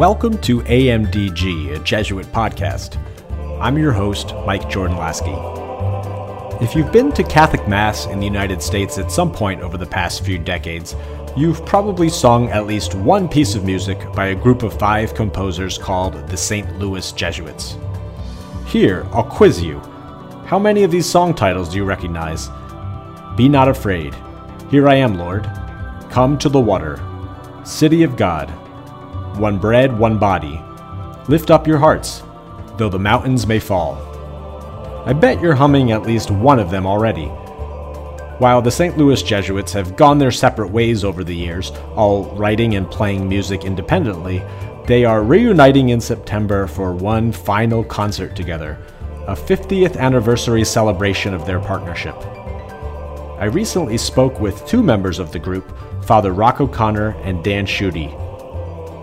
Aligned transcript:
Welcome 0.00 0.38
to 0.38 0.62
AMDG, 0.62 1.76
a 1.76 1.84
Jesuit 1.84 2.24
podcast. 2.32 2.96
I'm 3.60 3.76
your 3.76 3.92
host, 3.92 4.32
Mike 4.46 4.66
Jordan 4.70 4.96
Lasky. 4.96 5.36
If 6.64 6.74
you've 6.74 6.90
been 6.90 7.12
to 7.12 7.22
Catholic 7.22 7.68
Mass 7.68 8.06
in 8.06 8.18
the 8.18 8.24
United 8.24 8.62
States 8.62 8.96
at 8.96 9.12
some 9.12 9.30
point 9.30 9.60
over 9.60 9.76
the 9.76 9.84
past 9.84 10.24
few 10.24 10.38
decades, 10.38 10.96
you've 11.36 11.66
probably 11.66 12.08
sung 12.08 12.48
at 12.48 12.66
least 12.66 12.94
one 12.94 13.28
piece 13.28 13.54
of 13.54 13.66
music 13.66 13.98
by 14.14 14.28
a 14.28 14.34
group 14.34 14.62
of 14.62 14.78
five 14.78 15.14
composers 15.14 15.76
called 15.76 16.14
the 16.28 16.36
St. 16.36 16.78
Louis 16.78 17.12
Jesuits. 17.12 17.76
Here, 18.68 19.06
I'll 19.12 19.22
quiz 19.22 19.62
you. 19.62 19.80
How 20.46 20.58
many 20.58 20.82
of 20.82 20.90
these 20.90 21.04
song 21.04 21.34
titles 21.34 21.68
do 21.68 21.76
you 21.76 21.84
recognize? 21.84 22.48
Be 23.36 23.50
not 23.50 23.68
afraid. 23.68 24.14
Here 24.70 24.88
I 24.88 24.94
am, 24.94 25.18
Lord. 25.18 25.44
Come 26.10 26.38
to 26.38 26.48
the 26.48 26.58
water. 26.58 26.98
City 27.64 28.02
of 28.02 28.16
God. 28.16 28.50
One 29.38 29.58
bread, 29.58 29.98
one 29.98 30.18
body. 30.18 30.60
Lift 31.28 31.50
up 31.50 31.66
your 31.66 31.78
hearts 31.78 32.22
though 32.80 32.88
the 32.88 32.98
mountains 32.98 33.46
may 33.46 33.58
fall. 33.58 33.94
I 35.04 35.12
bet 35.12 35.40
you're 35.42 35.54
humming 35.54 35.92
at 35.92 36.04
least 36.04 36.30
one 36.30 36.58
of 36.58 36.70
them 36.70 36.86
already. 36.86 37.26
While 38.38 38.62
the 38.62 38.70
St. 38.70 38.96
Louis 38.96 39.22
Jesuits 39.22 39.74
have 39.74 39.96
gone 39.96 40.16
their 40.16 40.30
separate 40.30 40.70
ways 40.70 41.04
over 41.04 41.22
the 41.22 41.36
years, 41.36 41.72
all 41.94 42.34
writing 42.36 42.76
and 42.76 42.90
playing 42.90 43.28
music 43.28 43.66
independently, 43.66 44.42
they 44.86 45.04
are 45.04 45.22
reuniting 45.22 45.90
in 45.90 46.00
September 46.00 46.66
for 46.66 46.94
one 46.94 47.32
final 47.32 47.84
concert 47.84 48.34
together, 48.34 48.78
a 49.26 49.34
50th 49.34 49.98
anniversary 49.98 50.64
celebration 50.64 51.34
of 51.34 51.44
their 51.44 51.60
partnership. 51.60 52.16
I 53.38 53.44
recently 53.44 53.98
spoke 53.98 54.40
with 54.40 54.66
two 54.66 54.82
members 54.82 55.18
of 55.18 55.32
the 55.32 55.38
group, 55.38 55.70
Father 56.06 56.32
Roc 56.32 56.62
O'Connor 56.62 57.10
and 57.24 57.44
Dan 57.44 57.66
Schutte. 57.66 58.29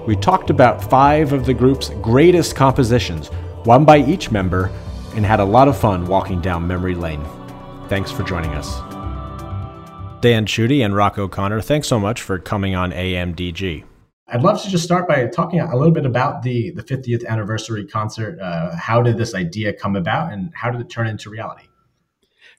We 0.08 0.16
talked 0.16 0.50
about 0.50 0.90
five 0.90 1.34
of 1.34 1.46
the 1.46 1.54
group's 1.54 1.90
greatest 2.02 2.56
compositions 2.56 3.30
one 3.68 3.84
by 3.84 3.98
each 3.98 4.32
member, 4.32 4.72
and 5.14 5.26
had 5.26 5.42
a 5.42 5.46
lot 5.46 5.68
of 5.68 5.78
fun 5.78 6.08
walking 6.08 6.40
down 6.40 6.66
memory 6.66 6.96
lane. 6.96 7.24
Thanks 7.90 8.12
for 8.12 8.24
joining 8.24 8.52
us. 8.52 8.80
Dan 10.22 10.46
Schutte 10.46 10.84
and 10.84 10.96
Roc 10.96 11.18
O'Connor, 11.18 11.62
thanks 11.62 11.88
so 11.88 12.00
much 12.00 12.22
for 12.22 12.40
coming 12.40 12.76
on 12.76 12.94
AMDG. 12.94 13.84
I'd 14.30 14.42
love 14.42 14.62
to 14.64 14.70
just 14.70 14.86
start 14.86 15.08
by 15.08 15.28
talking 15.28 15.60
a 15.60 15.76
little 15.76 15.92
bit 15.92 16.06
about 16.06 16.44
the, 16.44 16.72
the 16.72 16.84
50th 16.84 17.26
anniversary 17.28 17.86
concert. 17.86 18.40
Uh, 18.40 18.76
how 18.78 19.02
did 19.02 19.18
this 19.18 19.36
idea 19.36 19.74
come 19.74 19.98
about 19.98 20.32
and 20.32 20.52
how 20.56 20.72
did 20.72 20.80
it 20.80 20.90
turn 20.90 21.08
into 21.08 21.30
reality? 21.30 21.66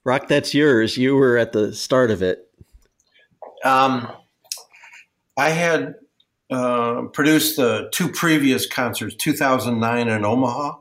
Roc, 0.05 0.29
that's 0.29 0.53
yours. 0.53 0.99
You 0.99 1.17
were 1.17 1.39
at 1.39 1.53
the 1.53 1.75
start 1.75 2.11
of 2.11 2.23
it. 2.23 2.51
Um, 3.65 4.09
I 5.39 5.51
had 5.51 5.95
uh, 6.51 7.03
produced 7.13 7.57
the 7.57 7.89
two 7.93 8.09
previous 8.09 8.67
concerts, 8.67 9.15
2009 9.17 10.09
in 10.09 10.25
Omaha 10.25 10.79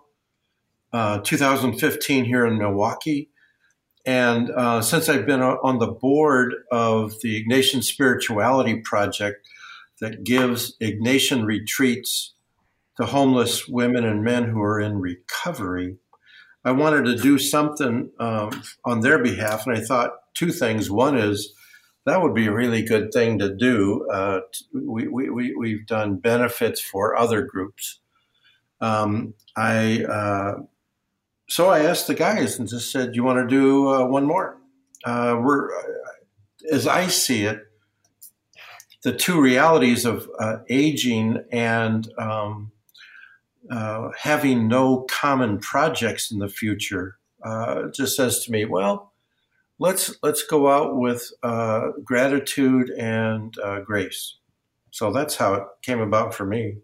uh, 0.94 1.20
2015 1.20 2.26
here 2.26 2.46
in 2.46 2.58
Milwaukee. 2.58 3.30
And 4.06 4.50
uh, 4.52 4.82
since 4.82 5.10
I've 5.10 5.26
been 5.26 5.42
on 5.42 5.80
the 5.80 5.92
board 5.92 6.56
of 6.72 7.20
the 7.22 7.44
Ignatian 7.44 7.84
Spirituality 7.84 8.80
Project 8.82 9.45
that 10.00 10.23
gives 10.23 10.78
Ignatian 10.78 11.45
retreats 11.45 12.34
to 12.98 13.06
homeless 13.06 13.68
women 13.68 14.06
and 14.06 14.23
men 14.23 14.45
who 14.45 14.62
are 14.62 14.80
in 14.80 15.00
recovery, 15.00 15.98
I 16.64 16.72
wanted 16.72 17.06
to 17.06 17.18
do 17.18 17.38
something 17.38 18.12
um, 18.20 18.64
on 18.86 19.02
their 19.02 19.22
behalf. 19.22 19.68
And 19.68 19.78
I 19.78 19.82
thought 19.82 20.12
two 20.34 20.52
things. 20.52 20.90
One 20.90 21.18
is 21.18 21.54
that 22.08 22.22
would 22.22 22.34
be 22.34 22.48
a 22.48 22.54
really 22.54 22.84
good 22.84 23.12
thing 23.12 23.38
to 23.40 23.54
do. 23.54 24.08
Uh, 24.10 24.40
we, 24.74 25.10
we, 25.10 25.54
we've 25.54 25.86
done 25.86 26.16
benefits 26.16 26.80
for 26.80 27.18
other 27.18 27.42
groups. 27.42 28.00
Um, 28.80 29.34
I 29.58 30.06
uh, 30.06 30.60
so 31.50 31.67
I 31.67 31.80
asked 31.80 32.08
the 32.08 32.16
guys 32.16 32.58
and 32.58 32.70
just 32.70 32.94
said, 32.94 33.14
"You 33.14 33.26
want 33.26 33.40
to 33.40 33.54
do 33.54 33.90
uh, 33.90 34.06
one 34.08 34.23
more?" 34.23 34.58
Uh, 35.04 35.38
we're, 35.44 35.70
uh, 35.78 35.84
as 36.72 36.88
I 36.88 37.08
see 37.08 37.44
it, 37.44 37.60
the 39.04 39.14
two 39.14 39.42
realities 39.42 40.06
of 40.06 40.30
uh, 40.40 40.60
aging 40.70 41.44
and 41.52 42.10
um, 42.17 42.72
having 44.17 44.70
no 44.70 45.02
common 45.10 45.60
projects 45.60 46.32
in 46.32 46.40
the 46.40 46.48
future 46.48 47.17
just 47.94 48.16
says 48.16 48.46
to 48.46 48.52
me, 48.52 48.64
"Well, 48.64 49.07
let's 49.80 50.15
let's 50.23 50.43
go 50.43 50.70
out 50.70 50.98
with 50.98 51.32
gratitude 52.04 52.89
and 52.92 53.55
grace." 53.86 54.38
So 54.92 55.11
that's 55.11 55.36
how 55.36 55.54
it 55.54 55.64
came 55.83 55.99
about 55.99 56.33
for 56.33 56.45
me. 56.45 56.77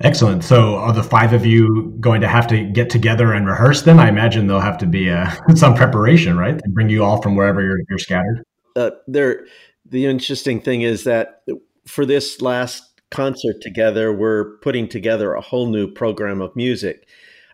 Excellent. 0.00 0.44
So, 0.44 0.76
are 0.76 0.92
the 0.92 1.02
five 1.02 1.32
of 1.32 1.44
you 1.44 1.96
going 1.98 2.20
to 2.20 2.28
have 2.28 2.46
to 2.48 2.64
get 2.64 2.88
together 2.88 3.32
and 3.32 3.46
rehearse 3.46 3.82
them? 3.82 3.98
I 3.98 4.08
imagine 4.08 4.46
there'll 4.46 4.62
have 4.62 4.78
to 4.78 4.86
be 4.86 5.10
uh, 5.10 5.30
some 5.56 5.74
preparation, 5.74 6.36
right? 6.38 6.56
To 6.56 6.68
bring 6.70 6.88
you 6.88 7.02
all 7.02 7.20
from 7.20 7.34
wherever 7.34 7.60
you're, 7.62 7.80
you're 7.88 7.98
scattered. 7.98 8.44
Uh, 8.76 8.90
there, 9.08 9.46
the 9.84 10.06
interesting 10.06 10.60
thing 10.60 10.82
is 10.82 11.02
that 11.04 11.42
for 11.86 12.06
this 12.06 12.40
last 12.40 13.00
concert 13.10 13.60
together, 13.60 14.12
we're 14.12 14.58
putting 14.58 14.88
together 14.88 15.34
a 15.34 15.40
whole 15.40 15.66
new 15.66 15.90
program 15.90 16.40
of 16.40 16.54
music. 16.54 17.08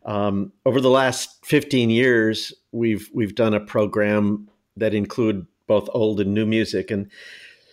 Um, 0.04 0.52
over 0.66 0.82
the 0.82 0.90
last 0.90 1.46
15 1.46 1.88
years, 1.88 2.52
we've 2.74 3.10
we've 3.14 3.34
done 3.34 3.54
a 3.54 3.60
program 3.60 4.48
that 4.76 4.94
include 4.94 5.46
both 5.66 5.88
old 5.94 6.20
and 6.20 6.34
new 6.34 6.44
music, 6.44 6.90
and 6.90 7.10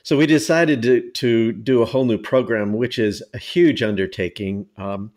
so 0.03 0.17
we 0.17 0.25
decided 0.25 0.81
to, 0.83 1.11
to 1.11 1.51
do 1.51 1.81
a 1.81 1.85
whole 1.85 2.05
new 2.05 2.17
program, 2.17 2.73
which 2.73 2.97
is 2.97 3.21
a 3.33 3.37
huge 3.37 3.83
undertaking. 3.83 4.67
Um, 4.77 5.11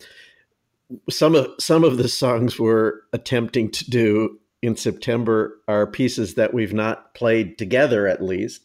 some 1.08 1.34
of 1.34 1.48
some 1.58 1.84
of 1.84 1.96
the 1.96 2.08
songs 2.08 2.58
we're 2.58 3.00
attempting 3.12 3.70
to 3.70 3.90
do 3.90 4.38
in 4.62 4.76
September 4.76 5.58
are 5.68 5.86
pieces 5.86 6.34
that 6.34 6.52
we've 6.52 6.74
not 6.74 7.14
played 7.14 7.58
together, 7.58 8.06
at 8.06 8.22
least 8.22 8.62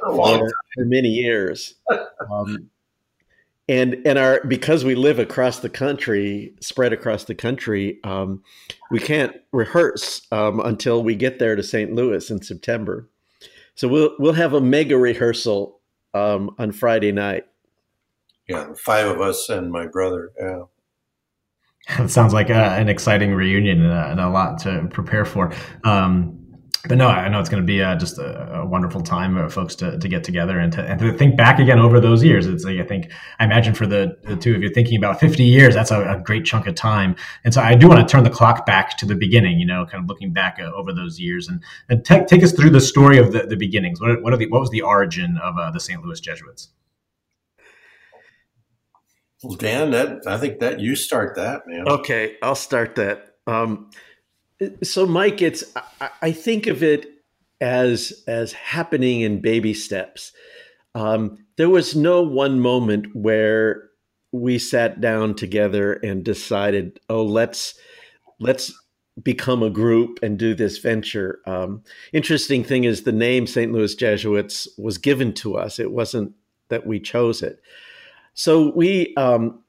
for, 0.00 0.38
for, 0.74 0.84
many 0.84 1.08
years. 1.08 1.74
Um, 2.30 2.68
and 3.68 3.96
and 4.06 4.18
our 4.18 4.42
because 4.46 4.84
we 4.84 4.94
live 4.94 5.18
across 5.18 5.60
the 5.60 5.68
country, 5.68 6.54
spread 6.60 6.92
across 6.92 7.24
the 7.24 7.34
country, 7.34 7.98
um, 8.04 8.42
we 8.90 8.98
can't 8.98 9.36
rehearse 9.52 10.26
um, 10.32 10.60
until 10.60 11.02
we 11.02 11.14
get 11.14 11.38
there 11.38 11.54
to 11.54 11.62
St. 11.62 11.92
Louis 11.92 12.30
in 12.30 12.42
September. 12.42 13.08
So 13.74 13.86
we'll 13.88 14.14
we'll 14.18 14.32
have 14.32 14.54
a 14.54 14.60
mega 14.60 14.96
rehearsal 14.96 15.80
um, 16.14 16.54
on 16.58 16.72
Friday 16.72 17.12
night. 17.12 17.44
Yeah, 18.48 18.72
five 18.76 19.06
of 19.06 19.20
us 19.20 19.48
and 19.50 19.70
my 19.70 19.86
brother. 19.86 20.32
Yeah. 20.40 20.62
It 21.98 22.08
sounds 22.10 22.32
like 22.32 22.50
a, 22.50 22.54
an 22.54 22.88
exciting 22.88 23.34
reunion 23.34 23.82
and 23.82 23.92
a, 23.92 24.10
and 24.10 24.20
a, 24.20 24.28
lot 24.30 24.58
to 24.60 24.88
prepare 24.90 25.24
for. 25.24 25.52
Um, 25.84 26.37
but 26.88 26.96
no, 26.98 27.08
I 27.08 27.28
know 27.28 27.38
it's 27.38 27.48
going 27.48 27.62
to 27.62 27.66
be 27.66 27.82
uh, 27.82 27.94
just 27.96 28.18
a, 28.18 28.60
a, 28.60 28.66
wonderful 28.66 29.02
time 29.02 29.34
for 29.36 29.48
folks 29.48 29.74
to, 29.76 29.98
to 29.98 30.08
get 30.08 30.24
together 30.24 30.58
and 30.58 30.72
to, 30.72 30.82
and 30.82 30.98
to 31.00 31.12
think 31.12 31.36
back 31.36 31.58
again 31.58 31.78
over 31.78 32.00
those 32.00 32.24
years. 32.24 32.46
It's 32.46 32.64
like, 32.64 32.78
I 32.78 32.84
think, 32.84 33.12
I 33.38 33.44
imagine 33.44 33.74
for 33.74 33.86
the, 33.86 34.16
the 34.22 34.36
two 34.36 34.54
of 34.54 34.62
you 34.62 34.70
thinking 34.70 34.96
about 34.96 35.20
50 35.20 35.44
years, 35.44 35.74
that's 35.74 35.90
a, 35.90 36.02
a, 36.02 36.20
great 36.20 36.44
chunk 36.44 36.66
of 36.66 36.74
time. 36.74 37.14
And 37.44 37.52
so 37.52 37.60
I 37.60 37.74
do 37.74 37.88
want 37.88 38.06
to 38.06 38.10
turn 38.10 38.24
the 38.24 38.30
clock 38.30 38.64
back 38.64 38.96
to 38.98 39.06
the 39.06 39.14
beginning, 39.14 39.58
you 39.58 39.66
know, 39.66 39.84
kind 39.86 40.02
of 40.02 40.08
looking 40.08 40.32
back 40.32 40.58
uh, 40.60 40.72
over 40.72 40.92
those 40.92 41.20
years 41.20 41.48
and, 41.48 41.62
and 41.88 42.04
take, 42.04 42.26
take 42.26 42.42
us 42.42 42.52
through 42.52 42.70
the 42.70 42.80
story 42.80 43.18
of 43.18 43.32
the, 43.32 43.40
the 43.40 43.56
beginnings. 43.56 44.00
What, 44.00 44.22
what, 44.22 44.32
are 44.32 44.38
the, 44.38 44.48
what 44.48 44.60
was 44.60 44.70
the 44.70 44.82
origin 44.82 45.38
of 45.42 45.58
uh, 45.58 45.70
the 45.70 45.80
St. 45.80 46.02
Louis 46.02 46.20
Jesuits? 46.20 46.70
Well, 49.42 49.56
Dan, 49.56 49.90
that, 49.92 50.26
I 50.26 50.36
think 50.36 50.58
that 50.60 50.80
you 50.80 50.96
start 50.96 51.36
that, 51.36 51.66
man. 51.66 51.86
Okay, 51.86 52.36
I'll 52.42 52.56
start 52.56 52.96
that. 52.96 53.36
Um, 53.46 53.90
so, 54.82 55.06
Mike, 55.06 55.42
it's 55.42 55.64
I 56.22 56.32
think 56.32 56.66
of 56.66 56.82
it 56.82 57.06
as 57.60 58.24
as 58.26 58.52
happening 58.52 59.20
in 59.20 59.40
baby 59.40 59.74
steps. 59.74 60.32
Um, 60.94 61.38
there 61.56 61.68
was 61.68 61.94
no 61.94 62.22
one 62.22 62.60
moment 62.60 63.14
where 63.14 63.88
we 64.32 64.58
sat 64.58 65.00
down 65.00 65.34
together 65.34 65.94
and 65.94 66.24
decided, 66.24 67.00
oh, 67.08 67.24
let's 67.24 67.74
let's 68.40 68.72
become 69.22 69.62
a 69.62 69.70
group 69.70 70.20
and 70.22 70.38
do 70.38 70.54
this 70.54 70.78
venture. 70.78 71.40
Um, 71.46 71.82
interesting 72.12 72.62
thing 72.62 72.84
is 72.84 73.02
the 73.02 73.12
name 73.12 73.46
St. 73.46 73.72
Louis 73.72 73.94
Jesuits 73.94 74.68
was 74.78 74.98
given 74.98 75.32
to 75.34 75.56
us. 75.56 75.78
It 75.78 75.90
wasn't 75.90 76.32
that 76.68 76.86
we 76.86 77.00
chose 77.00 77.42
it. 77.42 77.60
So 78.34 78.72
we 78.74 79.14
um, 79.16 79.60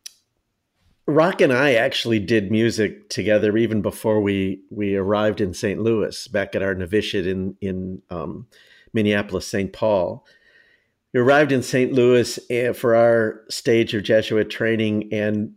Roc 1.09 1.41
and 1.41 1.51
I 1.51 1.73
actually 1.73 2.19
did 2.19 2.51
music 2.51 3.09
together 3.09 3.57
even 3.57 3.81
before 3.81 4.21
we 4.21 4.61
we 4.69 4.95
arrived 4.95 5.41
in 5.41 5.53
St. 5.53 5.79
Louis, 5.81 6.27
back 6.27 6.55
at 6.55 6.63
our 6.63 6.75
novitiate 6.75 7.27
in 7.27 7.55
in 7.61 8.01
um, 8.09 8.47
Minneapolis, 8.93 9.47
St. 9.47 9.73
Paul. 9.73 10.25
We 11.13 11.19
arrived 11.19 11.51
in 11.51 11.63
St. 11.63 11.91
Louis 11.91 12.39
eh, 12.49 12.71
for 12.73 12.95
our 12.95 13.41
stage 13.49 13.93
of 13.93 14.03
Jesuit 14.03 14.49
training, 14.49 15.09
and 15.11 15.53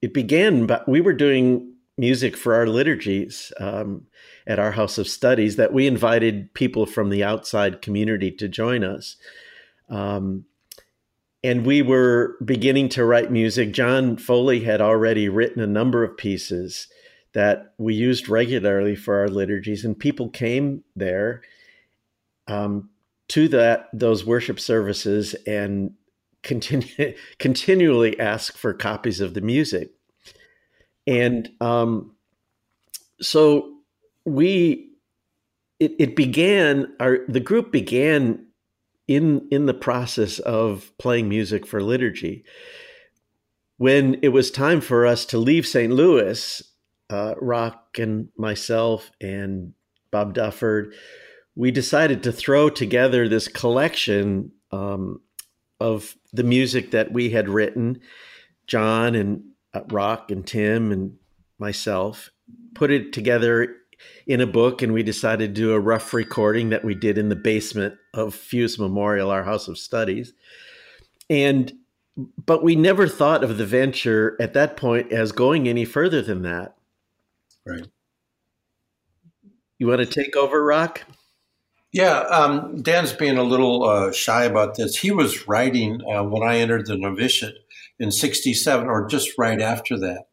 it 0.00 0.14
began. 0.14 0.66
But 0.66 0.88
we 0.88 1.00
were 1.00 1.12
doing 1.12 1.74
music 1.98 2.36
for 2.36 2.54
our 2.54 2.66
liturgies 2.66 3.52
um, 3.58 4.06
at 4.46 4.58
our 4.58 4.72
house 4.72 4.98
of 4.98 5.08
studies 5.08 5.56
that 5.56 5.72
we 5.72 5.86
invited 5.86 6.52
people 6.54 6.86
from 6.86 7.10
the 7.10 7.22
outside 7.22 7.82
community 7.82 8.30
to 8.30 8.48
join 8.48 8.82
us. 8.84 9.16
Um, 9.88 10.46
and 11.44 11.66
we 11.66 11.82
were 11.82 12.36
beginning 12.44 12.88
to 12.90 13.04
write 13.04 13.30
music. 13.30 13.72
John 13.72 14.16
Foley 14.16 14.60
had 14.60 14.80
already 14.80 15.28
written 15.28 15.60
a 15.62 15.66
number 15.66 16.04
of 16.04 16.16
pieces 16.16 16.88
that 17.32 17.74
we 17.78 17.94
used 17.94 18.28
regularly 18.28 18.94
for 18.94 19.16
our 19.20 19.28
liturgies, 19.28 19.84
and 19.84 19.98
people 19.98 20.28
came 20.28 20.84
there 20.94 21.42
um, 22.46 22.90
to 23.28 23.48
that 23.48 23.88
those 23.92 24.24
worship 24.24 24.60
services 24.60 25.34
and 25.46 25.94
continue 26.42 27.14
continually 27.38 28.18
ask 28.20 28.56
for 28.56 28.74
copies 28.74 29.20
of 29.20 29.34
the 29.34 29.40
music. 29.40 29.90
And 31.06 31.50
um, 31.60 32.14
so 33.20 33.72
we 34.24 34.90
it, 35.80 35.94
it 35.98 36.16
began 36.16 36.92
our 37.00 37.20
the 37.28 37.40
group 37.40 37.72
began 37.72 38.46
in 39.08 39.48
in 39.50 39.66
the 39.66 39.74
process 39.74 40.38
of 40.40 40.92
playing 40.98 41.28
music 41.28 41.66
for 41.66 41.82
liturgy. 41.82 42.44
When 43.76 44.18
it 44.22 44.28
was 44.28 44.50
time 44.50 44.80
for 44.80 45.06
us 45.06 45.24
to 45.26 45.38
leave 45.38 45.66
St. 45.66 45.92
Louis, 45.92 46.62
uh, 47.10 47.34
Roc 47.40 47.98
and 47.98 48.28
myself 48.36 49.10
and 49.20 49.74
Bob 50.10 50.34
Dufford, 50.34 50.92
we 51.54 51.70
decided 51.70 52.22
to 52.22 52.32
throw 52.32 52.70
together 52.70 53.28
this 53.28 53.48
collection 53.48 54.52
um, 54.70 55.20
of 55.80 56.14
the 56.32 56.44
music 56.44 56.92
that 56.92 57.12
we 57.12 57.30
had 57.30 57.48
written, 57.48 58.00
John 58.66 59.14
and 59.14 59.42
uh, 59.74 59.80
Roc 59.88 60.30
and 60.30 60.46
Tim 60.46 60.92
and 60.92 61.16
myself, 61.58 62.30
put 62.74 62.90
it 62.90 63.12
together 63.12 63.76
in 64.26 64.40
a 64.40 64.46
book 64.46 64.82
and 64.82 64.92
we 64.92 65.02
decided 65.02 65.54
to 65.54 65.60
do 65.60 65.72
a 65.72 65.80
rough 65.80 66.14
recording 66.14 66.70
that 66.70 66.84
we 66.84 66.94
did 66.94 67.18
in 67.18 67.28
the 67.28 67.36
basement 67.36 67.94
of 68.14 68.34
Fusz 68.34 68.78
Memorial, 68.78 69.30
our 69.30 69.44
house 69.44 69.68
of 69.68 69.78
studies. 69.78 70.32
And 71.28 71.72
but 72.36 72.62
we 72.62 72.76
never 72.76 73.08
thought 73.08 73.42
of 73.42 73.56
the 73.56 73.64
venture 73.64 74.36
at 74.38 74.52
that 74.52 74.76
point 74.76 75.12
as 75.12 75.32
going 75.32 75.66
any 75.66 75.86
further 75.86 76.20
than 76.20 76.42
that. 76.42 76.76
Right. 77.66 77.86
You 79.78 79.86
want 79.86 80.00
to 80.00 80.06
take 80.06 80.36
over, 80.36 80.62
Roc? 80.62 81.02
Yeah, 81.90 82.20
um, 82.20 82.82
Dan's 82.82 83.12
being 83.12 83.38
a 83.38 83.42
little 83.42 83.84
uh, 83.84 84.12
shy 84.12 84.44
about 84.44 84.76
this. 84.76 84.96
He 84.96 85.10
was 85.10 85.48
writing 85.48 86.00
uh, 86.02 86.22
when 86.22 86.42
I 86.42 86.58
entered 86.58 86.86
the 86.86 86.96
novitiate 86.96 87.54
in 87.98 88.10
67, 88.10 88.86
or 88.88 89.06
just 89.06 89.30
right 89.38 89.60
after 89.60 89.98
that. 89.98 90.24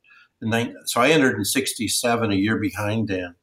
so 0.86 1.02
I 1.02 1.10
entered 1.10 1.38
in 1.38 1.46
67, 1.46 2.32
a 2.32 2.36
year 2.36 2.58
behind 2.58 3.08
Dan 3.08 3.36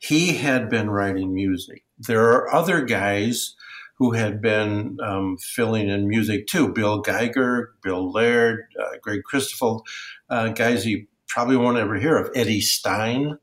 he 0.00 0.34
had 0.34 0.70
been 0.70 0.90
writing 0.90 1.32
music. 1.32 1.84
There 1.98 2.32
are 2.32 2.52
other 2.52 2.82
guys 2.82 3.54
who 3.98 4.12
had 4.12 4.40
been 4.40 4.96
um, 5.04 5.36
filling 5.36 5.90
in 5.90 6.08
music 6.08 6.46
too. 6.46 6.72
Bill 6.72 7.00
Geiger, 7.00 7.74
Bill 7.82 8.10
Laird, 8.10 8.64
uh, 8.80 8.96
Greg 9.02 9.20
Christoffel, 9.30 9.82
uh, 10.30 10.48
guys 10.48 10.86
you 10.86 11.06
probably 11.28 11.56
won't 11.56 11.76
ever 11.76 11.96
hear 11.96 12.16
of. 12.16 12.30
Eddie 12.34 12.62
Stein, 12.62 13.38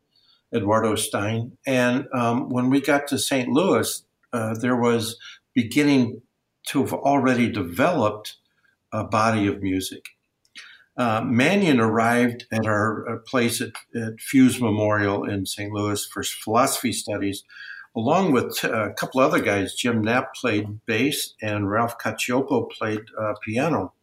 Eduardo 0.54 0.95
Stein. 0.95 1.56
And 1.68 2.07
um, 2.12 2.50
when 2.50 2.71
we 2.71 2.81
got 2.81 3.07
to 3.09 3.19
St. 3.19 3.50
Louis, 3.50 4.04
uh, 4.33 4.56
there 4.59 4.75
was 4.75 5.19
beginning 5.54 6.24
to 6.69 6.81
have 6.81 6.94
already 6.94 7.51
developed 7.51 8.38
a 8.92 9.04
body 9.04 9.45
of 9.45 9.62
music 9.62 10.06
uh, 10.97 11.21
Manion 11.21 11.79
arrived 11.79 12.45
at 12.51 12.65
our, 12.65 13.07
uh, 13.07 13.17
place 13.19 13.61
at, 13.61 13.69
at, 13.95 14.17
Fusz 14.17 14.59
Memorial 14.59 15.23
in 15.23 15.45
St. 15.45 15.71
Louis 15.71 16.03
for 16.05 16.23
philosophy 16.23 16.91
studies, 16.91 17.44
along 17.95 18.31
with 18.31 18.63
a 18.63 18.94
couple 18.97 19.21
other 19.21 19.39
guys. 19.39 19.75
Jim 19.75 20.01
Knapp 20.01 20.33
played 20.33 20.85
bass, 20.85 21.35
and 21.41 21.69
Ralph 21.69 21.97
Cacioppo 21.99 22.69
played 22.71 23.01
uh, 23.19 23.33
piano. 23.44 23.94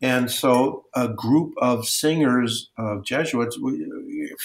And 0.00 0.30
so 0.30 0.84
a 0.94 1.08
group 1.08 1.54
of 1.58 1.88
singers 1.88 2.70
of 2.78 3.04
Jesuits 3.04 3.58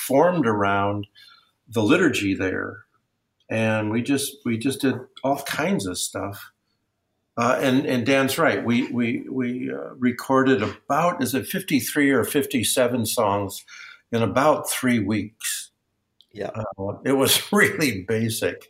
formed 0.08 0.48
around 0.48 1.08
the 1.68 1.84
liturgy 1.84 2.34
there, 2.34 2.86
and 3.50 3.92
we 3.92 4.02
just 4.02 4.38
we 4.46 4.58
just 4.58 4.82
did 4.82 4.96
all 5.24 5.42
kinds 5.44 5.86
of 5.86 5.98
stuff. 5.98 6.51
Uh, 7.38 7.58
and 7.62 7.86
and 7.86 8.06
Dan's 8.06 8.38
right. 8.38 8.64
We 8.64 8.88
we 8.92 9.26
we 9.30 9.72
uh, 9.72 9.96
recorded 9.98 10.62
about 10.62 11.24
is 11.24 11.34
it 11.34 11.48
fifty 11.48 11.80
three 11.80 12.12
or 12.12 12.24
fifty 12.24 12.64
seven 12.64 13.06
songs 13.06 13.64
in 14.12 14.22
about 14.22 14.70
three 14.70 15.00
weeks. 15.00 15.72
Yeah, 16.34 16.52
uh, 16.78 16.98
it 17.06 17.14
was 17.14 17.42
really 17.54 18.04
basic, 18.04 18.68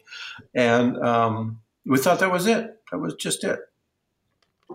and 0.54 0.98
um, 0.98 1.62
we 1.86 1.98
thought 1.98 2.20
that 2.20 2.32
was 2.32 2.46
it. 2.46 2.78
That 2.92 3.00
was 3.00 3.16
just 3.16 3.44
it. 3.44 3.60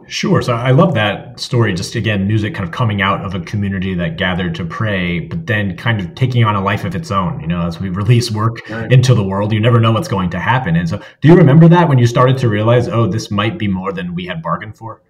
Sure. 0.08 0.40
So 0.40 0.54
I 0.54 0.70
love 0.70 0.94
that 0.94 1.38
story. 1.40 1.74
Just 1.74 1.94
again, 1.94 2.26
music 2.26 2.54
kind 2.54 2.64
of 2.64 2.72
coming 2.72 3.02
out 3.02 3.24
of 3.24 3.34
a 3.34 3.40
community 3.40 3.94
that 3.94 4.16
gathered 4.16 4.54
to 4.56 4.64
pray, 4.64 5.20
but 5.20 5.46
then 5.46 5.76
kind 5.76 6.00
of 6.00 6.14
taking 6.14 6.44
on 6.44 6.54
a 6.54 6.62
life 6.62 6.84
of 6.84 6.94
its 6.94 7.10
own. 7.10 7.40
You 7.40 7.46
know, 7.46 7.66
as 7.66 7.80
we 7.80 7.88
release 7.88 8.30
work 8.30 8.68
right. 8.70 8.90
into 8.92 9.14
the 9.14 9.24
world, 9.24 9.52
you 9.52 9.60
never 9.60 9.80
know 9.80 9.92
what's 9.92 10.08
going 10.08 10.30
to 10.30 10.38
happen. 10.38 10.76
And 10.76 10.88
so, 10.88 11.02
do 11.20 11.28
you 11.28 11.34
remember 11.34 11.68
that 11.68 11.88
when 11.88 11.98
you 11.98 12.06
started 12.06 12.38
to 12.38 12.48
realize, 12.48 12.88
oh, 12.88 13.06
this 13.06 13.30
might 13.30 13.58
be 13.58 13.68
more 13.68 13.92
than 13.92 14.14
we 14.14 14.26
had 14.26 14.42
bargained 14.42 14.76
for? 14.76 15.02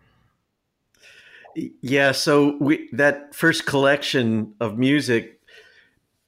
Yeah. 1.83 2.13
So 2.13 2.57
we 2.61 2.89
that 2.93 3.35
first 3.35 3.67
collection 3.67 4.55
of 4.61 4.79
music 4.79 5.41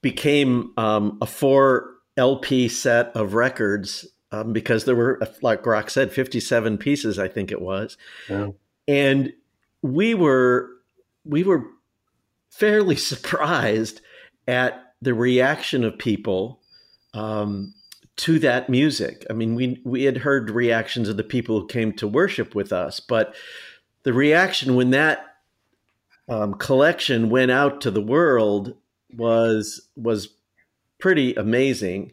became 0.02 0.72
um, 0.76 1.18
a 1.20 1.26
four 1.26 1.94
LP 2.16 2.68
set 2.68 3.14
of 3.14 3.34
records 3.34 4.06
um, 4.32 4.52
because 4.52 4.84
there 4.84 4.96
were, 4.96 5.20
like 5.42 5.64
Rock 5.64 5.90
said, 5.90 6.12
57 6.12 6.78
pieces, 6.78 7.18
I 7.18 7.28
think 7.28 7.50
it 7.50 7.60
was. 7.60 7.96
And 8.86 9.32
we 9.82 10.14
were, 10.14 10.70
we 11.24 11.42
were 11.42 11.64
fairly 12.50 12.96
surprised 13.10 14.00
at 14.46 14.94
the 15.00 15.14
reaction 15.14 15.84
of 15.84 15.98
people 15.98 16.60
um, 17.14 17.74
to 18.16 18.38
that 18.40 18.68
music. 18.68 19.24
I 19.30 19.32
mean, 19.32 19.54
we, 19.54 19.80
we 19.84 20.04
had 20.04 20.18
heard 20.18 20.50
reactions 20.50 21.08
of 21.08 21.16
the 21.16 21.24
people 21.24 21.60
who 21.60 21.66
came 21.66 21.92
to 21.94 22.08
worship 22.08 22.54
with 22.54 22.72
us, 22.72 23.00
but 23.00 23.34
the 24.02 24.12
reaction 24.12 24.74
when 24.74 24.90
that 24.90 25.24
um, 26.28 26.54
collection 26.54 27.30
went 27.30 27.50
out 27.50 27.80
to 27.82 27.90
the 27.90 28.02
world 28.02 28.74
was 29.10 29.88
was 29.96 30.28
pretty 30.98 31.34
amazing. 31.34 32.12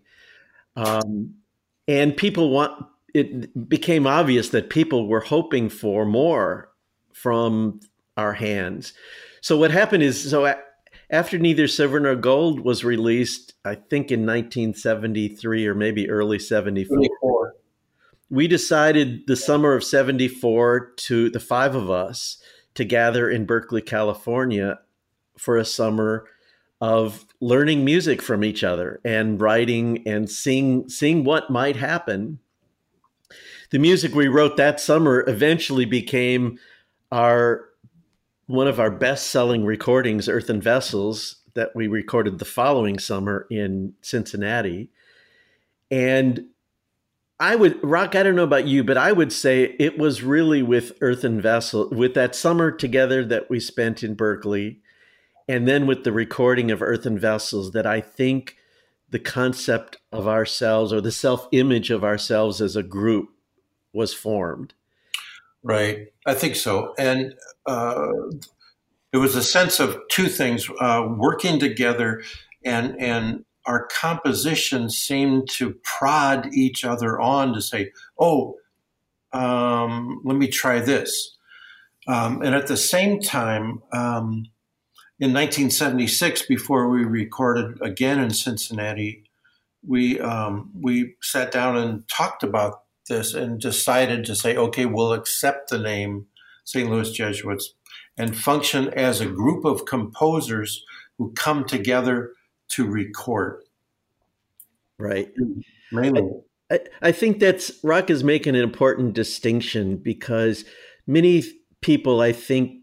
Um, 0.75 1.35
and 1.87 2.15
people 2.15 2.49
want 2.49 2.85
it 3.13 3.69
became 3.69 4.05
obvious 4.05 4.49
that 4.49 4.69
people 4.69 5.07
were 5.07 5.21
hoping 5.21 5.69
for 5.69 6.05
more 6.05 6.69
from 7.13 7.79
our 8.17 8.33
hands. 8.33 8.93
So 9.41 9.57
what 9.57 9.71
happened 9.71 10.03
is 10.03 10.29
so 10.29 10.53
after 11.09 11.37
neither 11.37 11.67
silver 11.67 11.99
nor 11.99 12.15
gold 12.15 12.59
was 12.59 12.83
released, 12.83 13.53
I 13.63 13.75
think 13.75 14.11
in 14.11 14.21
1973 14.21 15.67
or 15.67 15.75
maybe 15.75 16.09
early 16.09 16.39
74. 16.39 16.97
74. 16.97 17.53
We 18.29 18.47
decided 18.47 19.27
the 19.27 19.35
summer 19.35 19.75
of 19.75 19.83
74 19.83 20.93
to 20.95 21.29
the 21.29 21.39
five 21.39 21.75
of 21.75 21.89
us 21.89 22.41
to 22.73 22.83
gather 22.83 23.29
in 23.29 23.45
Berkeley, 23.45 23.81
California 23.81 24.79
for 25.37 25.57
a 25.57 25.65
summer 25.65 26.25
of 26.81 27.25
learning 27.39 27.85
music 27.85 28.21
from 28.21 28.43
each 28.43 28.63
other 28.63 28.99
and 29.05 29.39
writing 29.39 30.03
and 30.07 30.29
seeing 30.29 30.89
seeing 30.89 31.23
what 31.23 31.49
might 31.49 31.75
happen. 31.75 32.39
The 33.71 33.79
music 33.79 34.13
we 34.13 34.27
wrote 34.27 34.57
that 34.57 34.79
summer 34.79 35.23
eventually 35.27 35.85
became 35.85 36.59
our 37.11 37.65
one 38.47 38.67
of 38.67 38.79
our 38.79 38.91
best-selling 38.91 39.65
recordings, 39.65 40.29
Earthen 40.29 40.61
Vessels, 40.61 41.37
that 41.55 41.75
we 41.75 41.87
recorded 41.87 42.37
the 42.37 42.45
following 42.45 42.99
summer 42.99 43.47
in 43.49 43.93
Cincinnati. 44.01 44.89
And 45.89 46.45
I 47.39 47.55
would 47.55 47.83
Roc. 47.83 48.15
I 48.15 48.23
don't 48.23 48.35
know 48.35 48.43
about 48.43 48.67
you, 48.67 48.83
but 48.83 48.97
I 48.97 49.11
would 49.11 49.33
say 49.33 49.75
it 49.79 49.97
was 49.97 50.23
really 50.23 50.61
with 50.61 50.93
Earthen 51.01 51.41
Vessel, 51.41 51.89
with 51.89 52.13
that 52.13 52.35
summer 52.35 52.71
together 52.71 53.25
that 53.25 53.49
we 53.49 53.59
spent 53.59 54.03
in 54.03 54.13
Berkeley, 54.13 54.81
and 55.47 55.67
then 55.67 55.87
with 55.87 56.03
the 56.03 56.11
recording 56.11 56.71
of 56.71 56.81
earthen 56.81 57.17
vessels 57.17 57.71
that 57.71 57.85
i 57.85 58.01
think 58.01 58.55
the 59.09 59.19
concept 59.19 59.97
of 60.11 60.27
ourselves 60.27 60.91
or 60.91 60.99
the 60.99 61.11
self-image 61.11 61.89
of 61.89 62.03
ourselves 62.03 62.61
as 62.61 62.75
a 62.75 62.83
group 62.83 63.29
was 63.93 64.13
formed. 64.13 64.73
Right. 65.63 66.07
I 66.27 66.33
think 66.33 66.55
so. 66.55 66.93
And 66.99 67.33
uh, 67.65 68.11
it 69.13 69.17
was 69.17 69.35
a 69.35 69.43
sense 69.43 69.79
of 69.79 69.97
two 70.11 70.27
things 70.27 70.69
uh, 70.79 71.07
working 71.17 71.59
together 71.59 72.23
and 72.63 72.99
and 72.99 73.45
our 73.65 73.87
composition 73.87 74.89
seemed 74.91 75.49
to 75.49 75.75
prod 75.81 76.53
each 76.53 76.85
other 76.85 77.19
on 77.19 77.53
to 77.53 77.61
say 77.61 77.91
oh 78.19 78.55
um, 79.33 80.21
let 80.23 80.37
me 80.37 80.47
try 80.47 80.79
this. 80.79 81.35
Um, 82.07 82.41
and 82.41 82.53
at 82.53 82.67
the 82.67 82.77
same 82.77 83.19
time 83.19 83.81
um, 83.91 84.45
in 85.19 85.31
1976, 85.31 86.45
before 86.45 86.89
we 86.89 87.05
recorded 87.05 87.81
again 87.81 88.19
in 88.19 88.31
Cincinnati, 88.31 89.23
we 89.87 90.19
um, 90.19 90.71
we 90.79 91.15
sat 91.21 91.51
down 91.51 91.77
and 91.77 92.07
talked 92.09 92.43
about 92.43 92.81
this 93.07 93.33
and 93.33 93.61
decided 93.61 94.25
to 94.25 94.35
say, 94.35 94.57
okay, 94.57 94.85
we'll 94.85 95.13
accept 95.13 95.69
the 95.69 95.77
name 95.77 96.25
St. 96.65 96.89
Louis 96.89 97.11
Jesuits 97.11 97.73
and 98.17 98.35
function 98.35 98.89
as 98.89 99.21
a 99.21 99.25
group 99.25 99.63
of 99.63 99.85
composers 99.85 100.83
who 101.17 101.31
come 101.33 101.63
together 101.65 102.31
to 102.69 102.85
record. 102.85 103.61
Right. 104.97 105.31
Mainly. 105.91 106.23
I, 106.71 106.79
I 107.01 107.11
think 107.11 107.39
that's 107.39 107.71
Roc 107.83 108.09
is 108.09 108.23
making 108.23 108.55
an 108.55 108.63
important 108.63 109.13
distinction 109.13 109.97
because 109.97 110.65
many 111.05 111.43
people, 111.81 112.21
I 112.21 112.31
think, 112.31 112.79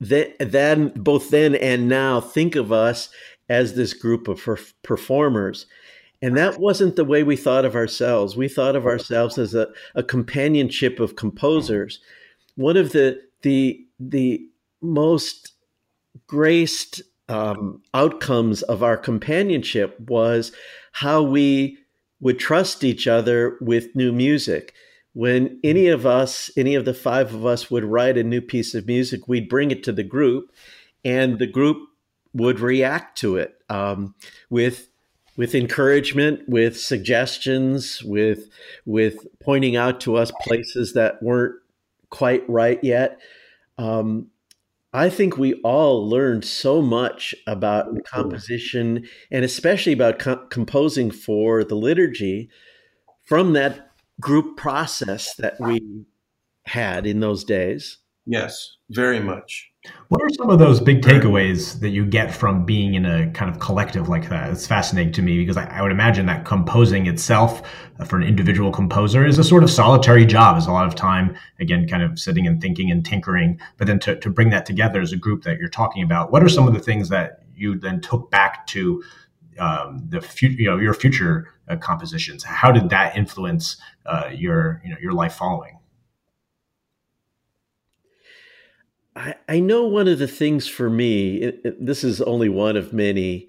that 0.00 0.36
then 0.38 0.88
both 0.96 1.30
then 1.30 1.54
and 1.54 1.88
now 1.88 2.20
think 2.20 2.56
of 2.56 2.72
us 2.72 3.10
as 3.48 3.74
this 3.74 3.92
group 3.92 4.28
of 4.28 4.46
performers. 4.82 5.66
And 6.22 6.36
that 6.36 6.58
wasn't 6.58 6.96
the 6.96 7.04
way 7.04 7.22
we 7.22 7.36
thought 7.36 7.64
of 7.64 7.74
ourselves. 7.74 8.36
We 8.36 8.48
thought 8.48 8.76
of 8.76 8.86
ourselves 8.86 9.38
as 9.38 9.54
a, 9.54 9.68
a 9.94 10.02
companionship 10.02 11.00
of 11.00 11.16
composers. 11.16 12.00
One 12.56 12.76
of 12.76 12.92
the 12.92 13.20
the 13.42 13.84
the 13.98 14.46
most 14.82 15.52
graced 16.26 17.02
um, 17.28 17.82
outcomes 17.94 18.62
of 18.62 18.82
our 18.82 18.96
companionship 18.96 19.98
was 20.00 20.52
how 20.92 21.22
we 21.22 21.78
would 22.20 22.38
trust 22.38 22.84
each 22.84 23.06
other 23.06 23.56
with 23.60 23.94
new 23.94 24.12
music. 24.12 24.74
When 25.12 25.58
any 25.64 25.88
of 25.88 26.06
us, 26.06 26.50
any 26.56 26.74
of 26.74 26.84
the 26.84 26.94
five 26.94 27.34
of 27.34 27.44
us, 27.44 27.70
would 27.70 27.84
write 27.84 28.16
a 28.16 28.22
new 28.22 28.40
piece 28.40 28.74
of 28.74 28.86
music, 28.86 29.26
we'd 29.26 29.48
bring 29.48 29.70
it 29.70 29.82
to 29.84 29.92
the 29.92 30.04
group, 30.04 30.52
and 31.04 31.38
the 31.38 31.46
group 31.46 31.78
would 32.32 32.60
react 32.60 33.18
to 33.18 33.36
it 33.36 33.56
um, 33.68 34.14
with 34.48 34.88
with 35.36 35.54
encouragement, 35.54 36.46
with 36.48 36.78
suggestions, 36.78 38.02
with 38.04 38.48
with 38.84 39.26
pointing 39.40 39.76
out 39.76 40.00
to 40.02 40.16
us 40.16 40.30
places 40.42 40.92
that 40.92 41.22
weren't 41.22 41.56
quite 42.10 42.48
right 42.48 42.82
yet. 42.82 43.20
Um, 43.78 44.28
I 44.92 45.08
think 45.08 45.38
we 45.38 45.54
all 45.62 46.08
learned 46.08 46.44
so 46.44 46.82
much 46.82 47.34
about 47.46 48.04
composition 48.04 49.06
and 49.30 49.44
especially 49.44 49.92
about 49.92 50.18
co- 50.18 50.44
composing 50.48 51.12
for 51.12 51.62
the 51.62 51.76
liturgy 51.76 52.50
from 53.22 53.52
that 53.52 53.89
group 54.20 54.56
process 54.56 55.34
that 55.36 55.58
we 55.60 56.04
had 56.66 57.06
in 57.06 57.20
those 57.20 57.44
days. 57.44 57.98
Yes, 58.26 58.76
very 58.90 59.18
much. 59.18 59.70
What 60.08 60.20
are 60.20 60.28
some 60.30 60.50
of 60.50 60.58
those 60.58 60.78
big 60.78 61.00
takeaways 61.00 61.80
that 61.80 61.88
you 61.88 62.04
get 62.04 62.34
from 62.34 62.66
being 62.66 62.94
in 62.94 63.06
a 63.06 63.30
kind 63.30 63.50
of 63.50 63.58
collective 63.60 64.10
like 64.10 64.28
that? 64.28 64.50
It's 64.50 64.66
fascinating 64.66 65.12
to 65.14 65.22
me 65.22 65.38
because 65.38 65.56
I, 65.56 65.64
I 65.64 65.80
would 65.80 65.90
imagine 65.90 66.26
that 66.26 66.44
composing 66.44 67.06
itself 67.06 67.62
uh, 67.98 68.04
for 68.04 68.18
an 68.18 68.22
individual 68.22 68.70
composer 68.70 69.24
is 69.24 69.38
a 69.38 69.44
sort 69.44 69.62
of 69.62 69.70
solitary 69.70 70.26
job. 70.26 70.58
Is 70.58 70.66
a 70.66 70.72
lot 70.72 70.86
of 70.86 70.94
time, 70.94 71.34
again, 71.60 71.88
kind 71.88 72.02
of 72.02 72.18
sitting 72.18 72.46
and 72.46 72.60
thinking 72.60 72.90
and 72.90 73.04
tinkering. 73.04 73.58
But 73.78 73.86
then 73.86 73.98
to, 74.00 74.16
to 74.16 74.28
bring 74.28 74.50
that 74.50 74.66
together 74.66 75.00
as 75.00 75.12
a 75.12 75.16
group 75.16 75.44
that 75.44 75.58
you're 75.58 75.70
talking 75.70 76.02
about, 76.02 76.30
what 76.30 76.42
are 76.42 76.48
some 76.48 76.68
of 76.68 76.74
the 76.74 76.80
things 76.80 77.08
that 77.08 77.44
you 77.56 77.78
then 77.78 78.02
took 78.02 78.30
back 78.30 78.66
to 78.68 79.02
um, 79.58 80.06
the 80.08 80.20
future, 80.20 80.60
you 80.60 80.70
know, 80.70 80.78
your 80.78 80.94
future 80.94 81.48
uh, 81.70 81.76
compositions? 81.76 82.42
How 82.42 82.72
did 82.72 82.90
that 82.90 83.16
influence 83.16 83.76
uh, 84.06 84.30
your, 84.32 84.82
you 84.84 84.90
know, 84.90 84.96
your 85.00 85.12
life 85.12 85.34
following? 85.34 85.78
I, 89.16 89.34
I 89.48 89.60
know 89.60 89.86
one 89.86 90.08
of 90.08 90.18
the 90.18 90.28
things 90.28 90.66
for 90.68 90.90
me, 90.90 91.36
it, 91.36 91.60
it, 91.64 91.86
this 91.86 92.04
is 92.04 92.20
only 92.22 92.48
one 92.48 92.76
of 92.76 92.92
many, 92.92 93.48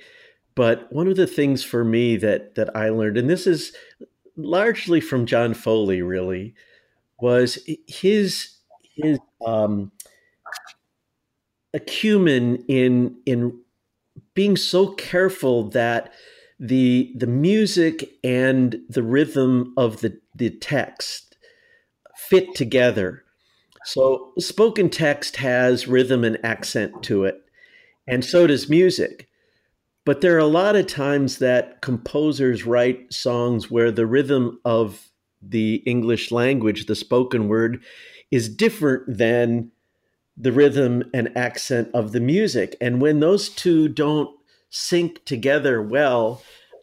but 0.56 0.92
one 0.92 1.08
of 1.08 1.16
the 1.16 1.28
things 1.28 1.64
for 1.64 1.84
me 1.84 2.18
that 2.18 2.56
that 2.56 2.76
I 2.76 2.90
learned, 2.90 3.18
and 3.18 3.30
this 3.30 3.48
is 3.48 3.74
largely 4.36 5.00
from 5.00 5.26
John 5.26 5.54
Foley, 5.54 6.02
really, 6.02 6.56
was 7.20 7.60
his 7.88 8.58
his 8.96 9.20
um, 9.46 9.92
acumen 11.74 12.66
in 12.68 13.18
in 13.26 13.62
being 14.34 14.58
so 14.58 14.88
careful 14.88 15.70
that 15.70 16.12
the 16.62 17.12
the 17.18 17.28
music 17.28 18.18
and 18.24 18.80
the 18.88 19.04
rhythm 19.04 19.74
of 19.76 20.00
the 20.00 20.18
the 20.36 20.50
text 20.50 21.36
fit 22.16 22.56
together 22.56 23.24
so, 23.84 24.34
spoken 24.38 24.90
text 24.90 25.38
has 25.38 25.88
rhythm 25.88 26.24
and 26.24 26.38
accent 26.44 27.02
to 27.04 27.26
it, 27.26 27.42
and 28.08 28.24
so 28.24 28.46
does 28.46 28.70
music. 28.70 29.28
But 30.06 30.22
there 30.22 30.36
are 30.36 30.40
a 30.40 30.46
lot 30.46 30.76
of 30.76 30.88
times 30.88 31.40
that 31.40 31.82
composers 31.82 32.66
write 32.66 33.12
songs 33.12 33.72
where 33.72 33.92
the 33.92 34.06
rhythm 34.06 34.60
of 34.66 35.10
the 35.42 35.76
English 35.86 36.32
language, 36.32 36.86
the 36.86 36.96
spoken 36.96 37.48
word, 37.48 37.82
is 38.30 38.56
different 38.56 39.18
than 39.18 39.72
the 40.38 40.52
rhythm 40.52 41.04
and 41.14 41.36
accent 41.36 41.90
of 41.94 42.12
the 42.12 42.20
music. 42.20 42.76
And 42.80 43.02
when 43.02 43.20
those 43.20 43.50
two 43.50 43.88
don't 43.88 44.30
sync 44.72 45.24
together 45.26 45.82
well, 45.82 46.42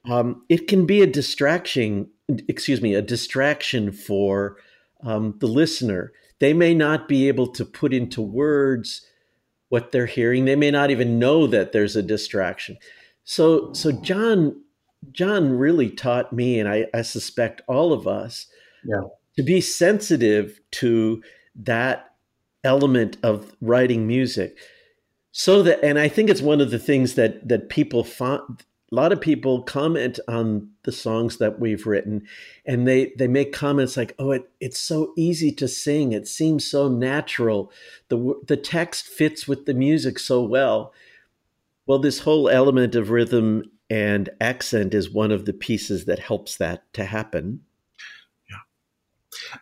um, 0.09 0.45
it 0.49 0.68
can 0.68 0.87
be 0.87 1.02
a 1.02 1.07
distraction. 1.07 2.09
Excuse 2.47 2.80
me, 2.80 2.95
a 2.95 3.02
distraction 3.02 3.90
for 3.90 4.59
um, 5.02 5.35
the 5.40 5.49
listener 5.49 6.12
they 6.38 6.52
may 6.52 6.75
not 6.75 7.09
be 7.09 7.28
able 7.28 7.49
to 7.49 7.64
put 7.64 7.92
into 7.92 8.23
words 8.23 9.07
what 9.68 9.92
they're 9.92 10.07
hearing. 10.07 10.45
They 10.45 10.57
may 10.57 10.71
not 10.71 10.90
even 10.90 11.18
know 11.18 11.47
that 11.47 11.73
there's 11.73 11.97
a 11.97 12.02
distraction. 12.02 12.78
So, 13.25 13.73
so 13.73 13.92
John, 13.92 14.62
John 15.12 15.59
really 15.59 15.90
taught 15.90 16.33
me, 16.33 16.59
and 16.59 16.68
I, 16.68 16.87
I 16.95 17.02
suspect 17.02 17.62
all 17.66 17.92
of 17.92 18.07
us, 18.07 18.47
yeah. 18.85 19.02
to 19.37 19.42
be 19.42 19.61
sensitive 19.61 20.61
to 20.73 21.23
that 21.57 22.12
element 22.64 23.18
of 23.23 23.54
writing 23.61 24.07
music. 24.07 24.59
So 25.32 25.62
that, 25.62 25.85
and 25.85 25.99
I 25.99 26.08
think 26.08 26.30
it's 26.30 26.40
one 26.42 26.61
of 26.61 26.70
the 26.70 26.78
things 26.78 27.14
that 27.14 27.49
that 27.49 27.68
people 27.68 28.04
find 28.04 28.40
a 28.90 28.94
lot 28.94 29.12
of 29.12 29.20
people 29.20 29.62
comment 29.62 30.18
on 30.28 30.70
the 30.85 30.92
songs 30.92 31.37
that 31.37 31.61
we've 31.61 31.87
written 31.87 32.26
and 32.64 32.88
they 32.88 33.12
they 33.18 33.28
make 33.28 33.52
comments 33.52 33.97
like 33.97 34.14
oh 34.18 34.30
it, 34.30 34.50
it's 34.61 34.80
so 34.80 35.12
easy 35.16 35.52
to 35.52 35.68
sing. 35.68 36.12
It 36.12 36.26
seems 36.26 36.68
so 36.68 36.88
natural. 36.88 37.70
The 38.08 38.35
the 38.47 38.56
text 38.56 39.06
fits 39.06 39.47
with 39.47 39.66
the 39.66 39.75
music 39.75 40.18
so 40.18 40.42
well. 40.42 40.92
Well 41.87 41.99
this 41.99 42.20
whole 42.20 42.49
element 42.49 42.94
of 42.94 43.11
rhythm 43.11 43.70
and 43.90 44.30
accent 44.40 44.94
is 44.94 45.11
one 45.11 45.32
of 45.32 45.44
the 45.44 45.52
pieces 45.52 46.06
that 46.06 46.18
helps 46.18 46.56
that 46.56 46.90
to 46.94 47.04
happen. 47.04 47.61
Yeah. 48.50 48.56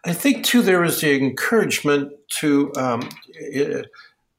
I 0.04 0.12
think 0.12 0.44
too 0.44 0.62
there 0.62 0.84
is 0.84 1.00
the 1.00 1.16
encouragement 1.16 2.12
to 2.40 2.72
um, 2.76 3.08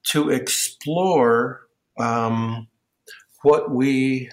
to 0.04 0.30
explore 0.30 1.62
um, 1.98 2.68
what 3.42 3.70
we 3.70 4.30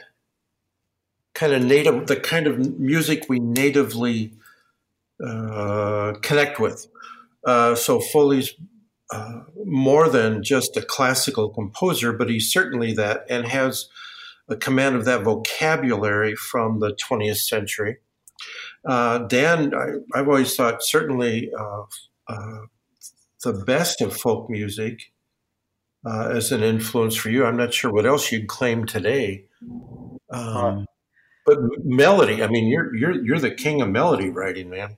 kind 1.33 1.53
of 1.53 1.63
native, 1.63 2.07
the 2.07 2.15
kind 2.15 2.47
of 2.47 2.79
music 2.79 3.25
we 3.27 3.39
natively 3.39 4.33
uh, 5.23 6.13
connect 6.21 6.59
with. 6.59 6.87
Uh, 7.45 7.75
so 7.75 7.99
Foley's 7.99 8.53
uh, 9.11 9.41
more 9.65 10.09
than 10.09 10.43
just 10.43 10.75
a 10.77 10.81
classical 10.81 11.49
composer, 11.49 12.11
but 12.11 12.29
he's 12.29 12.51
certainly 12.51 12.93
that 12.93 13.23
and 13.29 13.47
has 13.47 13.87
a 14.49 14.55
command 14.55 14.95
of 14.95 15.05
that 15.05 15.23
vocabulary 15.23 16.35
from 16.35 16.79
the 16.79 16.95
20th 16.95 17.37
century. 17.37 17.97
Uh, 18.87 19.19
Dan, 19.19 19.73
I, 19.73 20.17
have 20.17 20.27
always 20.27 20.55
thought 20.55 20.83
certainly 20.83 21.51
uh, 21.57 21.83
uh, 22.27 22.61
the 23.43 23.53
best 23.53 24.01
of 24.01 24.15
folk 24.15 24.49
music 24.49 25.11
as 26.05 26.51
an 26.51 26.63
influence 26.63 27.15
for 27.15 27.29
you. 27.29 27.45
I'm 27.45 27.57
not 27.57 27.73
sure 27.73 27.91
what 27.91 28.05
else 28.05 28.31
you'd 28.31 28.47
claim 28.47 28.85
today. 28.85 29.45
Um, 30.31 30.85
but 31.45 31.59
melody, 31.83 32.43
I 32.43 32.47
mean, 32.47 32.67
you're 32.67 32.95
you're 32.95 33.23
you're 33.23 33.39
the 33.39 33.51
king 33.51 33.81
of 33.81 33.89
melody 33.89 34.29
writing, 34.29 34.69
man. 34.69 34.97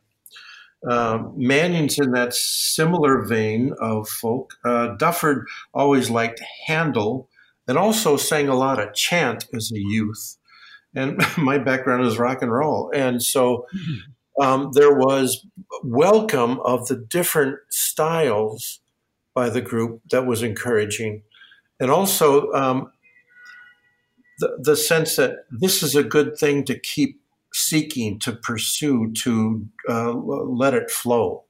Uh, 0.87 1.23
Manion's 1.35 1.97
in 1.97 2.11
that 2.11 2.33
similar 2.33 3.23
vein 3.25 3.73
of 3.79 4.07
folk. 4.07 4.53
Uh, 4.63 4.95
Dufford 4.95 5.45
always 5.73 6.09
liked 6.09 6.41
Handel 6.67 7.29
and 7.67 7.77
also 7.77 8.15
sang 8.15 8.47
a 8.47 8.55
lot 8.55 8.79
of 8.79 8.93
chant 8.93 9.47
as 9.53 9.71
a 9.71 9.79
youth. 9.79 10.37
And 10.95 11.21
my 11.37 11.57
background 11.57 12.05
is 12.05 12.19
rock 12.19 12.41
and 12.41 12.51
roll. 12.51 12.91
And 12.93 13.21
so 13.21 13.67
um, 14.39 14.71
there 14.73 14.95
was 14.95 15.45
welcome 15.83 16.59
of 16.61 16.87
the 16.87 16.95
different 16.95 17.57
styles 17.69 18.79
by 19.37 19.51
the 19.51 19.61
group 19.61 20.01
that 20.09 20.25
was 20.25 20.41
encouraging. 20.41 21.21
And 21.79 21.91
also, 21.91 22.51
um, 22.53 22.91
the, 24.39 24.57
the 24.59 24.75
sense 24.75 25.15
that 25.17 25.45
this 25.51 25.83
is 25.83 25.95
a 25.95 26.03
good 26.03 26.35
thing 26.39 26.63
to 26.65 26.79
keep 26.79 27.21
seeking, 27.53 28.17
to 28.21 28.31
pursue, 28.33 29.13
to 29.13 29.63
uh, 29.87 30.11
let 30.13 30.73
it 30.73 30.89
flow. 30.89 31.43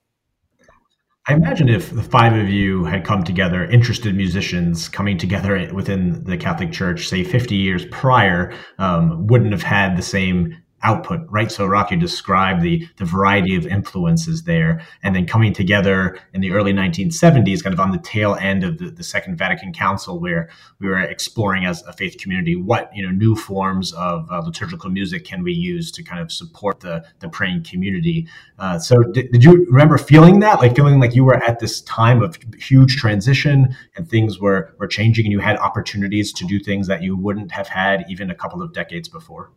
I 1.30 1.34
imagine 1.34 1.70
if 1.70 1.90
the 1.92 2.04
five 2.04 2.34
of 2.34 2.50
you 2.50 2.84
had 2.84 3.06
come 3.06 3.24
together, 3.24 3.64
interested 3.64 4.14
musicians 4.14 4.90
coming 4.90 5.18
together 5.18 5.70
within 5.74 6.26
the 6.26 6.36
Catholic 6.36 6.74
Church, 6.74 7.08
say 7.08 7.24
50 7.24 7.56
years 7.56 7.86
prior, 7.86 8.54
um, 8.80 9.28
wouldn't 9.28 9.54
have 9.54 9.64
had 9.64 9.96
the 9.96 10.02
same 10.02 10.58
output, 10.84 11.22
right? 11.30 11.52
So 11.52 11.66
Rocky 11.66 11.96
described 11.96 12.62
the 12.62 12.88
the 12.98 13.06
variety 13.06 13.56
of 13.56 13.66
influences 13.66 14.44
there, 14.44 14.82
and 15.04 15.16
then 15.16 15.26
coming 15.26 15.54
together 15.54 16.20
in 16.34 16.42
the 16.42 16.52
early 16.52 16.74
1970s, 16.74 17.64
kind 17.64 17.74
of 17.74 17.80
on 17.80 17.92
the 17.92 17.98
tail 17.98 18.36
end 18.36 18.64
of 18.64 18.78
the, 18.78 18.92
the 18.92 19.04
Second 19.04 19.38
Vatican 19.38 19.74
Council, 19.74 20.20
where 20.20 20.50
we 20.80 20.88
were 20.88 21.00
exploring 21.00 21.66
as 21.66 21.82
a 21.84 21.94
faith 21.94 22.18
community 22.20 22.56
what 22.56 22.92
you 22.96 23.04
know 23.04 23.12
new 23.12 23.36
forms 23.36 23.94
of 23.94 24.30
uh, 24.32 24.40
liturgical 24.40 24.90
music 24.90 25.26
can 25.26 25.44
we 25.44 25.54
use 25.54 25.92
to 25.92 26.04
kind 26.04 26.22
of 26.22 26.32
support 26.32 26.80
the 26.82 27.04
the 27.20 27.30
praying 27.30 27.64
community. 27.64 28.28
Uh, 28.60 28.78
so 28.78 29.02
did, 29.02 29.32
did 29.32 29.44
you 29.44 29.66
remember 29.70 29.98
feeling 29.98 30.40
that, 30.40 30.60
like 30.60 30.76
feeling 30.76 31.00
like 31.00 31.16
you 31.16 31.24
were 31.24 31.44
at 31.44 31.60
this 31.60 31.82
time 31.82 32.22
of 32.22 32.38
huge 32.58 32.98
transition 32.98 33.76
and 33.96 34.10
things 34.10 34.40
were 34.40 34.76
were 34.78 34.88
changing, 34.88 35.26
and 35.26 35.32
you 35.32 35.40
had 35.40 35.58
opportunities 35.58 36.32
to 36.34 36.46
do 36.46 36.60
things 36.60 36.88
that 36.88 37.02
you 37.02 37.18
wouldn't 37.18 37.52
have 37.52 37.68
had 37.68 38.06
even 38.08 38.30
a 38.30 38.36
couple 38.36 38.62
of 38.62 38.74
decades 38.74 39.10
before? 39.10 39.50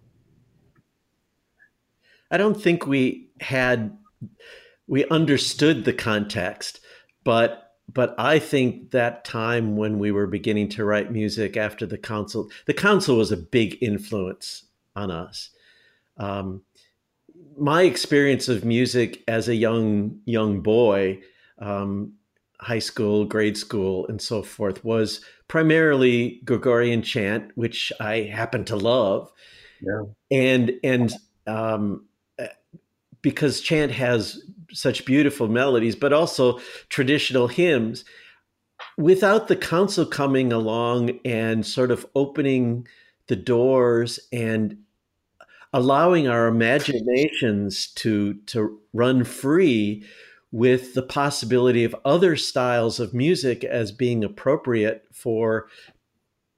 I 2.30 2.36
don't 2.36 2.60
think 2.60 2.86
we 2.86 3.30
had 3.40 3.96
we 4.86 5.06
understood 5.06 5.84
the 5.84 5.92
context, 5.92 6.80
but 7.24 7.70
but 7.92 8.14
I 8.18 8.38
think 8.38 8.92
that 8.92 9.24
time 9.24 9.76
when 9.76 9.98
we 9.98 10.12
were 10.12 10.26
beginning 10.26 10.68
to 10.70 10.84
write 10.84 11.10
music 11.10 11.56
after 11.56 11.86
the 11.86 11.98
council, 11.98 12.48
the 12.66 12.74
council 12.74 13.16
was 13.16 13.32
a 13.32 13.36
big 13.36 13.78
influence 13.80 14.64
on 14.94 15.10
us. 15.10 15.50
Um, 16.16 16.62
my 17.58 17.82
experience 17.82 18.48
of 18.48 18.64
music 18.64 19.22
as 19.26 19.48
a 19.48 19.54
young 19.54 20.20
young 20.24 20.60
boy, 20.60 21.20
um, 21.58 22.14
high 22.60 22.78
school, 22.78 23.24
grade 23.24 23.56
school, 23.56 24.06
and 24.08 24.20
so 24.20 24.42
forth, 24.42 24.84
was 24.84 25.20
primarily 25.48 26.40
Gregorian 26.44 27.02
chant, 27.02 27.50
which 27.54 27.92
I 28.00 28.22
happen 28.22 28.64
to 28.66 28.76
love, 28.76 29.32
yeah. 29.80 30.02
and 30.30 30.72
and 30.84 31.12
um, 31.46 32.06
because 33.22 33.60
chant 33.60 33.92
has 33.92 34.42
such 34.72 35.04
beautiful 35.04 35.48
melodies, 35.48 35.96
but 35.96 36.12
also 36.12 36.60
traditional 36.88 37.48
hymns. 37.48 38.04
Without 38.96 39.48
the 39.48 39.56
council 39.56 40.06
coming 40.06 40.52
along 40.52 41.18
and 41.24 41.66
sort 41.66 41.90
of 41.90 42.06
opening 42.14 42.86
the 43.26 43.36
doors 43.36 44.18
and 44.32 44.78
allowing 45.72 46.28
our 46.28 46.48
imaginations 46.48 47.88
to 47.88 48.34
to 48.46 48.80
run 48.92 49.24
free 49.24 50.04
with 50.52 50.94
the 50.94 51.02
possibility 51.02 51.84
of 51.84 51.94
other 52.04 52.34
styles 52.34 52.98
of 52.98 53.14
music 53.14 53.62
as 53.62 53.92
being 53.92 54.24
appropriate 54.24 55.04
for 55.12 55.68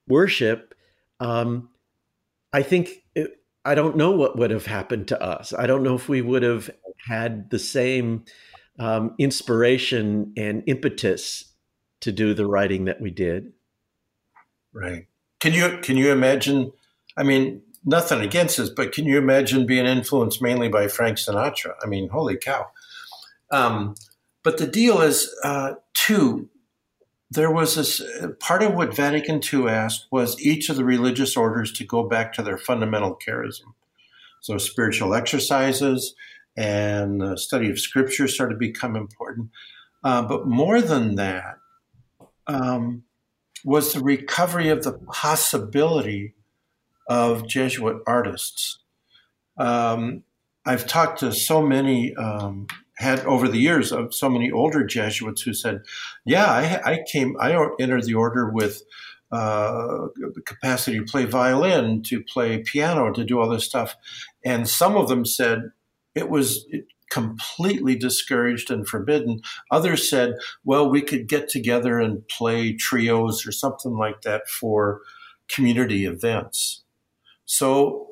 worship 0.07 0.73
um, 1.19 1.69
i 2.51 2.63
think 2.63 3.02
I 3.65 3.75
don't 3.75 3.95
know 3.95 4.11
what 4.11 4.37
would 4.37 4.51
have 4.51 4.65
happened 4.65 5.07
to 5.09 5.21
us. 5.21 5.53
I 5.53 5.67
don't 5.67 5.83
know 5.83 5.95
if 5.95 6.09
we 6.09 6.21
would 6.21 6.43
have 6.43 6.69
had 7.07 7.49
the 7.49 7.59
same 7.59 8.25
um, 8.79 9.15
inspiration 9.17 10.33
and 10.35 10.63
impetus 10.67 11.53
to 12.01 12.11
do 12.11 12.33
the 12.33 12.45
writing 12.45 12.85
that 12.85 12.99
we 12.99 13.11
did. 13.11 13.53
Right. 14.73 15.07
Can 15.39 15.53
you 15.53 15.79
can 15.81 15.97
you 15.97 16.11
imagine? 16.11 16.71
I 17.15 17.23
mean, 17.23 17.61
nothing 17.85 18.21
against 18.21 18.57
this, 18.57 18.69
but 18.69 18.91
can 18.91 19.05
you 19.05 19.17
imagine 19.17 19.65
being 19.65 19.85
influenced 19.85 20.41
mainly 20.41 20.67
by 20.67 20.87
Frank 20.87 21.17
Sinatra? 21.17 21.73
I 21.83 21.87
mean, 21.87 22.09
holy 22.09 22.37
cow! 22.37 22.67
Um, 23.51 23.95
but 24.43 24.57
the 24.57 24.67
deal 24.67 25.01
is, 25.01 25.33
uh, 25.43 25.73
too, 25.93 26.49
there 27.33 27.51
was 27.51 27.75
this 27.75 28.01
part 28.39 28.63
of 28.63 28.73
what 28.73 28.95
Vatican 28.95 29.41
II 29.51 29.67
asked 29.67 30.07
was 30.11 30.39
each 30.41 30.69
of 30.69 30.75
the 30.75 30.85
religious 30.85 31.35
orders 31.35 31.71
to 31.73 31.83
go 31.83 32.03
back 32.03 32.33
to 32.33 32.43
their 32.43 32.57
fundamental 32.57 33.15
charism. 33.15 33.73
So 34.41 34.57
spiritual 34.57 35.13
exercises 35.13 36.15
and 36.55 37.21
the 37.21 37.37
study 37.37 37.69
of 37.69 37.79
scripture 37.79 38.27
started 38.27 38.55
to 38.55 38.59
become 38.59 38.95
important. 38.95 39.49
Uh, 40.03 40.21
but 40.21 40.47
more 40.47 40.81
than 40.81 41.15
that 41.15 41.57
um, 42.45 43.03
was 43.65 43.93
the 43.93 44.01
recovery 44.01 44.69
of 44.69 44.83
the 44.83 44.93
possibility 44.93 46.35
of 47.07 47.47
Jesuit 47.47 47.97
artists. 48.05 48.79
Um, 49.57 50.23
I've 50.65 50.87
talked 50.87 51.19
to 51.19 51.33
so 51.33 51.65
many 51.65 52.13
um, 52.15 52.67
had 52.97 53.21
over 53.21 53.47
the 53.47 53.57
years 53.57 53.91
of 53.91 54.13
so 54.13 54.29
many 54.29 54.51
older 54.51 54.83
Jesuits 54.83 55.41
who 55.41 55.53
said, 55.53 55.81
"Yeah, 56.25 56.45
I, 56.45 56.93
I 56.93 56.99
came, 57.11 57.35
I 57.39 57.51
entered 57.79 58.05
the 58.05 58.13
order 58.15 58.49
with 58.49 58.83
uh, 59.31 60.07
the 60.15 60.41
capacity 60.45 60.99
to 60.99 61.05
play 61.05 61.25
violin, 61.25 62.03
to 62.03 62.23
play 62.23 62.59
piano, 62.59 63.11
to 63.11 63.23
do 63.23 63.39
all 63.39 63.49
this 63.49 63.65
stuff," 63.65 63.95
and 64.45 64.67
some 64.69 64.95
of 64.95 65.07
them 65.07 65.25
said 65.25 65.71
it 66.15 66.29
was 66.29 66.65
completely 67.09 67.95
discouraged 67.95 68.71
and 68.71 68.87
forbidden. 68.87 69.41
Others 69.71 70.09
said, 70.09 70.35
"Well, 70.63 70.89
we 70.89 71.01
could 71.01 71.27
get 71.27 71.49
together 71.49 71.99
and 71.99 72.27
play 72.27 72.73
trios 72.73 73.45
or 73.45 73.51
something 73.51 73.93
like 73.93 74.21
that 74.21 74.47
for 74.47 75.01
community 75.47 76.05
events." 76.05 76.83
So 77.45 78.07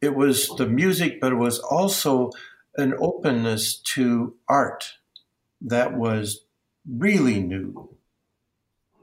it 0.00 0.14
was 0.14 0.48
the 0.56 0.66
music, 0.66 1.20
but 1.20 1.32
it 1.32 1.36
was 1.36 1.58
also 1.58 2.30
an 2.76 2.94
openness 3.00 3.80
to 3.94 4.36
art 4.48 4.84
that 5.60 5.96
was 5.96 6.44
really 6.88 7.40
new. 7.40 7.95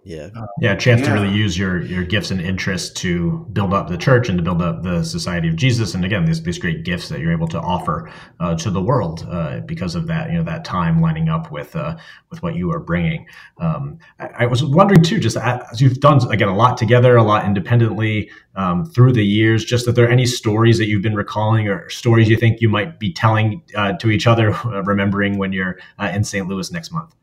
Yeah. 0.05 0.29
yeah, 0.59 0.73
a 0.73 0.77
chance 0.77 1.01
yeah. 1.01 1.07
to 1.07 1.13
really 1.13 1.33
use 1.33 1.57
your 1.57 1.81
your 1.81 2.03
gifts 2.03 2.29
and 2.29 2.41
interests 2.41 2.89
to 3.01 3.47
build 3.53 3.73
up 3.73 3.87
the 3.87 3.97
church 3.97 4.27
and 4.27 4.37
to 4.37 4.43
build 4.43 4.61
up 4.61 4.83
the 4.83 5.01
Society 5.03 5.47
of 5.47 5.55
Jesus, 5.55 5.93
and 5.93 6.03
again, 6.03 6.25
these 6.25 6.43
these 6.43 6.59
great 6.59 6.83
gifts 6.83 7.07
that 7.07 7.19
you're 7.19 7.31
able 7.31 7.47
to 7.47 7.59
offer 7.59 8.11
uh, 8.41 8.53
to 8.55 8.69
the 8.69 8.81
world 8.81 9.25
uh, 9.29 9.61
because 9.61 9.95
of 9.95 10.07
that, 10.07 10.29
you 10.29 10.37
know, 10.37 10.43
that 10.43 10.65
time 10.65 10.99
lining 10.99 11.29
up 11.29 11.51
with 11.51 11.73
uh, 11.75 11.95
with 12.29 12.43
what 12.43 12.55
you 12.55 12.69
are 12.71 12.79
bringing. 12.79 13.25
Um, 13.59 13.97
I, 14.19 14.29
I, 14.39 14.45
was 14.45 14.63
wondering 14.63 15.03
too, 15.03 15.19
just 15.19 15.37
as 15.37 15.79
you've 15.79 16.01
done 16.01 16.19
again 16.31 16.49
a 16.49 16.55
lot 16.55 16.77
together, 16.77 17.15
a 17.15 17.23
lot 17.23 17.45
independently 17.45 18.29
um, 18.55 18.85
through 18.85 19.13
the 19.13 19.25
years, 19.25 19.63
just 19.63 19.85
that 19.85 19.93
there 19.93 20.05
are 20.05 20.11
any 20.11 20.25
stories 20.25 20.77
that 20.79 20.87
you've 20.87 21.01
been 21.01 21.15
recalling 21.15 21.69
or 21.69 21.89
stories 21.89 22.27
you 22.27 22.35
think 22.35 22.59
you 22.59 22.67
might 22.67 22.99
be 22.99 23.13
telling 23.13 23.63
uh, 23.75 23.93
to 23.93 24.11
each 24.11 24.27
other, 24.27 24.51
remembering 24.83 25.37
when 25.37 25.53
you're 25.53 25.79
uh, 25.97 26.11
in 26.13 26.25
St. 26.25 26.45
Louis 26.47 26.71
next 26.73 26.91
month? 26.91 27.15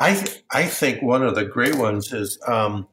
I 0.00 0.14
th- 0.14 0.42
I 0.50 0.64
think 0.64 1.02
one 1.02 1.22
of 1.22 1.34
the 1.34 1.44
great 1.44 1.76
ones 1.76 2.12
is 2.12 2.38
um, 2.48 2.88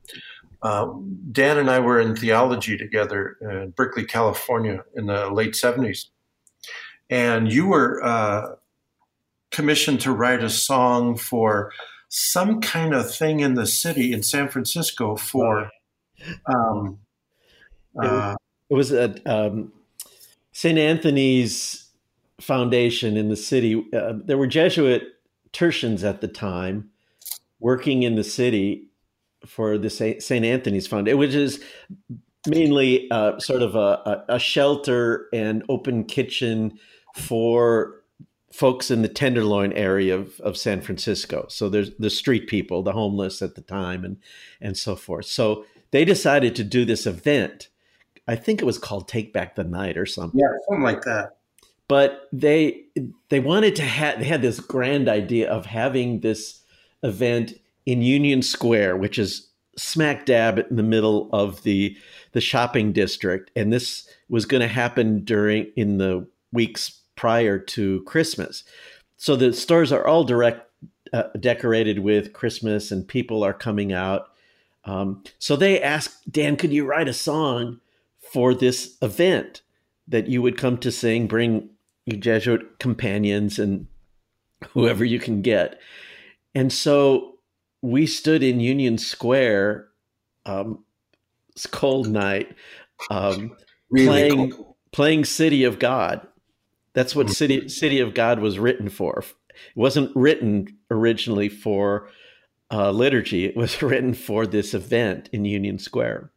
uh, 0.61 0.87
Dan 1.31 1.57
and 1.57 1.69
I 1.69 1.79
were 1.79 2.01
in 2.01 2.15
theology 2.15 2.77
together 2.77 3.37
in 3.41 3.71
Berkeley, 3.71 4.03
California, 4.03 4.83
in 4.93 5.05
the 5.05 5.29
late 5.31 5.55
seventies, 5.55 6.09
and 7.09 7.51
you 7.51 7.67
were 7.67 8.03
uh, 8.03 8.55
commissioned 9.51 10.01
to 10.01 10.11
write 10.11 10.43
a 10.43 10.49
song 10.49 11.15
for 11.15 11.71
some 12.09 12.59
kind 12.59 12.93
of 12.93 13.13
thing 13.13 13.39
in 13.39 13.53
the 13.53 13.65
city 13.65 14.11
in 14.11 14.21
San 14.21 14.49
Francisco 14.49 15.15
for. 15.15 15.69
Um, 16.45 16.99
uh, 18.01 18.35
it 18.69 18.73
was 18.73 18.91
at 18.91 19.25
um, 19.25 19.71
St. 20.51 20.77
Anthony's 20.77 21.89
Foundation 22.41 23.17
in 23.17 23.29
the 23.29 23.35
city. 23.35 23.85
Uh, 23.93 24.13
there 24.25 24.37
were 24.37 24.47
Jesuit 24.47 25.03
tertians 25.53 26.03
at 26.03 26.21
the 26.21 26.27
time 26.27 26.89
working 27.59 28.03
in 28.03 28.15
the 28.15 28.23
city 28.23 28.87
for 29.45 29.77
the 29.77 29.89
St. 29.89 30.31
Anthony's 30.31 30.87
Fund, 30.87 31.07
which 31.17 31.33
is 31.33 31.63
mainly 32.47 33.09
uh, 33.11 33.39
sort 33.39 33.61
of 33.61 33.75
a, 33.75 34.23
a, 34.29 34.39
shelter 34.39 35.27
and 35.33 35.63
open 35.69 36.03
kitchen 36.05 36.79
for 37.15 38.03
folks 38.51 38.89
in 38.89 39.01
the 39.01 39.07
Tenderloin 39.07 39.73
area 39.73 40.15
of, 40.15 40.39
of 40.39 40.57
San 40.57 40.81
Francisco. 40.81 41.45
So 41.49 41.69
there's 41.69 41.91
the 41.99 42.09
street 42.09 42.47
people, 42.47 42.83
the 42.83 42.93
homeless 42.93 43.41
at 43.41 43.55
the 43.55 43.61
time, 43.61 44.03
and 44.03 44.17
and 44.61 44.77
so 44.77 44.95
forth. 44.95 45.25
So 45.25 45.65
they 45.91 46.05
decided 46.05 46.55
to 46.55 46.63
do 46.63 46.85
this 46.85 47.05
event. 47.05 47.69
I 48.27 48.35
think 48.35 48.61
it 48.61 48.65
was 48.65 48.77
called 48.77 49.07
Take 49.07 49.33
Back 49.33 49.55
the 49.55 49.63
Night 49.63 49.97
or 49.97 50.05
something. 50.05 50.39
Yeah, 50.39 50.47
something 50.67 50.83
like 50.83 51.03
that. 51.03 51.37
But 51.87 52.27
they 52.33 52.85
they 53.29 53.39
wanted 53.39 53.75
to 53.77 53.83
have 53.83 54.19
they 54.19 54.25
had 54.25 54.41
this 54.41 54.59
grand 54.59 55.07
idea 55.07 55.49
of 55.49 55.65
having 55.65 56.21
this 56.21 56.61
event 57.03 57.53
in 57.85 58.01
Union 58.01 58.41
Square, 58.41 58.97
which 58.97 59.17
is 59.17 59.47
smack 59.77 60.25
dab 60.25 60.59
in 60.59 60.75
the 60.75 60.83
middle 60.83 61.29
of 61.31 61.63
the 61.63 61.95
the 62.33 62.41
shopping 62.41 62.91
district, 62.91 63.51
and 63.55 63.71
this 63.71 64.07
was 64.29 64.45
going 64.45 64.61
to 64.61 64.67
happen 64.67 65.23
during 65.23 65.71
in 65.75 65.97
the 65.97 66.27
weeks 66.51 67.01
prior 67.15 67.57
to 67.57 68.01
Christmas. 68.03 68.63
So 69.15 69.35
the 69.35 69.53
stores 69.53 69.91
are 69.91 70.05
all 70.05 70.23
direct 70.23 70.69
uh, 71.13 71.23
decorated 71.39 71.99
with 71.99 72.33
Christmas, 72.33 72.91
and 72.91 73.07
people 73.07 73.43
are 73.43 73.53
coming 73.53 73.93
out. 73.93 74.29
Um, 74.83 75.23
so 75.39 75.55
they 75.55 75.81
asked 75.81 76.31
Dan, 76.31 76.57
"Could 76.57 76.73
you 76.73 76.85
write 76.85 77.07
a 77.07 77.13
song 77.13 77.79
for 78.19 78.53
this 78.53 78.97
event 79.01 79.61
that 80.07 80.27
you 80.27 80.41
would 80.41 80.57
come 80.57 80.77
to 80.79 80.91
sing? 80.91 81.27
Bring 81.27 81.69
your 82.05 82.17
Jesuit 82.17 82.79
companions 82.79 83.59
and 83.59 83.87
whoever 84.73 85.05
you 85.05 85.19
can 85.19 85.41
get." 85.41 85.79
And 86.57 86.73
so 86.73 87.35
we 87.83 88.07
stood 88.07 88.41
in 88.41 88.59
Union 88.59 88.97
Square, 88.97 89.89
um, 90.47 90.83
cold 91.71 92.07
night, 92.07 92.55
um, 93.11 93.55
Really 93.91 94.07
playing 94.07 94.51
cool. 94.53 94.77
playing 94.91 95.25
City 95.25 95.63
of 95.63 95.77
God. 95.77 96.27
That's 96.93 97.15
what 97.15 97.27
Mhm. 97.27 97.33
City 97.35 97.69
City 97.69 97.99
of 97.99 98.15
God 98.15 98.39
was 98.39 98.57
written 98.57 98.89
for. 98.89 99.19
It 99.19 99.55
wasn't 99.75 100.11
written 100.15 100.77
originally 100.89 101.47
for 101.47 102.09
uh, 102.71 102.89
liturgy. 102.91 103.45
It 103.45 103.55
was 103.55 103.81
written 103.83 104.15
for 104.15 104.47
this 104.47 104.73
event 104.73 105.29
in 105.31 105.45
Union 105.45 105.77
Square. 105.77 106.31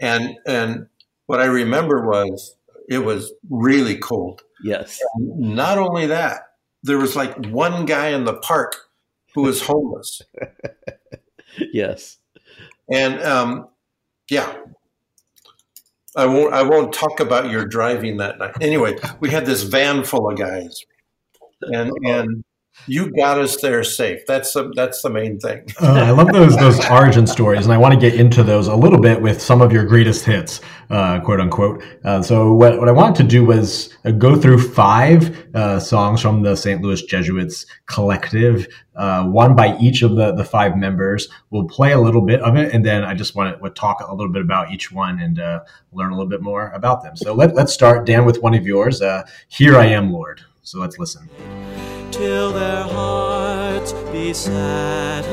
And 0.00 0.34
and 0.46 0.86
what 1.26 1.40
I 1.40 1.44
remember 1.46 2.06
was 2.06 2.56
it 2.88 3.00
was 3.00 3.32
really 3.50 3.98
cold. 3.98 4.42
Yes. 4.64 4.98
Not 5.18 5.76
only 5.76 6.06
that, 6.06 6.55
there 6.82 6.98
was 6.98 7.16
like 7.16 7.46
one 7.46 7.86
guy 7.86 8.08
in 8.08 8.24
the 8.24 8.34
park 8.34 8.76
who 9.34 9.42
was 9.42 9.62
homeless. 9.62 10.22
Yes. 11.72 12.18
And 12.92 13.20
um, 13.22 13.68
yeah, 14.30 14.54
I 16.16 16.26
won't. 16.26 16.54
I 16.54 16.62
won't 16.62 16.92
talk 16.92 17.20
about 17.20 17.50
your 17.50 17.66
driving 17.66 18.16
that 18.18 18.38
night. 18.38 18.54
Anyway, 18.60 18.96
we 19.20 19.30
had 19.30 19.44
this 19.46 19.62
van 19.62 20.04
full 20.04 20.30
of 20.30 20.38
guys, 20.38 20.80
and 21.62 21.90
and 22.04 22.44
you 22.86 23.10
got 23.10 23.38
us 23.38 23.60
there 23.60 23.82
safe. 23.82 24.24
That's 24.26 24.52
the 24.52 24.72
that's 24.74 25.02
the 25.02 25.10
main 25.10 25.38
thing. 25.38 25.66
Uh, 25.80 25.92
I 25.92 26.10
love 26.10 26.32
those 26.32 26.56
those 26.56 26.84
origin 26.88 27.26
stories, 27.26 27.64
and 27.64 27.72
I 27.72 27.78
want 27.78 27.94
to 27.94 28.00
get 28.00 28.18
into 28.18 28.42
those 28.42 28.68
a 28.68 28.76
little 28.76 29.00
bit 29.00 29.20
with 29.20 29.40
some 29.42 29.60
of 29.60 29.72
your 29.72 29.84
greatest 29.84 30.24
hits, 30.24 30.60
uh, 30.90 31.20
quote 31.20 31.40
unquote. 31.40 31.82
Uh, 32.04 32.22
so 32.22 32.52
what, 32.52 32.78
what 32.78 32.88
I 32.88 32.92
wanted 32.92 33.16
to 33.16 33.24
do 33.24 33.44
was 33.44 33.96
uh, 34.04 34.12
go 34.12 34.36
through 34.36 34.68
five 34.68 35.46
uh, 35.54 35.80
songs 35.80 36.20
from 36.20 36.42
the 36.42 36.56
St. 36.56 36.80
Louis 36.80 37.02
Jesuits 37.02 37.66
collective, 37.86 38.68
uh, 38.94 39.24
one 39.24 39.56
by 39.56 39.76
each 39.78 40.02
of 40.02 40.16
the 40.16 40.32
the 40.32 40.44
five 40.44 40.76
members. 40.76 41.28
We'll 41.50 41.66
play 41.68 41.92
a 41.92 42.00
little 42.00 42.22
bit 42.22 42.40
of 42.40 42.56
it, 42.56 42.72
and 42.72 42.84
then 42.84 43.04
I 43.04 43.14
just 43.14 43.34
want 43.34 43.60
to 43.62 43.70
talk 43.70 44.00
a 44.00 44.14
little 44.14 44.32
bit 44.32 44.42
about 44.42 44.70
each 44.70 44.92
one 44.92 45.20
and 45.20 45.38
learn 45.92 46.12
a 46.12 46.14
little 46.14 46.30
bit 46.30 46.42
more 46.42 46.70
about 46.70 47.02
them. 47.02 47.16
So 47.16 47.34
let, 47.34 47.54
let's 47.54 47.72
start, 47.72 48.06
Dan, 48.06 48.24
with 48.24 48.42
one 48.42 48.54
of 48.54 48.66
yours. 48.66 49.02
Here 49.48 49.76
I 49.76 49.86
am, 49.86 50.12
Lord. 50.12 50.42
So 50.62 50.80
let's 50.80 50.98
listen. 50.98 51.28
Till 52.10 52.52
their 52.52 52.84
hearts 52.84 53.92
be 54.12 54.32
satisfied. 54.32 55.26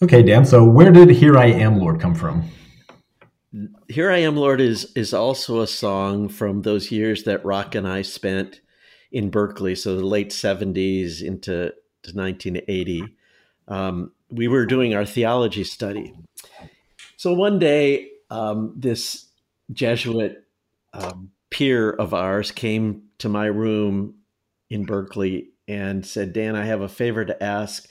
Okay, 0.00 0.22
Dan. 0.22 0.44
So 0.44 0.64
where 0.64 0.92
did 0.92 1.10
Here 1.10 1.36
I 1.36 1.46
Am, 1.46 1.78
Lord 1.78 2.00
come 2.00 2.14
from? 2.14 2.44
Here 3.88 4.12
I 4.12 4.18
Am, 4.18 4.36
Lord 4.36 4.60
is 4.60 4.92
is 4.94 5.12
also 5.12 5.60
a 5.60 5.66
song 5.66 6.28
from 6.28 6.62
those 6.62 6.92
years 6.92 7.24
that 7.24 7.44
Roc 7.44 7.74
and 7.74 7.88
I 7.88 8.02
spent 8.02 8.60
in 9.10 9.30
Berkeley, 9.30 9.74
so 9.74 9.96
the 9.96 10.06
late 10.06 10.30
70s 10.30 11.20
into 11.20 11.72
to 12.02 12.12
1980. 12.14 13.16
Um, 13.66 14.12
we 14.30 14.46
were 14.46 14.66
doing 14.66 14.94
our 14.94 15.04
theology 15.04 15.64
study. 15.64 16.14
So 17.16 17.32
one 17.32 17.58
day, 17.58 18.10
um, 18.30 18.74
this 18.76 19.26
Jesuit 19.72 20.44
um, 20.92 21.32
peer 21.50 21.90
of 21.90 22.14
ours 22.14 22.52
came 22.52 23.04
to 23.18 23.28
my 23.28 23.46
room 23.46 24.14
in 24.70 24.84
Berkeley 24.84 25.48
and 25.66 26.06
said, 26.06 26.32
Dan, 26.32 26.54
I 26.54 26.66
have 26.66 26.82
a 26.82 26.88
favor 26.88 27.24
to 27.24 27.42
ask. 27.42 27.88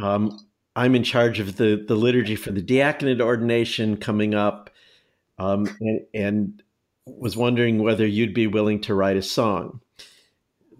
Um, 0.00 0.38
I'm 0.76 0.94
in 0.94 1.04
charge 1.04 1.38
of 1.40 1.56
the, 1.56 1.82
the 1.86 1.94
liturgy 1.94 2.36
for 2.36 2.50
the 2.50 2.62
diaconate 2.62 3.20
ordination 3.20 3.96
coming 3.96 4.34
up 4.34 4.70
um, 5.38 5.68
and, 5.80 6.00
and 6.12 6.62
was 7.06 7.36
wondering 7.36 7.82
whether 7.82 8.06
you'd 8.06 8.34
be 8.34 8.46
willing 8.46 8.80
to 8.82 8.94
write 8.94 9.16
a 9.16 9.22
song. 9.22 9.80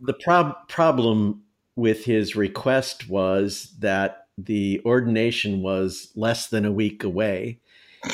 The 0.02 0.14
prob- 0.14 0.68
problem 0.68 1.42
with 1.76 2.04
his 2.04 2.34
request 2.36 3.08
was 3.08 3.74
that 3.80 4.26
the 4.36 4.80
ordination 4.84 5.62
was 5.62 6.10
less 6.16 6.48
than 6.48 6.64
a 6.64 6.72
week 6.72 7.04
away, 7.04 7.60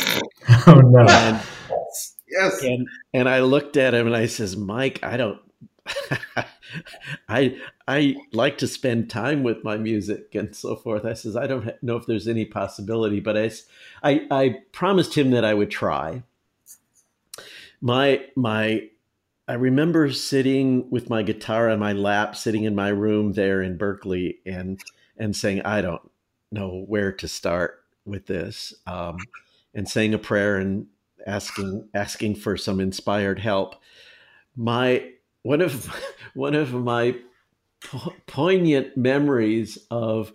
Oh 0.66 0.74
no. 0.84 1.00
and 1.08 1.40
Yes. 2.30 2.62
and 2.62 2.86
and 3.12 3.28
I 3.28 3.40
looked 3.40 3.76
at 3.76 3.92
him 3.94 4.06
and 4.06 4.14
I 4.14 4.26
says, 4.26 4.56
Mike, 4.56 5.00
I 5.02 5.16
don't. 5.16 5.40
I 7.28 7.56
I 7.88 8.16
like 8.32 8.58
to 8.58 8.66
spend 8.66 9.10
time 9.10 9.42
with 9.42 9.64
my 9.64 9.76
music 9.76 10.34
and 10.34 10.54
so 10.54 10.76
forth. 10.76 11.04
I 11.04 11.14
says 11.14 11.36
I 11.36 11.46
don't 11.46 11.70
know 11.82 11.96
if 11.96 12.06
there's 12.06 12.28
any 12.28 12.44
possibility, 12.44 13.20
but 13.20 13.36
I 13.36 13.50
I, 14.02 14.26
I 14.30 14.56
promised 14.72 15.16
him 15.16 15.30
that 15.30 15.44
I 15.44 15.54
would 15.54 15.70
try. 15.70 16.22
My 17.80 18.24
my 18.36 18.88
I 19.48 19.54
remember 19.54 20.12
sitting 20.12 20.88
with 20.90 21.10
my 21.10 21.22
guitar 21.22 21.70
on 21.70 21.80
my 21.80 21.92
lap, 21.92 22.36
sitting 22.36 22.64
in 22.64 22.74
my 22.74 22.88
room 22.88 23.32
there 23.32 23.62
in 23.62 23.76
Berkeley, 23.76 24.38
and 24.46 24.80
and 25.16 25.34
saying 25.34 25.62
I 25.62 25.80
don't 25.80 26.02
know 26.52 26.84
where 26.86 27.12
to 27.12 27.28
start 27.28 27.82
with 28.04 28.26
this, 28.26 28.74
um, 28.86 29.18
and 29.74 29.88
saying 29.88 30.14
a 30.14 30.18
prayer 30.18 30.56
and 30.56 30.86
asking 31.26 31.88
asking 31.94 32.36
for 32.36 32.56
some 32.56 32.80
inspired 32.80 33.38
help. 33.38 33.76
My 34.56 35.10
one 35.42 35.60
of 35.60 35.86
one 36.34 36.54
of 36.54 36.72
my 36.72 37.16
po- 37.82 38.14
poignant 38.26 38.96
memories 38.96 39.78
of 39.90 40.32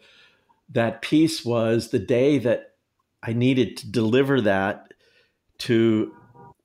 that 0.69 1.01
piece 1.01 1.45
was 1.45 1.89
the 1.89 1.99
day 1.99 2.37
that 2.39 2.73
I 3.21 3.33
needed 3.33 3.77
to 3.77 3.91
deliver 3.91 4.41
that 4.41 4.93
to 5.59 6.13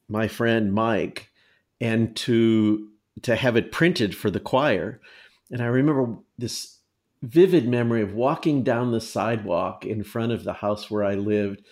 my 0.08 0.28
friend 0.28 0.72
Mike 0.72 1.30
and 1.80 2.14
to 2.16 2.88
to 3.22 3.36
have 3.36 3.56
it 3.56 3.72
printed 3.72 4.16
for 4.16 4.30
the 4.30 4.40
choir. 4.40 5.00
And 5.50 5.62
I 5.62 5.66
remember 5.66 6.16
this 6.38 6.78
vivid 7.22 7.68
memory 7.68 8.02
of 8.02 8.14
walking 8.14 8.62
down 8.62 8.92
the 8.92 9.00
sidewalk 9.00 9.84
in 9.84 10.02
front 10.02 10.32
of 10.32 10.44
the 10.44 10.54
house 10.54 10.90
where 10.90 11.04
I 11.04 11.14
lived 11.14 11.62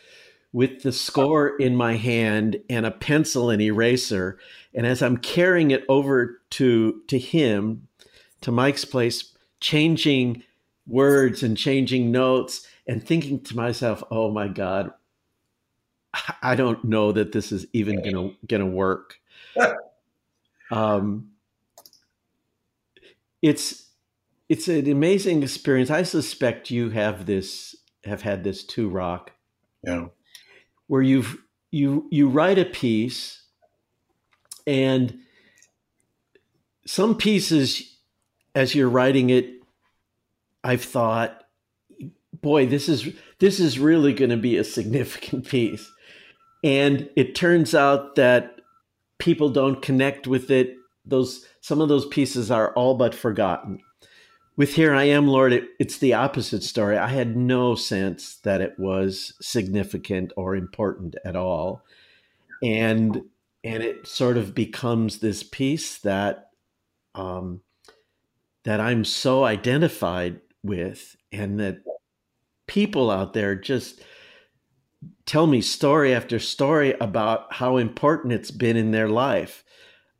with 0.52 0.82
the 0.82 0.92
score 0.92 1.56
in 1.56 1.76
my 1.76 1.96
hand 1.96 2.60
and 2.68 2.84
a 2.84 2.90
pencil 2.90 3.50
and 3.50 3.60
eraser. 3.60 4.38
And 4.74 4.86
as 4.86 5.02
I'm 5.02 5.16
carrying 5.18 5.70
it 5.70 5.84
over 5.88 6.37
to 6.50 7.02
to 7.08 7.18
him, 7.18 7.88
to 8.40 8.52
Mike's 8.52 8.84
place, 8.84 9.32
changing 9.60 10.42
words 10.86 11.42
and 11.42 11.56
changing 11.56 12.10
notes 12.10 12.66
and 12.86 13.04
thinking 13.06 13.40
to 13.40 13.54
myself, 13.56 14.02
oh 14.10 14.30
my 14.30 14.48
God, 14.48 14.92
I 16.42 16.54
don't 16.54 16.82
know 16.84 17.12
that 17.12 17.32
this 17.32 17.52
is 17.52 17.66
even 17.72 18.02
gonna 18.02 18.30
gonna 18.46 18.66
work. 18.66 19.18
Um, 20.70 21.30
it's 23.40 23.86
it's 24.50 24.68
an 24.68 24.90
amazing 24.90 25.42
experience. 25.42 25.90
I 25.90 26.02
suspect 26.02 26.70
you 26.70 26.90
have 26.90 27.24
this 27.24 27.74
have 28.04 28.22
had 28.22 28.44
this 28.44 28.64
too, 28.64 28.88
Roc 28.88 29.32
Yeah. 29.82 30.08
where 30.86 31.00
you've 31.02 31.38
you 31.70 32.06
you 32.10 32.28
write 32.28 32.58
a 32.58 32.64
piece 32.66 33.44
and 34.66 35.18
some 36.88 37.14
pieces 37.16 37.96
as 38.54 38.74
you're 38.74 38.88
writing 38.88 39.30
it 39.30 39.62
i've 40.64 40.84
thought 40.84 41.44
boy 42.40 42.66
this 42.66 42.88
is 42.88 43.08
this 43.38 43.60
is 43.60 43.78
really 43.78 44.12
going 44.12 44.30
to 44.30 44.36
be 44.36 44.56
a 44.56 44.64
significant 44.64 45.46
piece. 45.48 45.90
And 46.64 47.08
it 47.16 47.34
turns 47.34 47.74
out 47.74 48.16
that 48.16 48.60
people 49.18 49.48
don't 49.48 49.80
connect 49.80 50.26
with 50.26 50.50
it. 50.50 50.76
Those 51.04 51.46
some 51.60 51.80
of 51.80 51.88
those 51.88 52.06
pieces 52.06 52.50
are 52.50 52.72
all 52.74 52.94
but 52.94 53.14
forgotten. 53.14 53.80
With 54.56 54.74
here 54.74 54.92
i 54.92 55.04
am 55.04 55.28
lord 55.28 55.52
it, 55.52 55.68
it's 55.78 55.98
the 55.98 56.14
opposite 56.14 56.62
story. 56.62 56.98
I 56.98 57.08
had 57.08 57.36
no 57.36 57.74
sense 57.74 58.36
that 58.42 58.60
it 58.60 58.74
was 58.78 59.34
significant 59.40 60.32
or 60.36 60.56
important 60.56 61.16
at 61.24 61.36
all. 61.36 61.84
And 62.62 63.22
and 63.62 63.82
it 63.82 64.06
sort 64.06 64.36
of 64.36 64.54
becomes 64.54 65.18
this 65.18 65.42
piece 65.42 65.98
that 65.98 66.47
um 67.14 67.60
that 68.64 68.80
i'm 68.80 69.04
so 69.04 69.44
identified 69.44 70.40
with 70.62 71.16
and 71.32 71.58
that 71.60 71.78
people 72.66 73.10
out 73.10 73.32
there 73.32 73.54
just 73.54 74.00
tell 75.26 75.46
me 75.46 75.60
story 75.60 76.14
after 76.14 76.38
story 76.38 76.94
about 77.00 77.52
how 77.52 77.76
important 77.76 78.32
it's 78.32 78.50
been 78.50 78.76
in 78.76 78.92
their 78.92 79.08
life. 79.08 79.64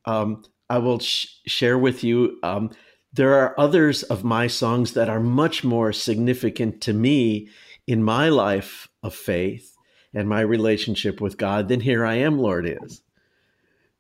Um, 0.05 0.45
I 0.69 0.79
will 0.79 0.99
sh- 0.99 1.27
share 1.47 1.79
with 1.79 2.05
you. 2.05 2.39
Um, 2.43 2.71
there 3.13 3.35
are 3.35 3.59
others 3.59 4.03
of 4.05 4.25
my 4.25 4.47
songs 4.47 4.93
that 4.93 5.09
are 5.09 5.21
much 5.21 5.65
more 5.65 5.93
significant 5.93 6.81
to 6.83 6.93
me 6.93 7.49
in 7.87 8.03
my 8.03 8.29
life 8.29 8.89
of 9.03 9.15
faith 9.15 9.75
and 10.13 10.29
my 10.29 10.41
relationship 10.41 11.21
with 11.21 11.39
God 11.39 11.69
than 11.69 11.81
"Here 11.81 12.05
I 12.05 12.17
Am, 12.17 12.39
Lord" 12.39 12.79
is. 12.83 13.03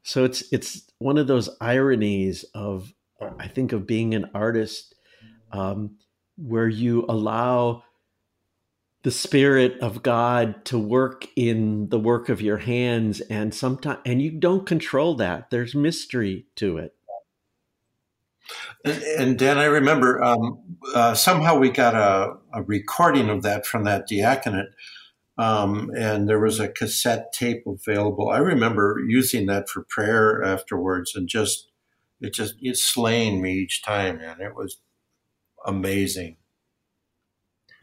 So 0.03 0.24
it's 0.24 0.44
it's 0.53 0.88
one 0.98 1.18
of 1.18 1.26
those 1.26 1.48
ironies 1.61 2.44
of 2.54 2.92
I 3.38 3.48
think 3.48 3.72
of 3.72 3.87
being 3.87 4.14
an 4.14 4.30
artist 4.34 4.94
um, 5.52 5.96
where 6.37 6.68
you 6.68 7.04
allow 7.08 7.82
the 9.02 9.11
spirit 9.11 9.78
of 9.80 10.02
God 10.02 10.64
to 10.66 10.78
work 10.78 11.26
in 11.37 11.88
the 11.88 11.98
work 11.98 12.28
of 12.28 12.40
your 12.40 12.58
hands, 12.58 13.20
and 13.22 13.54
sometimes 13.54 14.00
and 14.04 14.20
you 14.20 14.30
don't 14.30 14.66
control 14.66 15.14
that. 15.16 15.50
There's 15.50 15.74
mystery 15.74 16.46
to 16.56 16.78
it. 16.78 16.94
And, 18.84 19.02
and 19.02 19.38
Dan, 19.38 19.58
I 19.58 19.64
remember 19.64 20.22
um, 20.22 20.58
uh, 20.94 21.14
somehow 21.14 21.58
we 21.58 21.70
got 21.70 21.94
a, 21.94 22.37
a, 22.52 22.62
recording 22.62 23.28
of 23.28 23.42
that 23.42 23.66
from 23.66 23.84
that 23.84 24.08
diaconate, 24.08 24.68
um, 25.38 25.90
and 25.96 26.29
there 26.29 26.40
was 26.40 26.59
a 26.59 26.68
cassette 26.68 27.33
tape 27.33 27.64
available. 27.66 28.29
I 28.29 28.38
remember 28.38 29.01
using 29.07 29.46
that 29.46 29.68
for 29.68 29.87
prayer 29.88 30.42
afterwards, 30.42 31.14
and 31.14 31.29
just 31.29 31.70
it 32.20 32.35
just 32.35 32.57
it 32.61 32.77
slaying 32.77 33.40
me 33.40 33.55
each 33.55 33.83
time, 33.83 34.18
man. 34.18 34.40
It 34.40 34.57
was 34.57 34.79
amazing. 35.64 36.37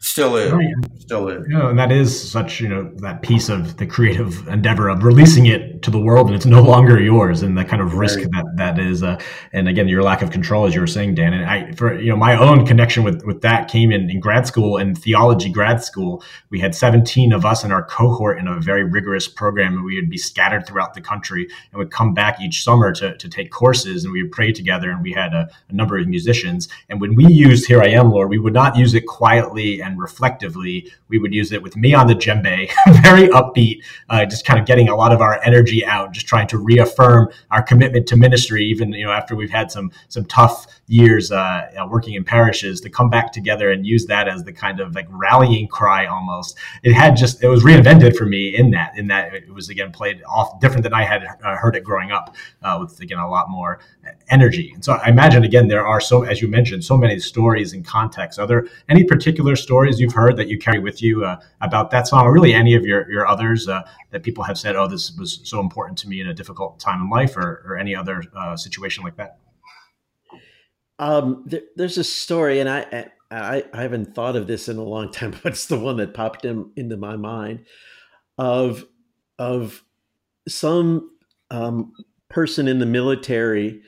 Still 0.00 0.36
is. 0.36 0.52
Right. 0.52 0.66
Still 0.98 1.28
is. 1.28 1.46
You 1.48 1.56
know, 1.56 1.68
and 1.68 1.78
that 1.78 1.90
is 1.90 2.30
such, 2.30 2.60
you 2.60 2.68
know, 2.68 2.90
that 2.96 3.22
piece 3.22 3.48
of 3.48 3.78
the 3.78 3.86
creative 3.86 4.46
endeavor 4.46 4.90
of 4.90 5.02
releasing 5.02 5.46
it 5.46 5.82
to 5.82 5.90
the 5.90 5.98
world 5.98 6.26
and 6.26 6.36
it's 6.36 6.44
no 6.44 6.62
longer 6.62 7.00
yours 7.00 7.42
and 7.42 7.56
the 7.56 7.64
kind 7.64 7.80
of 7.80 7.94
risk 7.94 8.18
right. 8.18 8.30
that 8.32 8.44
that 8.56 8.78
is. 8.78 9.02
Uh, 9.02 9.18
and 9.54 9.68
again, 9.68 9.88
your 9.88 10.02
lack 10.02 10.20
of 10.20 10.30
control, 10.30 10.66
as 10.66 10.74
you 10.74 10.82
were 10.82 10.86
saying, 10.86 11.14
Dan. 11.14 11.32
And 11.32 11.46
I, 11.46 11.72
for, 11.72 11.98
you 11.98 12.10
know, 12.10 12.16
my 12.16 12.36
own 12.36 12.66
connection 12.66 13.04
with, 13.04 13.24
with 13.24 13.40
that 13.40 13.68
came 13.68 13.90
in, 13.90 14.10
in 14.10 14.20
grad 14.20 14.46
school 14.46 14.76
and 14.76 14.98
theology 14.98 15.50
grad 15.50 15.82
school. 15.82 16.22
We 16.50 16.60
had 16.60 16.74
17 16.74 17.32
of 17.32 17.46
us 17.46 17.64
in 17.64 17.72
our 17.72 17.82
cohort 17.82 18.38
in 18.38 18.48
a 18.48 18.60
very 18.60 18.84
rigorous 18.84 19.26
program 19.26 19.76
and 19.76 19.84
we 19.84 19.96
would 19.96 20.10
be 20.10 20.18
scattered 20.18 20.66
throughout 20.66 20.92
the 20.92 21.00
country 21.00 21.48
and 21.72 21.78
would 21.78 21.90
come 21.90 22.12
back 22.12 22.38
each 22.38 22.62
summer 22.62 22.92
to, 22.92 23.16
to 23.16 23.28
take 23.30 23.50
courses 23.50 24.04
and 24.04 24.12
we 24.12 24.22
would 24.22 24.32
pray 24.32 24.52
together 24.52 24.90
and 24.90 25.02
we 25.02 25.12
had 25.12 25.32
a, 25.32 25.48
a 25.70 25.72
number 25.72 25.98
of 25.98 26.06
musicians. 26.06 26.68
And 26.90 27.00
when 27.00 27.14
we 27.14 27.26
used 27.26 27.66
Here 27.66 27.80
I 27.80 27.88
Am, 27.88 28.10
Lord, 28.10 28.28
we 28.28 28.38
would 28.38 28.52
not 28.52 28.76
use 28.76 28.92
it 28.92 29.06
quietly 29.06 29.80
reflectively. 29.94 30.90
We 31.08 31.18
would 31.18 31.32
use 31.32 31.52
it 31.52 31.62
with 31.62 31.76
me 31.76 31.94
on 31.94 32.06
the 32.06 32.14
djembe, 32.14 32.70
very 33.02 33.28
upbeat, 33.28 33.82
uh, 34.08 34.26
just 34.26 34.44
kind 34.44 34.58
of 34.58 34.66
getting 34.66 34.88
a 34.88 34.96
lot 34.96 35.12
of 35.12 35.20
our 35.20 35.40
energy 35.44 35.84
out, 35.84 36.12
just 36.12 36.26
trying 36.26 36.46
to 36.48 36.58
reaffirm 36.58 37.28
our 37.50 37.62
commitment 37.62 38.06
to 38.08 38.16
ministry, 38.16 38.64
even 38.64 38.92
you 38.92 39.04
know 39.04 39.12
after 39.12 39.36
we've 39.36 39.50
had 39.50 39.70
some 39.70 39.90
some 40.08 40.24
tough 40.24 40.66
years 40.88 41.30
uh, 41.30 41.68
working 41.88 42.14
in 42.14 42.24
parishes, 42.24 42.80
to 42.80 42.90
come 42.90 43.10
back 43.10 43.32
together 43.32 43.70
and 43.70 43.86
use 43.86 44.06
that 44.06 44.28
as 44.28 44.44
the 44.44 44.52
kind 44.52 44.80
of 44.80 44.94
like 44.94 45.06
rallying 45.10 45.68
cry 45.68 46.06
almost. 46.06 46.56
It 46.82 46.92
had 46.92 47.16
just 47.16 47.42
it 47.42 47.48
was 47.48 47.62
reinvented 47.62 48.16
for 48.16 48.24
me 48.24 48.56
in 48.56 48.70
that 48.70 48.96
in 48.96 49.06
that 49.08 49.34
it 49.34 49.52
was 49.52 49.68
again 49.68 49.92
played 49.92 50.22
off 50.28 50.60
different 50.60 50.82
than 50.82 50.94
I 50.94 51.04
had 51.04 51.24
uh, 51.44 51.56
heard 51.56 51.76
it 51.76 51.84
growing 51.84 52.10
up 52.10 52.34
uh, 52.62 52.78
with 52.80 52.98
again 53.00 53.18
a 53.18 53.28
lot 53.28 53.50
more 53.50 53.80
energy. 54.30 54.72
And 54.74 54.84
so 54.84 54.94
I 54.94 55.08
imagine 55.08 55.44
again 55.44 55.68
there 55.68 55.86
are 55.86 56.00
so 56.00 56.22
as 56.22 56.40
you 56.40 56.48
mentioned 56.48 56.84
so 56.84 56.96
many 56.96 57.18
stories 57.18 57.72
and 57.72 57.84
contexts. 57.84 58.38
Are 58.38 58.46
there 58.46 58.66
any 58.88 59.04
particular 59.04 59.56
stories 59.56 59.75
you've 59.84 60.12
heard 60.12 60.36
that 60.36 60.48
you 60.48 60.58
carry 60.58 60.78
with 60.78 61.02
you 61.02 61.24
uh, 61.24 61.40
about 61.60 61.90
that 61.90 62.06
song, 62.06 62.24
or 62.24 62.32
really 62.32 62.54
any 62.54 62.74
of 62.74 62.84
your 62.84 63.10
your 63.10 63.26
others 63.26 63.68
uh, 63.68 63.82
that 64.10 64.22
people 64.22 64.44
have 64.44 64.58
said, 64.58 64.76
"Oh, 64.76 64.86
this 64.86 65.12
was 65.18 65.40
so 65.44 65.60
important 65.60 65.98
to 65.98 66.08
me 66.08 66.20
in 66.20 66.28
a 66.28 66.34
difficult 66.34 66.80
time 66.80 67.00
in 67.00 67.10
life," 67.10 67.36
or, 67.36 67.64
or 67.66 67.76
any 67.76 67.94
other 67.94 68.22
uh, 68.36 68.56
situation 68.56 69.04
like 69.04 69.16
that? 69.16 69.38
Um, 70.98 71.44
there, 71.46 71.62
there's 71.76 71.98
a 71.98 72.04
story, 72.04 72.60
and 72.60 72.68
I, 72.68 73.10
I 73.30 73.64
I 73.72 73.82
haven't 73.82 74.14
thought 74.14 74.36
of 74.36 74.46
this 74.46 74.68
in 74.68 74.78
a 74.78 74.84
long 74.84 75.10
time, 75.12 75.34
but 75.42 75.52
it's 75.52 75.66
the 75.66 75.78
one 75.78 75.96
that 75.98 76.14
popped 76.14 76.44
in, 76.44 76.70
into 76.76 76.96
my 76.96 77.16
mind 77.16 77.66
of 78.38 78.84
of 79.38 79.82
some 80.48 81.10
um, 81.50 81.92
person 82.28 82.68
in 82.68 82.78
the 82.78 82.86
military 82.86 83.82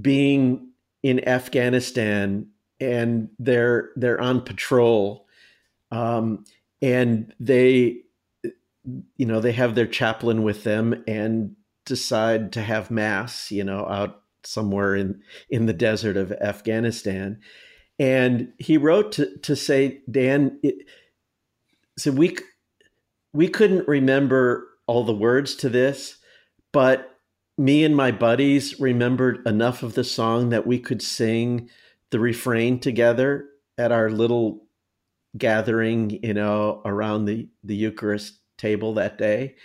being 0.00 0.70
in 1.02 1.26
Afghanistan 1.28 2.48
and 2.80 3.28
they're 3.38 3.90
they're 3.96 4.20
on 4.20 4.40
patrol 4.40 5.25
um, 5.90 6.44
and 6.82 7.32
they 7.40 7.98
you 9.16 9.26
know 9.26 9.40
they 9.40 9.52
have 9.52 9.74
their 9.74 9.86
chaplain 9.86 10.42
with 10.42 10.64
them 10.64 11.02
and 11.06 11.56
decide 11.84 12.52
to 12.52 12.62
have 12.62 12.90
mass 12.90 13.50
you 13.50 13.64
know 13.64 13.86
out 13.86 14.22
somewhere 14.44 14.94
in 14.94 15.20
in 15.50 15.66
the 15.66 15.72
desert 15.72 16.16
of 16.16 16.32
Afghanistan. 16.32 17.40
And 17.98 18.52
he 18.58 18.76
wrote 18.76 19.12
to 19.12 19.36
to 19.38 19.56
say 19.56 20.00
Dan 20.10 20.58
it, 20.62 20.86
so 21.98 22.10
we 22.12 22.36
we 23.32 23.48
couldn't 23.48 23.88
remember 23.88 24.68
all 24.86 25.04
the 25.04 25.14
words 25.14 25.54
to 25.56 25.68
this 25.68 26.18
but 26.76 27.16
me 27.56 27.84
and 27.84 27.96
my 27.96 28.10
buddies 28.10 28.78
remembered 28.78 29.46
enough 29.46 29.82
of 29.82 29.94
the 29.94 30.04
song 30.04 30.50
that 30.50 30.66
we 30.66 30.78
could 30.78 31.00
sing 31.00 31.70
the 32.10 32.20
refrain 32.20 32.78
together 32.78 33.46
at 33.78 33.92
our 33.92 34.10
little 34.10 34.65
gathering, 35.36 36.18
you 36.22 36.34
know, 36.34 36.82
around 36.84 37.24
the, 37.24 37.48
the 37.64 37.76
Eucharist 37.76 38.38
table 38.58 38.94
that 38.94 39.18
day. 39.18 39.56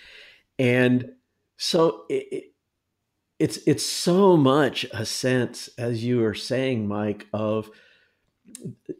And 0.59 1.13
so 1.57 2.03
it, 2.09 2.53
it's 3.39 3.57
it's 3.65 3.85
so 3.85 4.37
much 4.37 4.85
a 4.93 5.05
sense, 5.05 5.69
as 5.77 6.03
you 6.03 6.19
were 6.19 6.35
saying, 6.35 6.87
Mike, 6.87 7.25
of 7.33 7.71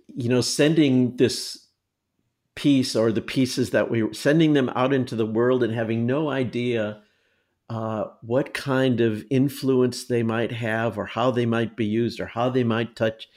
you 0.08 0.30
know, 0.30 0.42
sending 0.42 1.18
this 1.18 1.68
piece 2.56 2.96
or 2.96 3.12
the 3.12 3.22
pieces 3.22 3.70
that 3.70 3.90
we 3.90 4.04
were 4.04 4.14
sending 4.14 4.54
them 4.54 4.70
out 4.70 4.94
into 4.94 5.16
the 5.16 5.26
world 5.26 5.64
and 5.64 5.74
having 5.74 6.06
no 6.06 6.30
idea 6.30 7.02
uh, 7.70 8.06
what 8.22 8.54
kind 8.54 9.00
of 9.00 9.24
influence 9.30 10.06
they 10.06 10.24
might 10.24 10.52
have 10.52 10.98
or 10.98 11.06
how 11.06 11.32
they 11.32 11.46
might 11.46 11.78
be 11.78 11.86
used 11.86 12.20
or 12.20 12.26
how 12.26 12.50
they 12.50 12.64
might 12.64 12.96
touch 12.96 13.30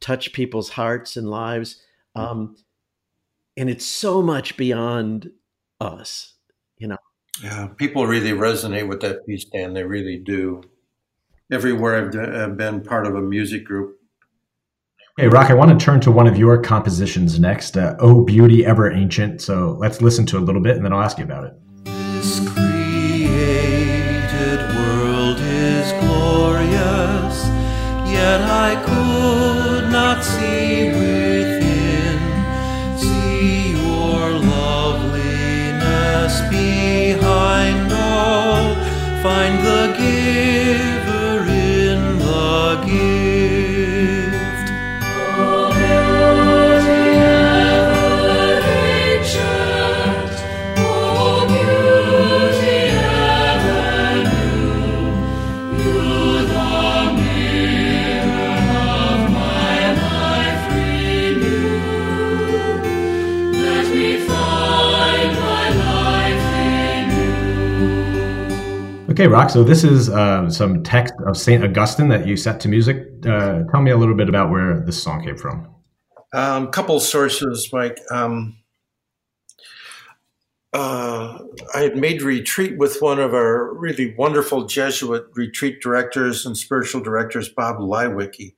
touch 0.00 0.32
people's 0.32 0.70
hearts 0.70 1.16
and 1.16 1.30
lives 1.30 1.80
um, 2.14 2.56
and 3.58 3.68
it's 3.68 3.84
so 3.84 4.22
much 4.22 4.56
beyond 4.56 5.30
us 5.80 6.34
you 6.78 6.88
know 6.88 6.96
yeah 7.42 7.68
people 7.76 8.06
really 8.06 8.32
resonate 8.32 8.88
with 8.88 9.00
that 9.00 9.26
piece 9.26 9.44
dan 9.44 9.74
they 9.74 9.82
really 9.84 10.16
do 10.16 10.62
everywhere 11.50 12.06
i've 12.06 12.56
been 12.56 12.80
part 12.82 13.06
of 13.06 13.14
a 13.14 13.20
music 13.20 13.64
group 13.64 13.96
Hey, 15.16 15.26
Roc, 15.26 15.50
I 15.50 15.54
want 15.54 15.76
to 15.76 15.84
turn 15.84 15.98
to 16.02 16.12
one 16.12 16.28
of 16.28 16.38
your 16.38 16.62
compositions 16.62 17.40
next, 17.40 17.76
uh, 17.76 17.96
Oh 17.98 18.22
Beauty 18.22 18.64
Ever 18.64 18.88
Ancient. 18.88 19.40
So 19.40 19.76
let's 19.80 20.00
listen 20.00 20.24
to 20.26 20.38
a 20.38 20.44
little 20.46 20.62
bit 20.62 20.76
and 20.76 20.84
then 20.84 20.92
I'll 20.92 21.00
ask 21.00 21.18
you 21.18 21.24
about 21.24 21.42
it. 21.42 21.54
yet 28.18 28.40
I 28.42 28.70
could 28.86 29.90
not 29.90 30.24
see 30.24 30.67
Find 39.22 39.57
Okay, 69.18 69.26
Roc. 69.26 69.50
So 69.50 69.64
this 69.64 69.82
is 69.82 70.08
uh, 70.08 70.48
some 70.48 70.84
text 70.84 71.12
of 71.26 71.36
Saint 71.36 71.64
Augustine 71.64 72.06
that 72.06 72.24
you 72.24 72.36
set 72.36 72.60
to 72.60 72.68
music. 72.68 72.98
Uh, 73.26 73.64
tell 73.64 73.82
me 73.82 73.90
a 73.90 73.96
little 73.96 74.14
bit 74.14 74.28
about 74.28 74.48
where 74.48 74.78
this 74.78 75.02
song 75.02 75.24
came 75.24 75.36
from. 75.36 75.74
A 76.32 76.40
um, 76.40 76.68
couple 76.68 77.00
sources, 77.00 77.68
Mike. 77.72 77.98
Um, 78.12 78.58
uh, 80.72 81.36
I 81.74 81.80
had 81.80 81.96
made 81.96 82.22
retreat 82.22 82.78
with 82.78 82.98
one 83.00 83.18
of 83.18 83.34
our 83.34 83.74
really 83.74 84.14
wonderful 84.16 84.66
Jesuit 84.66 85.24
retreat 85.34 85.82
directors 85.82 86.46
and 86.46 86.56
spiritual 86.56 87.00
directors, 87.00 87.48
Bob 87.48 87.78
Leiweke, 87.78 88.54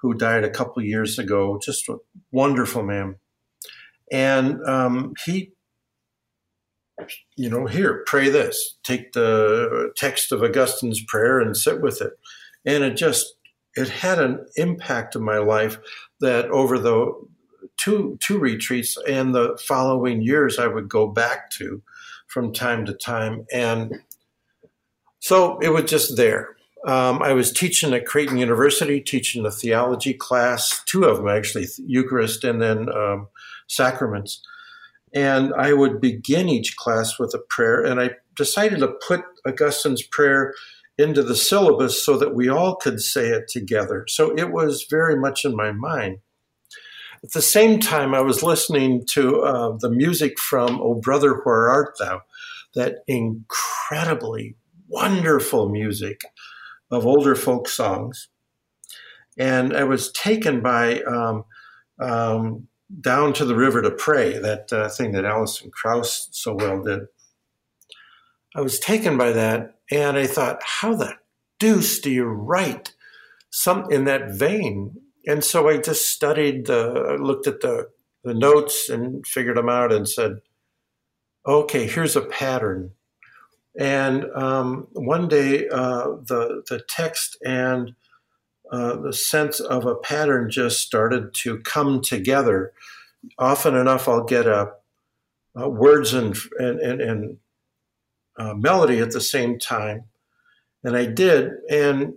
who 0.00 0.14
died 0.14 0.44
a 0.44 0.50
couple 0.50 0.84
years 0.84 1.18
ago. 1.18 1.58
Just 1.60 1.88
a 1.88 1.96
wonderful 2.30 2.84
man. 2.84 3.16
And 4.12 4.64
um, 4.68 5.14
he 5.24 5.55
you 7.36 7.50
know, 7.50 7.66
here, 7.66 8.02
pray 8.06 8.28
this. 8.28 8.78
Take 8.82 9.12
the 9.12 9.92
text 9.96 10.32
of 10.32 10.42
Augustine's 10.42 11.02
prayer 11.02 11.40
and 11.40 11.56
sit 11.56 11.80
with 11.80 12.00
it. 12.00 12.12
And 12.64 12.82
it 12.82 12.96
just, 12.96 13.34
it 13.74 13.88
had 13.88 14.18
an 14.18 14.46
impact 14.56 15.14
in 15.14 15.22
my 15.22 15.38
life 15.38 15.78
that 16.20 16.46
over 16.46 16.78
the 16.78 17.12
two 17.76 18.16
two 18.20 18.38
retreats 18.38 18.96
and 19.06 19.34
the 19.34 19.58
following 19.66 20.22
years 20.22 20.58
I 20.58 20.66
would 20.66 20.88
go 20.88 21.06
back 21.06 21.50
to 21.52 21.82
from 22.26 22.52
time 22.52 22.86
to 22.86 22.94
time. 22.94 23.46
And 23.52 24.00
so 25.20 25.58
it 25.58 25.70
was 25.70 25.84
just 25.84 26.16
there. 26.16 26.56
Um, 26.86 27.22
I 27.22 27.32
was 27.32 27.52
teaching 27.52 27.92
at 27.94 28.06
Creighton 28.06 28.38
University, 28.38 29.00
teaching 29.00 29.44
a 29.44 29.50
theology 29.50 30.14
class, 30.14 30.82
two 30.86 31.04
of 31.04 31.16
them 31.16 31.28
actually, 31.28 31.66
Eucharist 31.78 32.44
and 32.44 32.62
then 32.62 32.88
um, 32.92 33.28
sacraments. 33.66 34.40
And 35.14 35.54
I 35.54 35.72
would 35.72 36.00
begin 36.00 36.48
each 36.48 36.76
class 36.76 37.18
with 37.18 37.32
a 37.34 37.38
prayer, 37.38 37.82
and 37.82 38.00
I 38.00 38.10
decided 38.34 38.80
to 38.80 38.94
put 39.06 39.22
Augustine's 39.46 40.02
prayer 40.02 40.52
into 40.98 41.22
the 41.22 41.36
syllabus 41.36 42.04
so 42.04 42.16
that 42.16 42.34
we 42.34 42.48
all 42.48 42.76
could 42.76 43.00
say 43.00 43.28
it 43.28 43.48
together. 43.48 44.04
So 44.08 44.36
it 44.36 44.50
was 44.50 44.86
very 44.88 45.16
much 45.16 45.44
in 45.44 45.54
my 45.54 45.72
mind. 45.72 46.18
At 47.22 47.32
the 47.32 47.42
same 47.42 47.80
time, 47.80 48.14
I 48.14 48.20
was 48.20 48.42
listening 48.42 49.04
to 49.12 49.40
uh, 49.40 49.76
the 49.78 49.90
music 49.90 50.38
from 50.38 50.80
Oh 50.80 50.94
Brother, 50.94 51.40
Where 51.44 51.68
Art 51.68 51.96
Thou? 51.98 52.22
That 52.74 52.98
incredibly 53.06 54.56
wonderful 54.88 55.68
music 55.68 56.20
of 56.90 57.06
older 57.06 57.34
folk 57.34 57.68
songs. 57.68 58.28
And 59.38 59.76
I 59.76 59.84
was 59.84 60.12
taken 60.12 60.62
by 60.62 61.00
um, 61.02 61.44
um, 62.00 62.68
Down 63.00 63.32
to 63.34 63.44
the 63.44 63.56
River 63.56 63.82
to 63.82 63.90
Pray, 63.90 64.38
that 64.38 64.72
uh, 64.72 64.88
thing 64.88 65.12
that 65.12 65.24
Alison 65.24 65.70
Krauss 65.70 66.28
so 66.32 66.54
well 66.54 66.82
did. 66.82 67.00
I 68.54 68.60
was 68.60 68.78
taken 68.78 69.18
by 69.18 69.32
that, 69.32 69.78
and 69.90 70.16
I 70.16 70.26
thought, 70.26 70.62
how 70.62 70.94
the 70.94 71.14
deuce 71.58 72.00
do 72.00 72.10
you 72.10 72.24
write 72.24 72.94
some 73.50 73.90
in 73.90 74.04
that 74.04 74.30
vein? 74.30 74.96
And 75.26 75.42
so 75.42 75.68
I 75.68 75.78
just 75.78 76.08
studied 76.08 76.66
the, 76.66 77.18
looked 77.20 77.46
at 77.46 77.60
the, 77.60 77.88
the 78.22 78.34
notes 78.34 78.88
and 78.88 79.26
figured 79.26 79.56
them 79.56 79.68
out 79.68 79.92
and 79.92 80.08
said, 80.08 80.40
okay, 81.46 81.86
here's 81.86 82.16
a 82.16 82.22
pattern. 82.22 82.92
And 83.78 84.24
um, 84.34 84.88
one 84.92 85.28
day, 85.28 85.68
uh, 85.68 86.16
the 86.24 86.62
the 86.68 86.80
text 86.88 87.36
and 87.44 87.94
uh, 88.70 88.96
the 88.96 89.12
sense 89.12 89.60
of 89.60 89.86
a 89.86 89.94
pattern 89.94 90.50
just 90.50 90.80
started 90.80 91.32
to 91.34 91.58
come 91.60 92.00
together. 92.00 92.72
Often 93.38 93.76
enough, 93.76 94.08
I'll 94.08 94.24
get 94.24 94.46
a, 94.46 94.72
a 95.54 95.68
words 95.68 96.14
and 96.14 96.36
and 96.58 96.80
and, 96.80 97.00
and 97.00 97.36
uh, 98.38 98.54
melody 98.54 98.98
at 99.00 99.12
the 99.12 99.20
same 99.20 99.58
time, 99.58 100.04
and 100.84 100.96
I 100.96 101.06
did. 101.06 101.52
And 101.70 102.14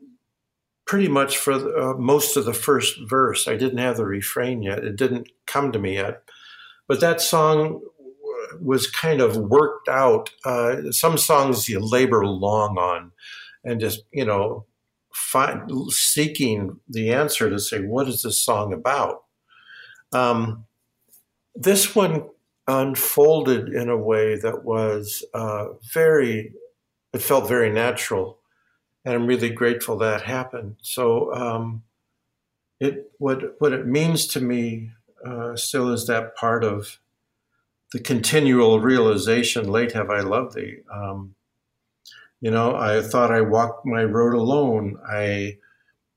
pretty 0.85 1.07
much 1.07 1.37
for 1.37 1.53
uh, 1.53 1.97
most 1.97 2.35
of 2.35 2.45
the 2.45 2.53
first 2.53 2.97
verse, 3.07 3.47
I 3.47 3.55
didn't 3.55 3.77
have 3.77 3.97
the 3.97 4.05
refrain 4.05 4.63
yet. 4.63 4.83
It 4.83 4.95
didn't 4.95 5.29
come 5.45 5.71
to 5.71 5.79
me 5.79 5.95
yet, 5.95 6.23
but 6.87 6.99
that 7.01 7.21
song 7.21 7.81
was 8.59 8.89
kind 8.89 9.21
of 9.21 9.37
worked 9.37 9.87
out. 9.87 10.31
Uh, 10.43 10.91
some 10.91 11.17
songs 11.17 11.69
you 11.69 11.79
labor 11.79 12.25
long 12.25 12.77
on, 12.77 13.11
and 13.63 13.79
just 13.79 14.03
you 14.11 14.25
know, 14.25 14.65
find, 15.19 15.91
seeking 15.91 16.79
the 16.87 17.11
answer 17.11 17.49
to 17.49 17.59
say 17.59 17.79
what 17.79 18.07
is 18.07 18.23
this 18.23 18.39
song 18.39 18.73
about. 18.73 19.23
Um, 20.11 20.65
this 21.55 21.95
one 21.95 22.29
unfolded 22.67 23.69
in 23.69 23.89
a 23.89 23.97
way 23.97 24.39
that 24.39 24.63
was 24.63 25.23
uh, 25.33 25.65
very. 25.93 26.53
It 27.11 27.21
felt 27.21 27.47
very 27.47 27.71
natural, 27.71 28.39
and 29.03 29.15
I'm 29.15 29.27
really 29.27 29.49
grateful 29.49 29.97
that 29.97 30.21
happened. 30.21 30.75
So, 30.81 31.33
um, 31.33 31.83
it 32.79 33.11
what 33.17 33.55
what 33.59 33.73
it 33.73 33.85
means 33.85 34.27
to 34.27 34.41
me 34.41 34.91
uh, 35.25 35.55
still 35.55 35.91
is 35.91 36.07
that 36.07 36.35
part 36.35 36.63
of 36.63 36.99
the 37.91 37.99
continual 37.99 38.79
realization, 38.79 39.67
late 39.67 39.93
have 39.93 40.09
I 40.09 40.21
loved 40.21 40.55
thee. 40.55 40.77
Um, 40.93 41.35
you 42.41 42.51
know, 42.51 42.75
I 42.75 43.01
thought 43.01 43.31
I 43.31 43.41
walked 43.41 43.85
my 43.85 44.03
road 44.03 44.33
alone. 44.33 44.97
I 45.07 45.57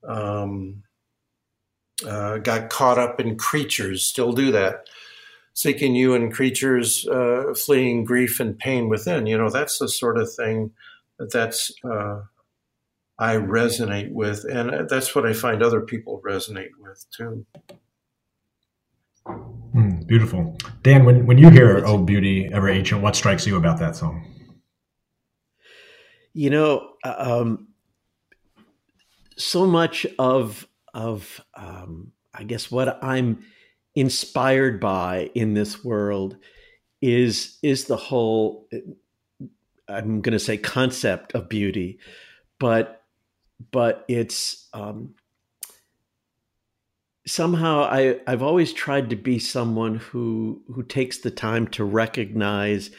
um, 0.06 0.82
uh, 2.06 2.38
got 2.38 2.70
caught 2.70 2.98
up 2.98 3.20
in 3.20 3.36
creatures, 3.36 4.04
still 4.04 4.32
do 4.32 4.52
that. 4.52 4.86
Seeking 5.54 5.94
you 5.94 6.14
in 6.14 6.32
creatures, 6.32 7.06
uh, 7.08 7.52
fleeing 7.54 8.04
grief 8.04 8.40
and 8.40 8.58
pain 8.58 8.88
within. 8.88 9.26
You 9.26 9.36
know, 9.36 9.50
that's 9.50 9.78
the 9.78 9.88
sort 9.88 10.16
of 10.16 10.32
thing 10.32 10.70
that 11.18 11.30
that's 11.30 11.70
uh, 11.84 12.22
I 13.18 13.36
resonate 13.36 14.12
with, 14.12 14.44
and 14.44 14.88
that's 14.88 15.14
what 15.14 15.26
I 15.26 15.34
find 15.34 15.62
other 15.62 15.82
people 15.82 16.22
resonate 16.24 16.70
with 16.80 17.04
too. 17.14 17.44
Mm, 19.26 20.06
beautiful. 20.06 20.56
Dan, 20.82 21.04
when, 21.04 21.26
when 21.26 21.38
you 21.38 21.50
hear 21.50 21.84
Oh 21.86 21.98
Beauty 21.98 22.48
Ever 22.50 22.68
Ancient, 22.68 23.02
what 23.02 23.14
strikes 23.14 23.46
you 23.46 23.56
about 23.56 23.78
that 23.78 23.94
song? 23.94 24.26
You 26.34 26.50
know, 26.50 26.90
um, 27.04 27.68
so 29.36 29.66
much 29.66 30.06
of 30.18 30.66
of 30.94 31.40
um, 31.54 32.12
I 32.34 32.44
guess 32.44 32.70
what 32.70 33.02
I'm 33.02 33.44
inspired 33.94 34.80
by 34.80 35.30
in 35.34 35.54
this 35.54 35.84
world 35.84 36.36
is 37.00 37.58
is 37.62 37.84
the 37.84 37.96
whole 37.96 38.68
I'm 39.88 40.20
going 40.22 40.32
to 40.32 40.38
say 40.38 40.56
concept 40.56 41.34
of 41.34 41.48
beauty, 41.48 41.98
but 42.58 43.02
but 43.70 44.04
it's 44.08 44.68
um, 44.72 45.14
somehow 47.26 47.82
I, 47.82 48.20
I've 48.26 48.42
always 48.42 48.72
tried 48.72 49.10
to 49.10 49.16
be 49.16 49.38
someone 49.38 49.96
who 49.96 50.62
who 50.72 50.82
takes 50.82 51.18
the 51.18 51.30
time 51.30 51.66
to 51.68 51.84
recognize 51.84 52.90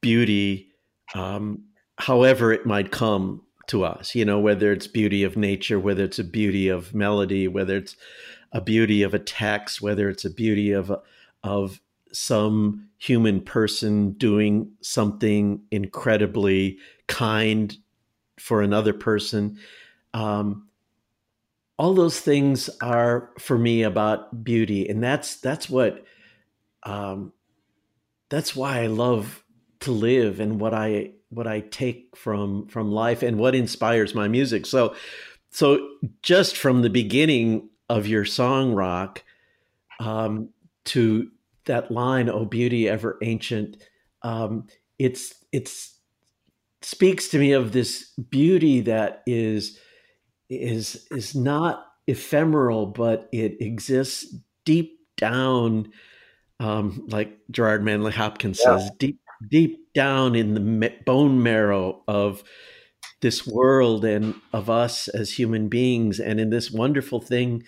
beauty, 0.00 0.70
um, 1.14 1.64
however 1.98 2.52
it 2.52 2.66
might 2.66 2.90
come 2.90 3.42
to 3.66 3.84
us. 3.84 4.14
You 4.14 4.24
know, 4.24 4.38
whether 4.38 4.72
it's 4.72 4.86
beauty 4.86 5.24
of 5.24 5.36
nature, 5.36 5.78
whether 5.78 6.04
it's 6.04 6.18
a 6.18 6.24
beauty 6.24 6.68
of 6.68 6.94
melody, 6.94 7.48
whether 7.48 7.76
it's 7.76 7.96
a 8.52 8.60
beauty 8.60 9.02
of 9.02 9.14
a 9.14 9.18
text, 9.18 9.82
whether 9.82 10.08
it's 10.08 10.24
a 10.24 10.30
beauty 10.30 10.72
of 10.72 10.92
of 11.42 11.80
some 12.12 12.88
human 12.98 13.40
person 13.40 14.12
doing 14.12 14.70
something 14.80 15.60
incredibly 15.70 16.78
kind 17.06 17.76
for 18.38 18.62
another 18.62 18.92
person. 18.92 19.58
Um, 20.14 20.68
all 21.76 21.94
those 21.94 22.20
things 22.20 22.70
are 22.80 23.30
for 23.38 23.58
me 23.58 23.82
about 23.82 24.44
beauty 24.44 24.88
and 24.88 25.02
that's 25.02 25.36
that's 25.40 25.68
what 25.68 26.04
um 26.84 27.32
that's 28.28 28.54
why 28.54 28.80
i 28.80 28.86
love 28.86 29.42
to 29.80 29.90
live 29.90 30.38
and 30.38 30.60
what 30.60 30.72
i 30.72 31.10
what 31.34 31.46
i 31.46 31.60
take 31.60 32.16
from 32.16 32.66
from 32.68 32.90
life 32.90 33.22
and 33.22 33.38
what 33.38 33.54
inspires 33.54 34.14
my 34.14 34.28
music 34.28 34.66
so 34.66 34.94
so 35.50 35.88
just 36.22 36.56
from 36.56 36.82
the 36.82 36.90
beginning 36.90 37.68
of 37.88 38.06
your 38.06 38.24
song 38.24 38.72
Roc 38.72 39.22
um 40.00 40.48
to 40.84 41.30
that 41.66 41.90
line 41.90 42.28
oh 42.28 42.44
beauty 42.44 42.88
ever 42.88 43.18
ancient 43.22 43.76
um 44.22 44.66
it's 44.98 45.34
it's 45.52 45.98
speaks 46.82 47.28
to 47.28 47.38
me 47.38 47.52
of 47.52 47.72
this 47.72 48.10
beauty 48.30 48.80
that 48.82 49.22
is 49.26 49.78
is 50.50 51.06
is 51.10 51.34
not 51.34 51.86
ephemeral, 52.06 52.86
but 52.86 53.28
it 53.32 53.60
exists 53.60 54.34
deep 54.64 54.98
down, 55.16 55.90
um, 56.60 57.06
like 57.08 57.38
Gerard 57.50 57.84
Manley 57.84 58.12
Hopkins 58.12 58.60
yeah. 58.64 58.78
says, 58.78 58.90
deep 58.98 59.20
deep 59.48 59.92
down 59.94 60.34
in 60.34 60.54
the 60.54 60.92
bone 61.04 61.42
marrow 61.42 62.02
of 62.08 62.42
this 63.20 63.46
world 63.46 64.04
and 64.04 64.34
of 64.52 64.68
us 64.68 65.08
as 65.08 65.32
human 65.32 65.68
beings, 65.68 66.20
and 66.20 66.40
in 66.40 66.50
this 66.50 66.70
wonderful 66.70 67.20
thing 67.20 67.64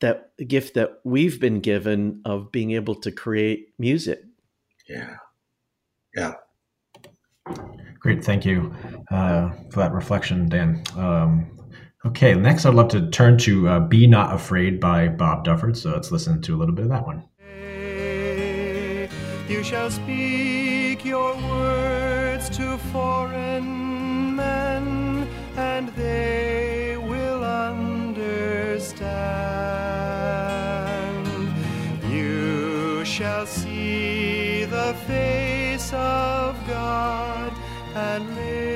that 0.00 0.32
gift 0.48 0.74
that 0.74 1.00
we've 1.04 1.40
been 1.40 1.60
given 1.60 2.20
of 2.24 2.50
being 2.52 2.72
able 2.72 2.94
to 2.94 3.12
create 3.12 3.68
music. 3.78 4.22
Yeah, 4.88 5.16
yeah. 6.14 6.34
Great, 7.98 8.24
thank 8.24 8.44
you 8.44 8.74
uh, 9.10 9.50
for 9.70 9.80
that 9.80 9.92
reflection, 9.92 10.48
Dan. 10.48 10.82
Um, 10.96 11.58
Okay, 12.04 12.34
next 12.34 12.66
I'd 12.66 12.74
love 12.74 12.88
to 12.88 13.08
turn 13.10 13.38
to 13.38 13.68
uh, 13.68 13.80
Be 13.80 14.08
Not 14.08 14.34
Afraid 14.34 14.80
by 14.80 15.06
Bob 15.06 15.44
Dufford. 15.44 15.76
So 15.76 15.90
let's 15.90 16.10
listen 16.10 16.42
to 16.42 16.56
a 16.56 16.58
little 16.58 16.74
bit 16.74 16.84
of 16.84 16.90
that 16.90 17.06
one. 17.06 17.22
You 19.52 19.62
shall 19.62 19.90
speak 19.90 21.04
your 21.04 21.36
words 21.36 22.48
to 22.56 22.78
foreign 22.90 24.34
men, 24.34 25.28
and 25.56 25.88
they 25.90 26.96
will 26.96 27.44
understand. 27.44 27.92
You 32.10 33.04
shall 33.04 33.44
see 33.44 34.64
the 34.64 34.94
face 35.06 35.92
of 35.92 36.56
God 36.66 37.52
and 37.94 38.34
live. 38.34 38.71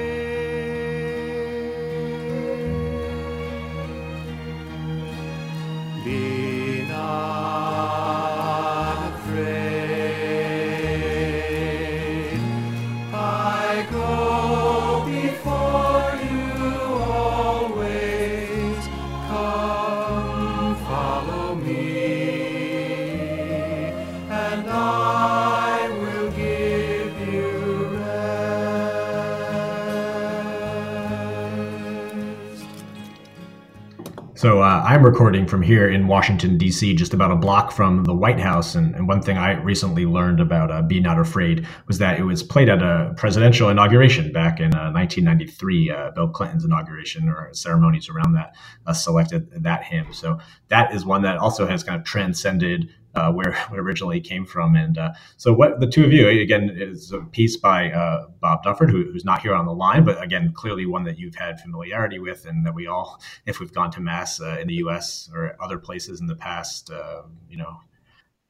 I'm 34.97 35.05
recording 35.05 35.47
from 35.47 35.61
here 35.61 35.91
in 35.91 36.07
Washington 36.07 36.57
D.C., 36.57 36.95
just 36.95 37.13
about 37.13 37.31
a 37.31 37.37
block 37.37 37.71
from 37.71 38.05
the 38.05 38.15
White 38.15 38.41
House. 38.41 38.75
And, 38.75 38.95
and 38.95 39.07
one 39.07 39.21
thing 39.21 39.37
I 39.37 39.53
recently 39.61 40.07
learned 40.07 40.41
about 40.41 40.71
uh, 40.71 40.81
"Be 40.81 41.01
Not 41.01 41.19
Afraid" 41.19 41.67
was 41.87 41.99
that 41.99 42.19
it 42.19 42.23
was 42.23 42.43
played 42.43 42.71
at 42.71 42.81
a 42.81 43.13
presidential 43.15 43.69
inauguration 43.69 44.33
back 44.33 44.59
in 44.59 44.75
uh, 44.75 44.91
1993. 44.93 45.91
Uh, 45.91 46.11
Bill 46.13 46.29
Clinton's 46.29 46.65
inauguration 46.65 47.29
or 47.29 47.51
ceremonies 47.53 48.09
around 48.09 48.33
that 48.37 48.55
uh, 48.87 48.95
selected 48.95 49.63
that 49.65 49.85
hymn. 49.85 50.15
So 50.15 50.39
that 50.69 50.95
is 50.95 51.05
one 51.05 51.21
that 51.25 51.37
also 51.37 51.67
has 51.67 51.85
kind 51.85 52.01
of 52.01 52.07
transcended 52.07 52.89
uh, 53.17 53.33
where 53.33 53.51
it 53.51 53.79
originally 53.79 54.21
came 54.21 54.47
from. 54.47 54.77
And 54.77 54.99
uh, 54.99 55.13
so, 55.37 55.53
what 55.53 55.81
the 55.81 55.87
two 55.87 56.05
of 56.05 56.13
you 56.13 56.29
again 56.29 56.71
is 56.71 57.13
a 57.13 57.21
piece 57.21 57.57
by 57.57 57.91
uh, 57.91 58.27
Bob 58.41 58.63
Dufford, 58.63 58.91
who, 58.91 59.05
who's 59.11 59.25
not 59.25 59.41
here 59.41 59.55
on 59.55 59.67
the 59.67 59.75
line, 59.75 60.05
but 60.05 60.23
again, 60.23 60.53
clearly 60.53 60.87
one 60.87 61.05
that 61.05 61.19
you've 61.19 61.35
had 61.35 61.61
familiarity 61.61 62.19
with, 62.19 62.47
and 62.47 62.65
that 62.65 62.75
we 62.75 62.87
all, 62.87 63.21
if 63.47 63.59
we've 63.59 63.73
gone 63.73 63.91
to 63.93 64.01
mass 64.01 64.41
uh, 64.41 64.59
in 64.61 64.69
the 64.69 64.75
U.S. 64.75 65.29
or 65.35 65.57
other 65.61 65.79
places 65.79 66.21
in 66.21 66.27
the 66.27 66.37
past, 66.37 66.91
uh, 66.91 67.23
you 67.49 67.57
know. 67.57 67.81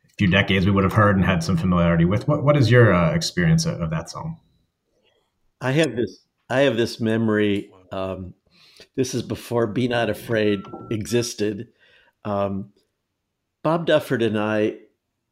a 0.05 0.15
Few 0.19 0.29
decades 0.29 0.67
we 0.67 0.73
would 0.73 0.85
have 0.85 0.93
heard 0.93 1.17
and 1.17 1.25
had 1.25 1.43
some 1.43 1.57
familiarity 1.57 2.05
with. 2.05 2.27
What 2.27 2.43
what 2.43 2.57
is 2.57 2.71
your 2.71 2.93
uh, 2.93 3.15
experience 3.15 3.67
of, 3.67 3.81
of 3.81 3.91
that 3.91 4.11
song? 4.11 4.41
I 5.61 5.73
have 5.73 5.97
this. 5.97 6.25
I 6.49 6.61
have 6.61 6.77
this 6.77 7.01
memory. 7.01 7.71
Um, 7.93 8.35
this 8.95 9.15
is 9.15 9.23
before 9.23 9.67
"Be 9.67 9.89
Not 9.89 10.11
Afraid" 10.11 10.61
existed. 10.91 11.69
Um, 12.25 12.73
Bob 13.67 13.85
Dufford 13.85 14.25
and 14.25 14.39
I, 14.39 14.77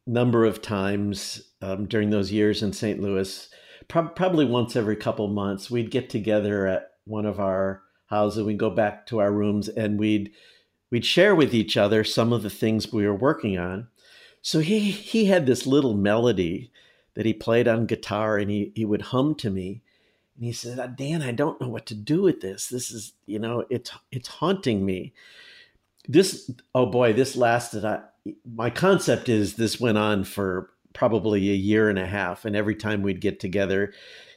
number 0.05 0.43
of 0.43 0.61
times 0.61 1.41
um, 1.61 1.85
during 1.85 2.09
those 2.09 2.33
years 2.33 2.61
in 2.61 2.73
St. 2.73 3.01
Louis, 3.01 3.47
pro- 3.87 4.09
probably 4.09 4.43
once 4.43 4.75
every 4.75 4.97
couple 4.97 5.29
months, 5.29 5.71
we'd 5.71 5.89
get 5.89 6.09
together 6.09 6.67
at 6.67 6.91
one 7.05 7.25
of 7.25 7.39
our 7.39 7.83
houses. 8.07 8.43
We'd 8.43 8.57
go 8.57 8.69
back 8.69 9.05
to 9.05 9.19
our 9.19 9.31
rooms 9.31 9.69
and 9.69 9.97
we'd 9.97 10.33
we'd 10.91 11.05
share 11.05 11.33
with 11.33 11.53
each 11.53 11.77
other 11.77 12.03
some 12.03 12.33
of 12.33 12.43
the 12.43 12.49
things 12.49 12.91
we 12.91 13.07
were 13.07 13.15
working 13.15 13.57
on. 13.57 13.87
So 14.41 14.59
he 14.59 14.79
he 14.81 15.27
had 15.27 15.45
this 15.45 15.65
little 15.65 15.93
melody 15.93 16.73
that 17.13 17.25
he 17.25 17.31
played 17.33 17.69
on 17.69 17.85
guitar 17.85 18.37
and 18.37 18.51
he 18.51 18.73
he 18.75 18.83
would 18.83 19.01
hum 19.01 19.35
to 19.35 19.49
me. 19.49 19.81
And 20.35 20.43
he 20.43 20.51
said, 20.51 20.97
Dan, 20.97 21.21
I 21.21 21.31
don't 21.31 21.61
know 21.61 21.69
what 21.69 21.85
to 21.85 21.95
do 21.95 22.23
with 22.23 22.41
this. 22.41 22.67
This 22.67 22.91
is, 22.91 23.13
you 23.27 23.39
know, 23.39 23.63
it's 23.69 23.91
it's 24.11 24.27
haunting 24.27 24.85
me. 24.85 25.13
This 26.05 26.51
oh 26.75 26.87
boy, 26.87 27.13
this 27.13 27.37
lasted 27.37 27.85
I, 27.85 28.01
my 28.45 28.69
concept 28.69 29.29
is 29.29 29.55
this 29.55 29.79
went 29.79 29.97
on 29.97 30.23
for 30.23 30.71
probably 30.93 31.49
a 31.51 31.55
year 31.55 31.89
and 31.89 31.99
a 31.99 32.05
half 32.05 32.45
and 32.45 32.55
every 32.55 32.75
time 32.75 33.01
we'd 33.01 33.21
get 33.21 33.39
together 33.39 33.93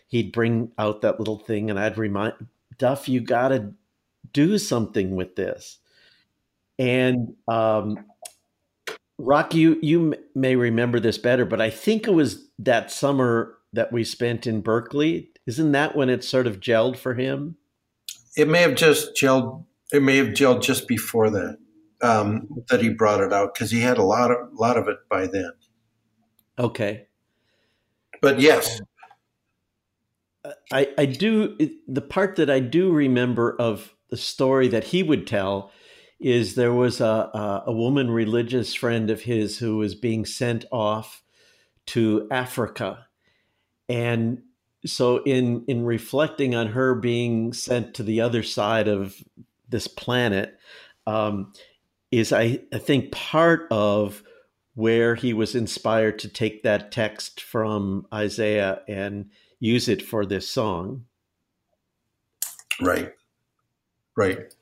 he'd 0.09 0.32
bring 0.32 0.72
out 0.78 1.03
that 1.03 1.18
little 1.18 1.39
thing 1.39 1.70
and 1.70 1.78
I'd 1.78 1.97
remind 1.97 2.34
Duff 2.78 3.09
you 3.09 3.20
got 3.20 3.49
to 3.49 3.72
do 4.32 4.59
something 4.59 5.14
with 5.14 5.36
this. 5.36 5.78
And 6.78 7.34
um 7.47 8.05
Roc, 9.20 9.53
you 9.55 9.78
you 9.82 10.14
may 10.34 10.55
remember 10.55 11.01
this 11.01 11.18
better, 11.18 11.45
but 11.45 11.61
I 11.61 11.70
think 11.70 12.07
it 12.07 12.12
was 12.12 12.49
that 12.59 12.91
summer 12.91 13.57
that 13.72 13.93
we 13.93 14.05
spent 14.05 14.47
in 14.47 14.61
Berkeley. 14.61 15.30
Isn't 15.47 15.72
that 15.72 15.97
when 15.97 16.09
it 16.09 16.22
sort 16.22 16.47
of 16.47 16.61
gelled 16.61 16.97
for 16.97 17.14
him? 17.14 17.57
It 18.36 18.49
may 18.49 18.62
have 18.62 18.76
just 18.76 19.16
gelled. 19.16 19.64
It 19.93 20.03
may 20.03 20.18
have 20.18 20.28
gelled 20.28 20.62
just 20.62 20.86
before 20.86 21.30
that 21.30 21.59
um, 22.01 22.49
that 22.68 22.80
he 22.80 22.88
brought 22.88 23.20
it 23.20 23.32
out 23.32 23.55
because 23.55 23.70
he 23.70 23.80
had 23.80 23.99
a 23.99 24.03
lot 24.03 24.30
of 24.30 24.38
lot 24.53 24.76
of 24.76 24.88
it 24.88 24.99
by 25.09 25.26
then. 25.26 25.53
Okay. 26.59 27.07
But 28.20 28.40
yes, 28.40 28.80
I, 30.72 30.88
I 30.99 31.07
do 31.07 31.57
the 31.86 32.01
part 32.01 32.36
that 32.36 32.51
I 32.51 32.61
do 32.61 32.90
remember 32.92 33.55
of 33.59 33.94
the 34.11 34.16
story 34.16 34.68
that 34.68 34.84
he 34.84 35.03
would 35.03 35.26
tell 35.26 35.70
is 36.20 36.55
there 36.55 36.72
was 36.72 37.01
a, 37.01 37.05
a, 37.05 37.64
a 37.66 37.72
woman 37.72 38.11
religious 38.11 38.74
friend 38.74 39.11
of 39.11 39.22
his 39.22 39.59
who 39.59 39.76
was 39.76 39.94
being 39.94 40.24
sent 40.24 40.64
off 40.72 41.22
to 41.86 42.26
Africa. 42.30 43.07
And 43.88 44.42
so 44.84 45.22
in 45.24 45.64
in 45.66 45.84
reflecting 45.84 46.55
on 46.55 46.68
her 46.68 46.94
being 46.94 47.53
sent 47.53 47.94
to 47.94 48.03
the 48.03 48.20
other 48.20 48.42
side 48.42 48.88
of 48.88 49.16
this 49.68 49.86
planet, 49.86 50.59
um, 51.07 51.53
is 52.11 52.32
I, 52.32 52.61
I 52.72 52.78
think 52.78 53.12
part 53.12 53.66
of 53.70 54.22
where 54.74 55.14
he 55.14 55.32
was 55.32 55.54
inspired 55.54 56.18
to 56.20 56.28
take 56.28 56.62
that 56.62 56.92
text 56.92 57.40
from 57.40 58.06
Isaiah 58.14 58.82
and 58.86 59.30
use 59.61 59.88
it 59.88 60.02
for 60.02 60.24
this 60.24 60.48
song. 60.48 61.04
right, 62.80 63.12
right. 64.16 64.54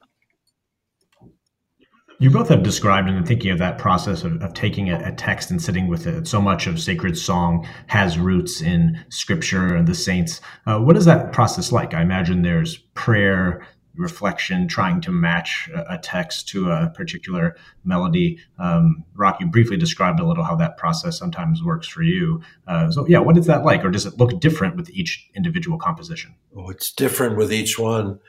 You 2.18 2.30
both 2.30 2.48
have 2.48 2.62
described 2.62 3.10
and 3.10 3.26
thinking 3.28 3.50
of 3.50 3.58
that 3.58 3.76
process 3.76 4.24
of, 4.24 4.42
of 4.42 4.54
taking 4.54 4.88
a, 4.88 4.98
a, 5.04 5.12
text 5.12 5.50
and 5.50 5.60
sitting 5.60 5.86
with 5.86 6.06
it. 6.06 6.26
So 6.26 6.40
much 6.40 6.66
of 6.66 6.80
sacred 6.80 7.18
song 7.18 7.68
has 7.88 8.18
roots 8.18 8.62
in 8.62 9.04
scripture 9.10 9.74
and 9.74 9.86
the 9.86 9.94
saints. 9.94 10.40
Uh, 10.66 10.78
what 10.78 10.96
is 10.96 11.04
that 11.04 11.32
process 11.32 11.72
like? 11.72 11.92
I 11.92 12.00
imagine 12.00 12.40
there's 12.40 12.78
prayer, 12.94 13.66
reflection, 13.96 14.68
trying 14.68 15.00
to 15.02 15.10
match 15.10 15.68
a, 15.74 15.98
text 15.98 16.48
to 16.48 16.70
a 16.70 16.90
particular 16.94 17.56
melody. 17.84 18.38
Um, 18.58 19.04
Roc, 19.14 19.40
you 19.40 19.46
briefly 19.46 19.76
described 19.76 20.20
a 20.20 20.26
little 20.26 20.44
how 20.44 20.56
that 20.56 20.76
process 20.76 21.18
sometimes 21.18 21.62
works 21.62 21.88
for 21.88 22.02
you. 22.02 22.40
Uh, 22.66 22.90
so, 22.90 23.06
yeah, 23.06 23.18
what 23.18 23.36
is 23.36 23.46
that 23.46 23.64
like? 23.64 23.84
Or 23.84 23.90
does 23.90 24.06
it 24.06 24.18
look 24.18 24.38
different 24.40 24.76
with 24.76 24.90
each 24.90 25.28
individual 25.34 25.78
composition? 25.78 26.34
Oh, 26.56 26.68
it's 26.68 26.92
different 26.92 27.36
with 27.36 27.52
each 27.52 27.78
one. 27.78 28.20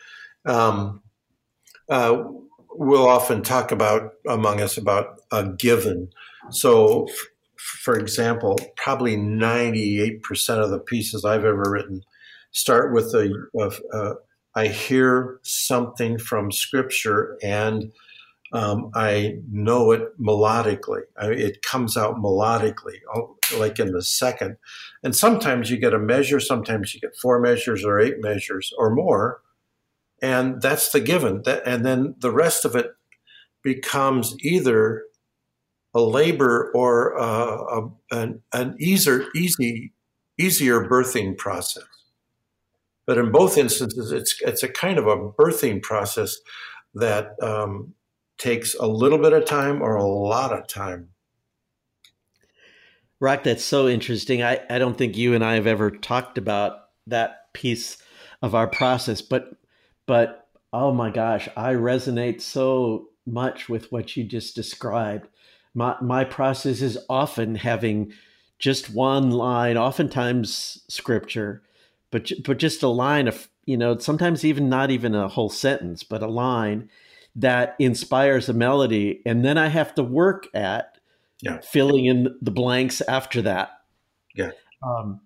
Um, 0.45 1.01
uh, 1.89 2.23
we'll 2.71 3.07
often 3.07 3.41
talk 3.41 3.71
about 3.71 4.13
among 4.27 4.61
us 4.61 4.77
about 4.77 5.21
a 5.31 5.47
given. 5.47 6.09
So, 6.49 7.07
for 7.57 7.97
example, 7.97 8.57
probably 8.75 9.17
98% 9.17 10.21
of 10.63 10.69
the 10.69 10.79
pieces 10.79 11.25
I've 11.25 11.45
ever 11.45 11.69
written 11.69 12.03
start 12.51 12.93
with 12.93 13.13
a, 13.13 13.31
a 13.93 14.13
I 14.57 14.67
hear 14.67 15.39
something 15.43 16.17
from 16.17 16.51
scripture 16.51 17.37
and 17.43 17.91
um, 18.53 18.91
I 18.95 19.39
know 19.51 19.91
it 19.91 20.19
melodically. 20.19 21.01
I 21.19 21.27
it 21.31 21.61
comes 21.61 21.97
out 21.97 22.15
melodically, 22.15 22.99
oh, 23.13 23.37
like 23.57 23.77
in 23.77 23.91
the 23.91 24.01
second. 24.01 24.57
And 25.03 25.15
sometimes 25.15 25.69
you 25.69 25.77
get 25.77 25.93
a 25.93 25.99
measure, 25.99 26.39
sometimes 26.39 26.93
you 26.93 27.01
get 27.01 27.15
four 27.21 27.39
measures 27.39 27.83
or 27.85 27.99
eight 27.99 28.15
measures 28.19 28.73
or 28.77 28.89
more 28.89 29.41
and 30.21 30.61
that's 30.61 30.91
the 30.91 30.99
given 30.99 31.43
and 31.65 31.85
then 31.85 32.15
the 32.19 32.31
rest 32.31 32.65
of 32.65 32.75
it 32.75 32.87
becomes 33.63 34.35
either 34.39 35.03
a 35.93 36.01
labor 36.01 36.71
or 36.73 37.17
uh, 37.19 37.57
a, 37.57 37.89
an, 38.11 38.41
an 38.53 38.75
easier 38.79 39.25
easy 39.35 39.93
easier 40.37 40.87
birthing 40.87 41.37
process 41.37 41.83
but 43.07 43.17
in 43.17 43.31
both 43.31 43.57
instances 43.57 44.11
it's 44.11 44.39
it's 44.41 44.61
a 44.61 44.69
kind 44.69 44.99
of 44.99 45.07
a 45.07 45.17
birthing 45.17 45.81
process 45.81 46.37
that 46.93 47.31
um, 47.41 47.93
takes 48.37 48.75
a 48.75 48.85
little 48.85 49.17
bit 49.17 49.33
of 49.33 49.45
time 49.45 49.81
or 49.81 49.95
a 49.95 50.05
lot 50.05 50.53
of 50.53 50.67
time 50.67 51.09
Roc 53.19 53.43
that's 53.43 53.63
so 53.63 53.87
interesting 53.87 54.43
I, 54.43 54.59
I 54.69 54.77
don't 54.77 54.97
think 54.97 55.17
you 55.17 55.33
and 55.33 55.43
i 55.43 55.55
have 55.55 55.65
ever 55.65 55.89
talked 55.89 56.37
about 56.37 56.89
that 57.07 57.51
piece 57.53 57.97
of 58.43 58.53
our 58.53 58.67
process 58.67 59.21
but 59.23 59.53
but 60.05 60.47
oh 60.73 60.93
my 60.93 61.09
gosh, 61.09 61.47
I 61.55 61.73
resonate 61.73 62.41
so 62.41 63.09
much 63.25 63.69
with 63.69 63.91
what 63.91 64.15
you 64.15 64.23
just 64.23 64.55
described. 64.55 65.27
My 65.73 65.95
my 66.01 66.23
process 66.23 66.81
is 66.81 66.97
often 67.09 67.55
having 67.55 68.13
just 68.59 68.89
one 68.89 69.31
line, 69.31 69.77
oftentimes 69.77 70.83
scripture, 70.87 71.61
but 72.17 72.31
but 72.43 72.57
just 72.57 72.81
a 72.81 72.87
line 72.87 73.27
of 73.27 73.47
you 73.65 73.77
know 73.77 73.97
sometimes 73.99 74.43
even 74.43 74.69
not 74.69 74.89
even 74.89 75.13
a 75.13 75.27
whole 75.27 75.49
sentence, 75.49 76.03
but 76.03 76.23
a 76.23 76.27
line 76.27 76.89
that 77.35 77.75
inspires 77.77 78.49
a 78.49 78.53
melody, 78.53 79.21
and 79.25 79.45
then 79.45 79.57
I 79.57 79.67
have 79.67 79.93
to 79.95 80.03
work 80.03 80.47
at 80.55 80.97
yeah. 81.41 81.59
filling 81.59 82.05
in 82.05 82.35
the 82.41 82.49
blanks 82.49 83.01
after 83.01 83.43
that. 83.43 83.69
Yeah. 84.33 84.51
Um, 84.81 85.21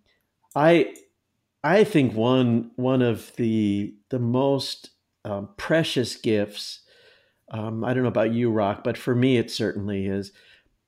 I 0.54 0.94
I 1.64 1.86
think 1.86 2.14
one 2.14 2.72
one 2.76 3.02
of 3.02 3.34
the 3.38 3.96
the 4.10 4.20
most 4.20 4.90
um, 5.24 5.50
precious 5.56 6.18
gifts. 6.18 6.82
Um, 7.52 7.86
I 7.86 7.94
don't 7.94 8.04
know 8.04 8.10
about 8.10 8.34
you, 8.34 8.52
Roc, 8.52 8.84
but 8.84 8.98
for 8.98 9.16
me, 9.16 9.38
it 9.38 9.50
certainly 9.50 10.08
is. 10.08 10.34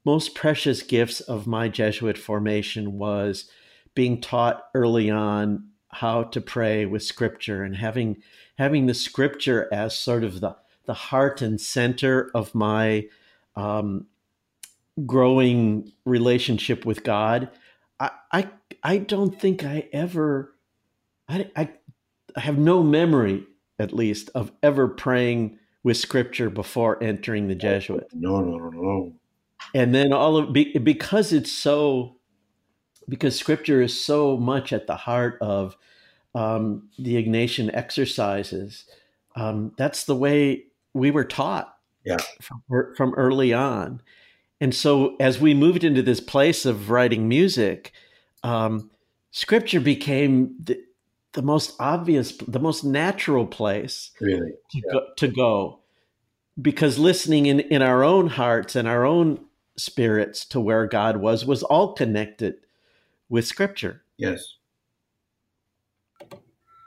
Most 0.06 0.36
precious 0.36 0.82
gifts 0.82 1.22
of 1.22 1.48
my 1.48 1.70
Jesuit 1.70 2.18
formation 2.18 2.98
was 2.98 3.50
being 3.96 4.20
taught 4.20 4.66
early 4.74 5.10
on 5.10 5.70
how 5.94 6.24
to 6.24 6.42
pray 6.42 6.86
with 6.86 7.04
Scripture 7.04 7.64
and 7.64 7.78
having 7.78 8.22
having 8.58 8.86
the 8.86 8.94
Scripture 8.94 9.68
as 9.72 9.98
sort 9.98 10.24
of 10.24 10.42
the 10.42 10.56
the 10.86 10.94
heart 10.94 11.42
and 11.42 11.60
center 11.62 12.30
of 12.34 12.54
my 12.54 13.08
um, 13.56 14.08
growing 15.06 15.92
relationship 16.06 16.86
with 16.86 17.04
God. 17.04 17.50
I, 18.00 18.12
I 18.32 18.50
I 18.84 18.98
don't 18.98 19.40
think 19.40 19.64
I 19.64 19.88
ever 19.94 20.54
I, 21.28 21.50
I, 21.56 21.70
I 22.36 22.40
have 22.40 22.58
no 22.58 22.84
memory, 22.84 23.46
at 23.80 23.94
least, 23.94 24.30
of 24.36 24.52
ever 24.62 24.88
praying 24.88 25.60
with 25.84 25.98
scripture 25.98 26.50
before 26.50 27.02
entering 27.04 27.48
the 27.48 27.56
Jesuit. 27.56 28.08
No, 28.14 28.40
no, 28.42 28.58
no, 28.58 28.70
no. 28.70 29.14
And 29.74 29.94
then 29.94 30.14
all 30.14 30.38
of 30.38 30.54
be, 30.54 30.78
because 30.78 31.34
it's 31.34 31.52
so 31.52 32.18
because 33.08 33.38
scripture 33.38 33.82
is 33.82 34.04
so 34.04 34.38
much 34.38 34.74
at 34.74 34.88
the 34.88 34.96
heart 34.96 35.38
of 35.42 35.78
um, 36.36 36.90
the 36.98 37.24
Ignatian 37.24 37.70
exercises. 37.74 38.86
Um, 39.36 39.74
that's 39.78 40.06
the 40.06 40.16
way 40.16 40.66
we 40.94 41.12
were 41.12 41.26
taught 41.26 41.76
Yeah. 42.06 42.18
from, 42.42 42.62
from 42.96 43.14
early 43.16 43.54
on. 43.54 44.02
And 44.62 44.74
so 44.74 45.16
as 45.20 45.40
we 45.40 45.54
moved 45.54 45.84
into 45.84 46.02
this 46.02 46.20
place 46.20 46.66
of 46.66 46.90
writing 46.90 47.28
music, 47.28 47.92
um, 48.44 48.92
scripture 49.32 49.80
became 49.82 50.56
the, 50.64 50.82
the 51.34 51.42
most 51.42 51.76
obvious, 51.80 52.38
the 52.38 52.60
most 52.60 52.84
natural 52.84 53.46
place 53.46 54.12
Really. 54.22 54.54
to, 54.72 54.82
go, 54.82 55.02
to 55.18 55.28
go 55.28 55.80
because 56.62 57.00
listening 57.00 57.48
in, 57.48 57.60
in 57.62 57.82
our 57.82 58.04
own 58.04 58.28
hearts 58.28 58.76
and 58.76 58.88
our 58.88 59.06
own 59.06 59.44
spirits 59.76 60.46
to 60.46 60.60
where 60.60 60.86
God 60.86 61.18
was 61.18 61.46
was 61.46 61.64
all 61.64 61.94
connected 61.94 62.56
with 63.30 63.46
scripture. 63.46 64.04
Yes. 64.18 64.58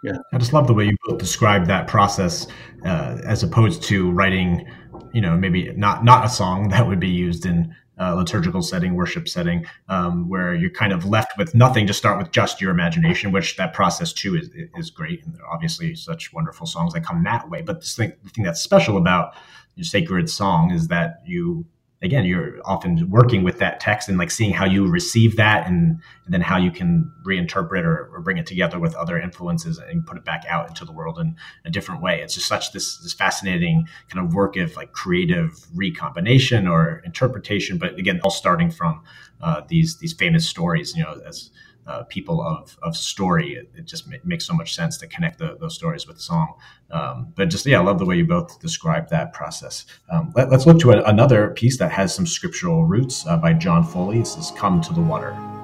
Yeah. 0.02 0.18
I 0.32 0.38
just 0.38 0.52
love 0.52 0.66
the 0.66 0.74
way 0.74 0.84
you 0.84 0.96
both 1.06 1.18
describe 1.18 1.66
that 1.66 1.88
process, 1.88 2.46
uh, 2.84 3.18
as 3.24 3.42
opposed 3.42 3.82
to 3.84 4.10
writing, 4.12 4.66
you 5.12 5.20
know, 5.20 5.36
maybe 5.36 5.72
not 5.72 6.04
not 6.04 6.24
a 6.24 6.28
song 6.28 6.68
that 6.70 6.86
would 6.86 7.00
be 7.00 7.08
used 7.08 7.44
in 7.46 7.74
a 7.98 8.14
liturgical 8.14 8.60
setting, 8.60 8.94
worship 8.94 9.26
setting, 9.26 9.64
um, 9.88 10.28
where 10.28 10.54
you're 10.54 10.70
kind 10.70 10.92
of 10.92 11.06
left 11.06 11.38
with 11.38 11.54
nothing 11.54 11.86
to 11.86 11.94
start 11.94 12.18
with 12.18 12.30
just 12.30 12.60
your 12.60 12.70
imagination. 12.70 13.32
Which 13.32 13.56
that 13.56 13.72
process 13.72 14.12
too 14.12 14.36
is 14.36 14.50
is 14.76 14.90
great, 14.90 15.24
and 15.24 15.34
there 15.34 15.44
are 15.44 15.52
obviously 15.54 15.94
such 15.94 16.32
wonderful 16.32 16.66
songs 16.66 16.92
that 16.92 17.04
come 17.04 17.24
that 17.24 17.48
way. 17.48 17.62
But 17.62 17.80
the 17.80 17.86
thing, 17.86 18.12
the 18.22 18.30
thing 18.30 18.44
that's 18.44 18.60
special 18.60 18.98
about 18.98 19.34
your 19.76 19.84
sacred 19.84 20.28
song 20.28 20.70
is 20.70 20.88
that 20.88 21.22
you 21.26 21.66
again 22.02 22.24
you're 22.24 22.60
often 22.64 23.08
working 23.10 23.42
with 23.42 23.58
that 23.58 23.80
text 23.80 24.08
and 24.08 24.18
like 24.18 24.30
seeing 24.30 24.52
how 24.52 24.64
you 24.64 24.86
receive 24.86 25.36
that 25.36 25.66
and, 25.66 26.00
and 26.24 26.34
then 26.34 26.40
how 26.40 26.56
you 26.56 26.70
can 26.70 27.10
reinterpret 27.24 27.84
or, 27.84 28.10
or, 28.12 28.20
bring 28.20 28.36
it 28.36 28.46
together 28.46 28.78
with 28.78 28.94
other 28.94 29.18
influences 29.18 29.78
and 29.78 30.06
put 30.06 30.16
it 30.16 30.24
back 30.24 30.44
out 30.48 30.68
into 30.68 30.84
the 30.84 30.92
world 30.92 31.18
in 31.18 31.34
a 31.64 31.70
different 31.70 32.02
way. 32.02 32.20
It's 32.20 32.34
just 32.34 32.46
such 32.46 32.72
this 32.72 32.98
this 32.98 33.14
fascinating 33.14 33.88
kind 34.08 34.26
of 34.26 34.34
work 34.34 34.56
of 34.56 34.76
like 34.76 34.92
creative 34.92 35.52
recombination 35.74 36.66
or 36.66 37.02
interpretation 37.04 37.78
but 37.78 37.98
again 37.98 38.20
all 38.24 38.30
starting 38.30 38.70
from 38.70 39.02
uh, 39.40 39.62
these 39.68 39.96
these 39.98 40.12
famous 40.12 40.48
stories 40.48 40.96
you 40.96 41.02
know 41.02 41.20
as 41.26 41.50
uh, 41.86 42.02
people 42.04 42.42
of, 42.42 42.76
of 42.82 42.96
story. 42.96 43.54
It, 43.54 43.70
it 43.76 43.84
just 43.84 44.08
ma- 44.08 44.16
makes 44.24 44.44
so 44.44 44.54
much 44.54 44.74
sense 44.74 44.96
to 44.98 45.06
connect 45.06 45.38
the, 45.38 45.56
those 45.60 45.74
stories 45.74 46.06
with 46.06 46.16
the 46.16 46.22
song. 46.22 46.54
Um, 46.90 47.32
but 47.36 47.48
just, 47.48 47.66
yeah, 47.66 47.80
I 47.80 47.82
love 47.82 47.98
the 47.98 48.04
way 48.04 48.16
you 48.16 48.26
both 48.26 48.60
describe 48.60 49.08
that 49.10 49.32
process. 49.32 49.86
Um, 50.10 50.32
let, 50.36 50.52
us 50.52 50.66
look 50.66 50.78
to 50.80 50.92
a, 50.92 51.02
another 51.04 51.50
piece 51.50 51.78
that 51.78 51.90
has 51.92 52.14
some 52.14 52.26
scriptural 52.26 52.84
roots 52.84 53.26
uh, 53.26 53.36
by 53.36 53.52
John 53.52 53.84
Foley. 53.84 54.18
This 54.18 54.36
is 54.36 54.52
Come 54.56 54.80
to 54.82 54.92
the 54.92 55.00
Water. 55.00 55.55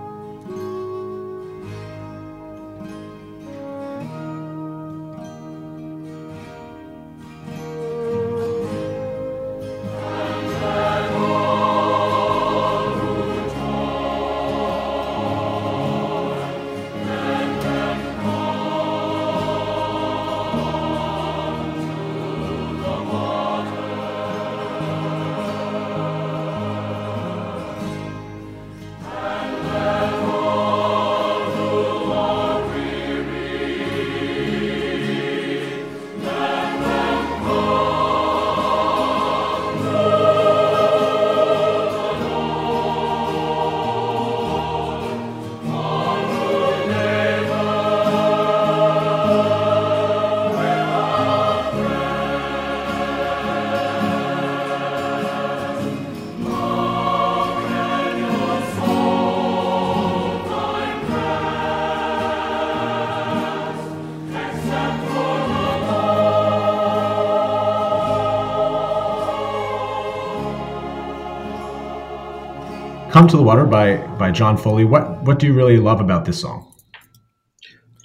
Come 73.23 73.29
to 73.29 73.37
the 73.37 73.43
Water 73.45 73.67
by 73.67 73.99
by 74.19 74.33
John 74.33 74.57
Foley. 74.57 74.85
What 74.85 75.23
what 75.23 75.39
do 75.39 75.47
you 75.47 75.55
really 75.55 75.77
love 75.77 76.01
about 76.01 76.25
this 76.25 76.41
song? 76.41 76.75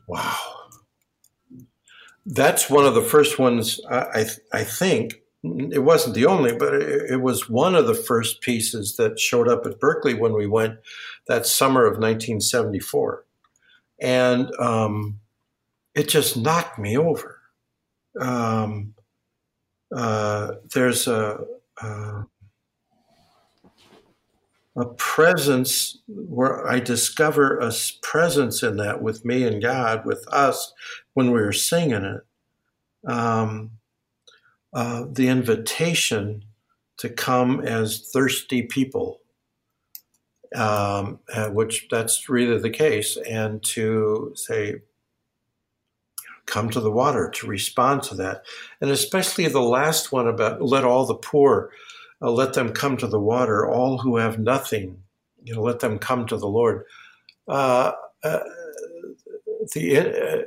Wow, 0.05 0.37
that's 2.27 2.69
one 2.69 2.85
of 2.85 2.93
the 2.93 3.01
first 3.01 3.39
ones. 3.39 3.81
I 3.89 3.97
I, 3.97 4.25
I 4.59 4.63
think 4.63 5.15
it 5.43 5.83
wasn't 5.83 6.13
the 6.13 6.27
only, 6.27 6.55
but 6.55 6.71
it, 6.75 7.13
it, 7.13 7.21
was 7.23 7.49
one 7.49 7.73
of 7.73 7.87
the 7.87 7.95
first 7.95 8.41
pieces 8.41 8.95
that 8.97 9.19
showed 9.19 9.47
up 9.47 9.65
at 9.65 9.79
Berkeley 9.79 10.13
when 10.13 10.33
we 10.33 10.45
went 10.45 10.77
that 11.27 11.47
summer 11.47 11.87
of 11.87 11.93
1974, 11.93 13.25
and 13.99 14.51
um, 14.59 15.19
it 15.95 16.09
just 16.09 16.37
knocked 16.37 16.77
me 16.77 16.95
over. 16.95 17.39
Um, 18.21 18.93
uh, 19.91 20.51
there's 20.75 21.07
a, 21.07 21.39
a 21.81 22.25
a 24.77 24.85
presence 24.85 25.97
where 26.07 26.67
I 26.67 26.79
discover 26.79 27.57
a 27.57 27.73
presence 28.03 28.61
in 28.61 28.77
that 28.77 29.01
with 29.01 29.25
me 29.25 29.43
and 29.43 29.61
God, 29.61 30.05
with 30.05 30.25
us 30.27 30.73
when 31.15 31.31
we 31.31 31.41
were 31.41 31.53
singing 31.53 32.03
it. 32.03 32.21
Um, 33.09 33.71
uh, 34.73 35.05
the 35.11 35.27
invitation 35.29 36.43
to 36.97 37.09
come 37.09 37.61
as 37.61 38.09
thirsty 38.13 38.63
people, 38.63 39.21
um, 40.55 41.19
uh, 41.33 41.49
which 41.49 41.87
that's 41.89 42.29
really 42.29 42.59
the 42.59 42.69
case, 42.69 43.17
and 43.27 43.63
to 43.63 44.33
say, 44.35 44.81
come 46.45 46.69
to 46.69 46.79
the 46.79 46.91
water, 46.91 47.29
to 47.29 47.47
respond 47.47 48.03
to 48.03 48.15
that. 48.15 48.43
And 48.81 48.91
especially 48.91 49.47
the 49.47 49.61
last 49.61 50.11
one 50.11 50.27
about 50.27 50.61
let 50.61 50.83
all 50.83 51.05
the 51.05 51.15
poor 51.15 51.71
uh, 52.21 52.31
let 52.31 52.53
them 52.53 52.73
come 52.73 52.97
to 52.97 53.07
the 53.07 53.19
water. 53.19 53.67
All 53.67 53.99
who 53.99 54.17
have 54.17 54.39
nothing, 54.39 55.03
you 55.43 55.55
know, 55.55 55.61
let 55.61 55.79
them 55.79 55.99
come 55.99 56.25
to 56.27 56.37
the 56.37 56.47
Lord. 56.47 56.85
Uh, 57.47 57.93
uh, 58.23 58.39
the 59.73 59.97
uh, 59.97 60.41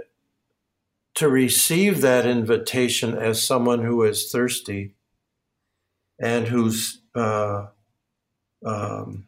to 1.14 1.28
receive 1.28 2.00
that 2.00 2.26
invitation 2.26 3.16
as 3.16 3.44
someone 3.44 3.82
who 3.84 4.02
is 4.04 4.30
thirsty 4.30 4.94
and 6.18 6.48
whose 6.48 7.00
uh, 7.14 7.66
um, 8.64 9.26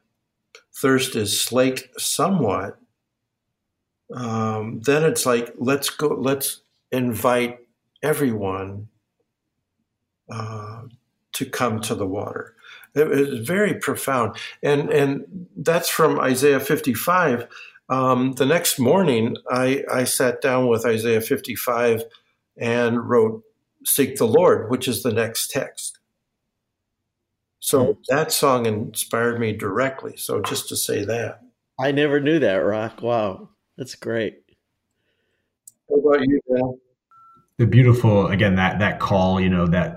thirst 0.75 1.17
is 1.17 1.41
slaked 1.41 2.01
somewhat, 2.01 2.79
um, 4.15 4.81
then 4.81 5.05
it's 5.05 5.27
like 5.27 5.55
let's 5.59 5.91
go. 5.91 6.09
Let's 6.09 6.63
invite 6.91 7.61
everyone 8.03 8.89
uh, 10.31 10.83
to 11.35 11.47
come 11.47 11.81
to 11.81 11.95
the 11.95 12.07
water. 12.07 12.55
It 12.95 13.09
was 13.09 13.47
very 13.47 13.75
profound, 13.75 14.37
and 14.63 14.91
and 14.91 15.49
that's 15.57 15.89
from 15.89 16.21
Isaiah 16.21 16.61
55. 16.61 17.49
Um, 17.89 18.33
the 18.33 18.47
next 18.47 18.79
morning, 18.79 19.37
I, 19.51 19.85
I 19.93 20.05
sat 20.05 20.41
down 20.41 20.69
with 20.69 20.87
Isaiah 20.87 21.21
55 21.21 22.05
and 22.59 23.09
wrote 23.09 23.43
"Seek 23.85 24.17
the 24.17 24.27
Lord," 24.27 24.71
which 24.71 24.89
is 24.89 25.03
the 25.03 25.13
next 25.13 25.51
text. 25.51 25.99
So 27.61 27.99
that 28.09 28.33
song 28.33 28.67
inspired 28.67 29.39
me 29.39 29.53
directly. 29.53 30.17
So 30.17 30.43
just 30.43 30.69
to 30.69 30.77
say 30.77 31.05
that, 31.05 31.43
I 31.79 31.93
never 31.93 32.21
knew 32.21 32.39
that, 32.41 32.57
Roc. 32.57 33.01
Wow, 33.01 33.51
that's 33.79 33.95
great. 33.95 34.43
What 35.87 36.17
about 36.17 36.27
you, 36.27 36.41
Dan? 36.49 36.79
The 37.59 37.67
beautiful 37.67 38.27
again 38.27 38.57
that 38.57 38.81
that 38.81 38.99
call, 38.99 39.41
you 39.41 39.49
know 39.49 39.67
that 39.69 39.97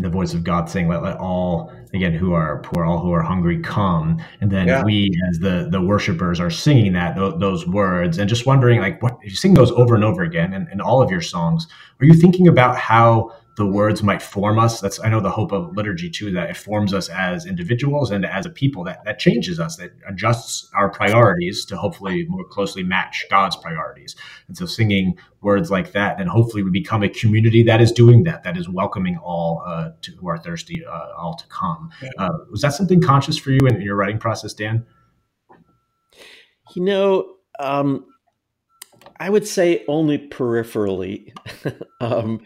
the 0.00 0.08
voice 0.08 0.34
of 0.34 0.44
God 0.44 0.68
saying, 0.68 0.88
"Let 0.88 1.02
let 1.02 1.16
all 1.18 1.72
again 1.92 2.12
who 2.12 2.32
are 2.32 2.62
poor, 2.62 2.84
all 2.84 3.00
who 3.00 3.12
are 3.12 3.22
hungry, 3.22 3.58
come." 3.60 4.18
And 4.40 4.50
then 4.50 4.68
Yeah. 4.68 4.84
we, 4.84 5.10
as 5.28 5.38
the 5.38 5.68
the 5.70 5.80
worshipers, 5.80 6.40
are 6.40 6.50
singing 6.50 6.92
that 6.94 7.16
those, 7.16 7.38
those 7.38 7.66
words, 7.66 8.18
and 8.18 8.28
just 8.28 8.46
wondering, 8.46 8.80
like, 8.80 9.02
what 9.02 9.18
if 9.22 9.30
you 9.30 9.36
sing 9.36 9.54
those 9.54 9.70
over 9.72 9.94
and 9.94 10.04
over 10.04 10.22
again 10.22 10.52
in, 10.54 10.68
in 10.72 10.80
all 10.80 11.02
of 11.02 11.10
your 11.10 11.20
songs? 11.20 11.66
Are 12.00 12.06
you 12.06 12.14
thinking 12.14 12.48
about 12.48 12.76
how 12.76 13.32
the 13.60 13.66
words 13.66 14.02
might 14.02 14.22
form 14.22 14.58
us. 14.58 14.80
That's 14.80 14.98
I 15.00 15.10
know 15.10 15.20
the 15.20 15.30
hope 15.30 15.52
of 15.52 15.76
liturgy 15.76 16.08
too, 16.08 16.32
that 16.32 16.48
it 16.48 16.56
forms 16.56 16.94
us 16.94 17.10
as 17.10 17.44
individuals 17.44 18.10
and 18.10 18.24
as 18.24 18.46
a 18.46 18.50
people. 18.50 18.84
That 18.84 19.04
that 19.04 19.18
changes 19.18 19.60
us, 19.60 19.76
that 19.76 19.90
adjusts 20.08 20.70
our 20.74 20.88
priorities 20.88 21.66
to 21.66 21.76
hopefully 21.76 22.24
more 22.26 22.44
closely 22.44 22.82
match 22.82 23.26
God's 23.28 23.56
priorities. 23.56 24.16
And 24.48 24.56
so 24.56 24.64
singing 24.64 25.18
words 25.42 25.70
like 25.70 25.92
that, 25.92 26.16
then 26.16 26.26
hopefully 26.26 26.62
we 26.62 26.70
become 26.70 27.02
a 27.02 27.08
community 27.10 27.62
that 27.64 27.82
is 27.82 27.92
doing 27.92 28.24
that, 28.24 28.44
that 28.44 28.56
is 28.56 28.66
welcoming 28.66 29.18
all 29.18 29.62
uh, 29.66 29.90
to, 30.00 30.12
who 30.12 30.26
are 30.30 30.38
thirsty, 30.38 30.82
uh, 30.86 31.08
all 31.18 31.34
to 31.34 31.46
come. 31.48 31.90
Uh, 32.16 32.30
was 32.50 32.62
that 32.62 32.72
something 32.72 33.02
conscious 33.02 33.36
for 33.36 33.50
you 33.50 33.60
in, 33.66 33.76
in 33.76 33.82
your 33.82 33.94
writing 33.96 34.18
process, 34.18 34.54
Dan? 34.54 34.86
You 36.74 36.82
know, 36.82 37.34
um, 37.58 38.06
I 39.18 39.28
would 39.28 39.46
say 39.46 39.84
only 39.86 40.16
peripherally. 40.16 41.34
um, 42.00 42.40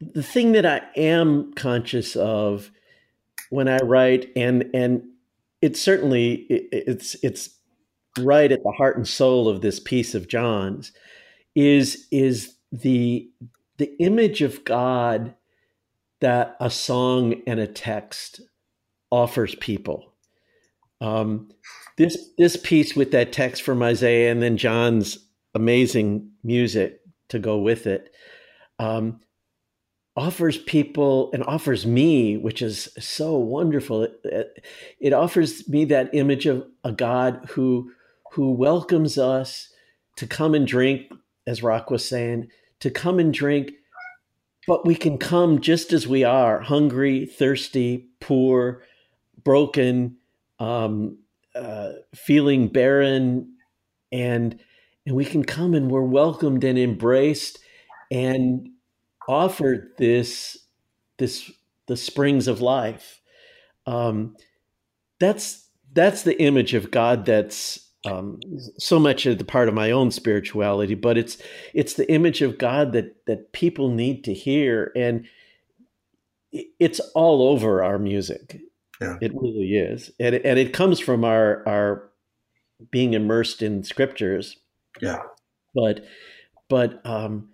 the 0.00 0.22
thing 0.22 0.52
that 0.52 0.66
I 0.66 0.82
am 0.96 1.52
conscious 1.54 2.16
of 2.16 2.70
when 3.50 3.68
I 3.68 3.78
write, 3.78 4.30
and 4.36 4.70
and 4.74 5.02
it's 5.60 5.80
certainly 5.80 6.34
it, 6.50 6.68
it's 6.72 7.16
it's 7.22 7.50
right 8.18 8.50
at 8.50 8.62
the 8.62 8.72
heart 8.72 8.96
and 8.96 9.06
soul 9.06 9.48
of 9.48 9.60
this 9.60 9.80
piece 9.80 10.14
of 10.14 10.28
John's, 10.28 10.92
is 11.54 12.06
is 12.10 12.56
the 12.72 13.30
the 13.78 13.96
image 13.98 14.42
of 14.42 14.64
God 14.64 15.34
that 16.20 16.56
a 16.60 16.70
song 16.70 17.42
and 17.46 17.58
a 17.58 17.66
text 17.66 18.40
offers 19.10 19.54
people. 19.56 20.12
Um, 21.00 21.50
this 21.96 22.30
this 22.36 22.56
piece 22.56 22.94
with 22.94 23.10
that 23.12 23.32
text 23.32 23.62
from 23.62 23.82
Isaiah 23.82 24.30
and 24.30 24.42
then 24.42 24.56
John's 24.56 25.18
amazing 25.54 26.30
music 26.44 27.00
to 27.28 27.38
go 27.38 27.58
with 27.58 27.86
it 27.86 28.12
um, 28.78 29.20
offers 30.20 30.58
people 30.58 31.30
and 31.32 31.42
offers 31.44 31.86
me, 31.86 32.36
which 32.36 32.60
is 32.60 32.90
so 32.98 33.38
wonderful. 33.38 34.02
It, 34.02 34.64
it, 35.00 35.12
offers 35.14 35.66
me 35.66 35.86
that 35.86 36.14
image 36.14 36.44
of 36.44 36.66
a 36.84 36.92
God 36.92 37.48
who 37.52 37.90
who 38.32 38.52
welcomes 38.52 39.16
us 39.16 39.72
to 40.16 40.26
come 40.26 40.54
and 40.54 40.66
drink, 40.66 41.10
as 41.46 41.62
Roc 41.62 41.90
was 41.90 42.06
saying, 42.06 42.48
to 42.80 42.90
come 42.90 43.18
and 43.18 43.32
drink, 43.32 43.72
but 44.66 44.84
we 44.84 44.94
can 44.94 45.16
come 45.16 45.60
just 45.60 45.92
as 45.92 46.06
we 46.06 46.22
are, 46.22 46.60
hungry, 46.60 47.24
thirsty, 47.24 48.10
poor, 48.20 48.82
broken. 49.42 50.18
Um, 50.58 51.16
uh, 51.54 51.92
feeling 52.14 52.68
barren 52.68 53.52
and 54.12 54.60
and 55.06 55.16
we 55.16 55.24
can 55.24 55.42
come 55.42 55.74
and 55.74 55.90
we're 55.90 56.02
welcomed 56.02 56.62
and 56.62 56.78
embraced 56.78 57.58
and 58.10 58.68
offered 59.28 59.90
this 59.98 60.56
this 61.18 61.50
the 61.86 61.96
springs 61.96 62.48
of 62.48 62.60
life 62.60 63.20
um, 63.86 64.36
that's 65.18 65.68
that's 65.92 66.22
the 66.22 66.40
image 66.40 66.74
of 66.74 66.90
god 66.90 67.24
that's 67.26 67.86
um, 68.06 68.40
so 68.78 68.98
much 68.98 69.26
of 69.26 69.36
the 69.38 69.44
part 69.44 69.68
of 69.68 69.74
my 69.74 69.90
own 69.90 70.10
spirituality 70.10 70.94
but 70.94 71.18
it's 71.18 71.36
it's 71.74 71.94
the 71.94 72.10
image 72.10 72.40
of 72.42 72.58
god 72.58 72.92
that 72.92 73.24
that 73.26 73.52
people 73.52 73.90
need 73.90 74.24
to 74.24 74.32
hear 74.32 74.90
and 74.96 75.26
it's 76.80 76.98
all 77.14 77.48
over 77.48 77.82
our 77.84 77.98
music 77.98 78.60
Yeah. 79.00 79.16
it 79.20 79.32
really 79.34 79.76
is, 79.76 80.10
and 80.18 80.34
and 80.34 80.58
it 80.58 80.72
comes 80.72 80.98
from 81.00 81.24
our 81.24 81.62
our 81.66 82.10
being 82.90 83.14
immersed 83.14 83.62
in 83.62 83.84
scriptures. 83.84 84.56
Yeah. 85.00 85.22
But 85.74 86.04
but 86.68 87.00
um, 87.06 87.50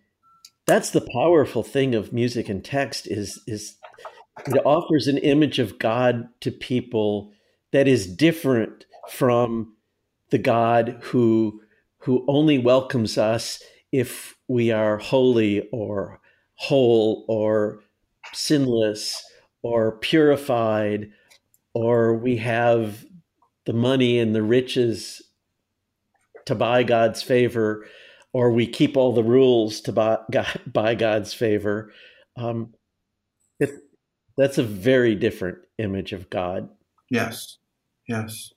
that's 0.67 0.91
the 0.91 1.07
powerful 1.13 1.63
thing 1.63 1.95
of 1.95 2.13
music 2.13 2.49
and 2.49 2.65
text 2.65 3.07
is 3.07 3.41
is 3.47 3.77
it 4.47 4.61
offers 4.67 5.07
an 5.07 5.19
image 5.19 5.59
of 5.59 5.79
God 5.79 6.29
to 6.41 6.51
people 6.51 7.33
that 7.73 7.89
is 7.89 8.07
different 8.07 8.85
from 9.09 9.75
the 10.31 10.39
God 10.39 10.99
who 11.01 11.63
who 11.99 12.25
only 12.29 12.59
welcomes 12.59 13.17
us 13.17 13.63
if 13.93 14.37
we 14.49 14.71
are 14.71 14.99
holy 14.99 15.69
or 15.73 16.21
whole 16.57 17.25
or 17.29 17.81
sinless 18.33 19.25
or 19.63 19.99
purified 19.99 21.11
or 21.75 22.15
we 22.15 22.37
have 22.37 23.05
the 23.65 23.73
money 23.73 24.19
and 24.19 24.35
the 24.35 24.43
riches 24.43 25.23
to 26.47 26.55
buy 26.55 26.83
God's 26.83 27.23
favor, 27.23 27.87
or 28.37 28.51
we 28.51 28.67
keep 28.67 28.99
all 28.99 29.15
the 29.15 29.25
rules 29.25 29.81
to 29.81 29.93
buy, 29.93 30.19
buy 30.67 30.95
God's 30.95 31.33
favor. 31.33 31.91
Um, 32.37 32.75
it, 33.59 33.71
that's 34.37 34.59
a 34.59 34.63
very 34.63 35.15
different 35.15 35.57
image 35.79 36.13
of 36.13 36.29
God. 36.29 36.69
Yes. 37.11 37.57
Yes. 38.07 38.53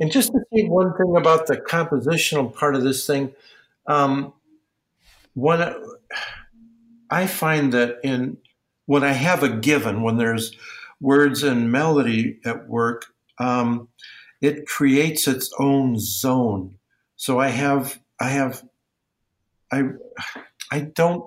And 0.00 0.10
just 0.10 0.32
to 0.32 0.40
say 0.52 0.64
one 0.64 0.96
thing 0.96 1.14
about 1.16 1.46
the 1.46 1.58
compositional 1.58 2.52
part 2.52 2.74
of 2.74 2.82
this 2.82 3.06
thing, 3.06 3.32
um, 3.86 4.32
when 5.34 5.76
I 7.08 7.28
find 7.28 7.72
that 7.74 8.00
in 8.02 8.36
when 8.86 9.04
I 9.04 9.12
have 9.12 9.44
a 9.44 9.48
given, 9.48 10.02
when 10.02 10.16
there's 10.16 10.56
words 11.00 11.44
and 11.44 11.70
melody 11.70 12.40
at 12.44 12.68
work, 12.68 13.14
um, 13.38 13.86
it 14.40 14.66
creates 14.66 15.28
its 15.28 15.52
own 15.60 16.00
zone. 16.00 16.78
So 17.14 17.38
I 17.38 17.46
have, 17.46 18.00
I 18.20 18.30
have, 18.30 18.64
I, 19.72 19.82
I 20.70 20.80
don't 20.80 21.24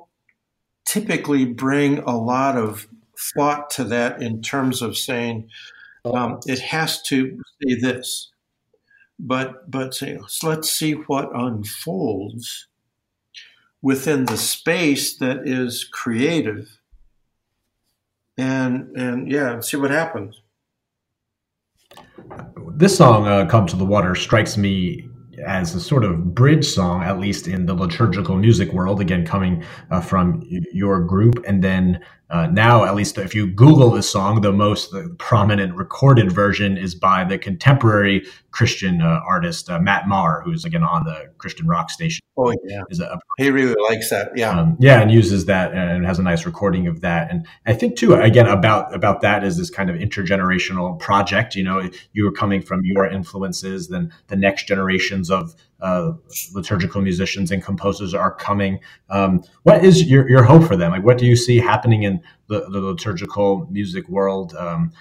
typically 0.85 1.45
bring 1.45 1.99
a 1.99 2.15
lot 2.17 2.57
of 2.57 2.87
thought 3.35 3.69
to 3.71 3.83
that 3.85 4.21
in 4.21 4.41
terms 4.41 4.81
of 4.81 4.97
saying 4.97 5.49
um, 6.05 6.39
it 6.45 6.59
has 6.59 7.01
to 7.03 7.39
say 7.61 7.75
this, 7.79 8.31
but 9.17 9.69
but 9.69 9.93
say, 9.93 10.19
so 10.27 10.49
let's 10.49 10.71
see 10.71 10.93
what 10.93 11.29
unfolds 11.33 12.67
within 13.81 14.25
the 14.25 14.37
space 14.37 15.17
that 15.17 15.47
is 15.47 15.83
creative 15.83 16.79
and 18.37 18.95
and 18.95 19.31
yeah, 19.31 19.59
see 19.59 19.77
what 19.77 19.91
happens. 19.91 20.41
This 22.75 22.97
song, 22.97 23.27
uh, 23.27 23.45
"Come 23.45 23.65
to 23.67 23.75
the 23.75 23.85
Water," 23.85 24.15
strikes 24.15 24.57
me 24.57 25.09
as 25.45 25.75
a 25.75 25.79
sort 25.79 26.03
of 26.03 26.33
bridge 26.33 26.65
song, 26.65 27.03
at 27.03 27.19
least 27.19 27.47
in 27.47 27.65
the 27.65 27.73
liturgical 27.73 28.35
music 28.35 28.71
world. 28.73 29.01
Again, 29.01 29.25
coming 29.25 29.63
uh, 29.91 30.01
from 30.01 30.43
your 30.47 31.01
group, 31.01 31.43
and 31.47 31.63
then 31.63 31.99
uh, 32.29 32.47
now, 32.47 32.85
at 32.85 32.95
least 32.95 33.19
if 33.19 33.35
you 33.35 33.45
Google 33.45 33.91
this 33.91 34.09
song, 34.09 34.41
the 34.41 34.51
most 34.51 34.91
the 34.91 35.15
prominent 35.19 35.75
recorded 35.75 36.31
version 36.31 36.75
is 36.75 36.95
by 36.95 37.23
the 37.23 37.37
contemporary 37.37 38.25
Christian 38.49 39.01
uh, 39.01 39.19
artist 39.27 39.69
uh, 39.69 39.79
Matt 39.79 40.07
Maher, 40.07 40.41
who's 40.43 40.65
again 40.65 40.83
on 40.83 41.03
the 41.03 41.29
Christian 41.37 41.67
rock 41.67 41.91
station. 41.91 42.21
Oh 42.35 42.51
yeah, 42.63 42.81
a, 42.99 43.19
he 43.37 43.51
really 43.51 43.75
likes 43.89 44.09
that. 44.09 44.31
Yeah, 44.35 44.59
um, 44.59 44.75
yeah, 44.79 45.01
and 45.01 45.11
uses 45.11 45.45
that 45.45 45.73
and 45.73 46.03
has 46.03 46.17
a 46.17 46.23
nice 46.23 46.47
recording 46.47 46.87
of 46.87 47.01
that. 47.01 47.29
And 47.29 47.45
I 47.67 47.73
think 47.73 47.95
too, 47.95 48.15
again, 48.15 48.47
about 48.47 48.93
about 48.95 49.21
that 49.21 49.43
is 49.43 49.57
this 49.57 49.69
kind 49.69 49.91
of 49.91 49.95
intergenerational 49.95 50.97
project. 50.99 51.53
You 51.53 51.63
know, 51.63 51.89
you 52.13 52.27
are 52.27 52.31
coming 52.31 52.61
from 52.61 52.81
your 52.83 53.05
influences, 53.05 53.89
then 53.89 54.11
the 54.27 54.35
next 54.35 54.65
generations 55.29 55.31
of 55.31 55.55
uh, 55.81 56.13
liturgical 56.53 57.01
musicians 57.01 57.51
and 57.51 57.63
composers 57.63 58.13
are 58.13 58.33
coming. 58.35 58.79
Um, 59.09 59.43
what 59.63 59.83
is 59.83 60.03
your, 60.03 60.29
your 60.29 60.43
hope 60.43 60.63
for 60.63 60.75
them? 60.75 60.91
Like, 60.91 61.03
what 61.03 61.17
do 61.17 61.25
you 61.25 61.35
see 61.35 61.57
happening 61.57 62.03
in 62.03 62.21
the, 62.47 62.61
the 62.69 62.79
liturgical 62.81 63.67
music 63.71 64.07
world? 64.09 64.53
Um, 64.55 64.91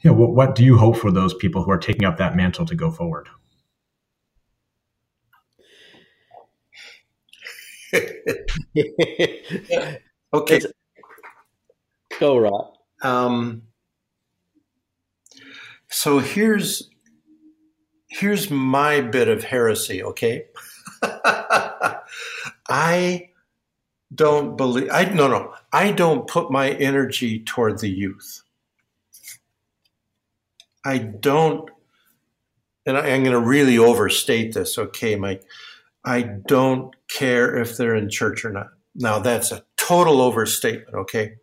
you 0.00 0.10
know, 0.10 0.14
what, 0.14 0.32
what 0.34 0.54
do 0.54 0.64
you 0.64 0.78
hope 0.78 0.96
for 0.96 1.10
those 1.10 1.34
people 1.34 1.62
who 1.64 1.70
are 1.70 1.78
taking 1.78 2.04
up 2.04 2.18
that 2.18 2.36
mantle 2.36 2.66
to 2.66 2.74
go 2.74 2.90
forward? 2.90 3.28
okay. 10.32 10.56
It's- 10.56 10.66
Go, 12.18 12.36
Rod. 12.38 12.76
Um, 13.02 13.62
so 15.88 16.18
here's 16.18 16.89
here's 18.10 18.50
my 18.50 19.00
bit 19.00 19.28
of 19.28 19.44
heresy, 19.44 20.02
okay? 20.02 20.44
I 22.68 23.30
don't 24.12 24.56
believe 24.56 24.88
I 24.90 25.04
no 25.04 25.28
no, 25.28 25.54
I 25.72 25.92
don't 25.92 26.26
put 26.26 26.50
my 26.50 26.70
energy 26.70 27.40
toward 27.40 27.78
the 27.78 27.88
youth. 27.88 28.42
I 30.84 30.98
don't 30.98 31.70
and 32.84 32.98
I, 32.98 33.10
I'm 33.10 33.22
going 33.22 33.32
to 33.32 33.40
really 33.40 33.78
overstate 33.78 34.52
this, 34.54 34.76
okay, 34.76 35.16
Mike. 35.16 35.44
I 36.04 36.22
don't 36.22 36.94
care 37.08 37.56
if 37.56 37.76
they're 37.76 37.94
in 37.94 38.10
church 38.10 38.44
or 38.44 38.50
not. 38.50 38.68
Now 38.94 39.20
that's 39.20 39.52
a 39.52 39.64
total 39.76 40.20
overstatement, 40.20 40.94
okay? 40.94 41.34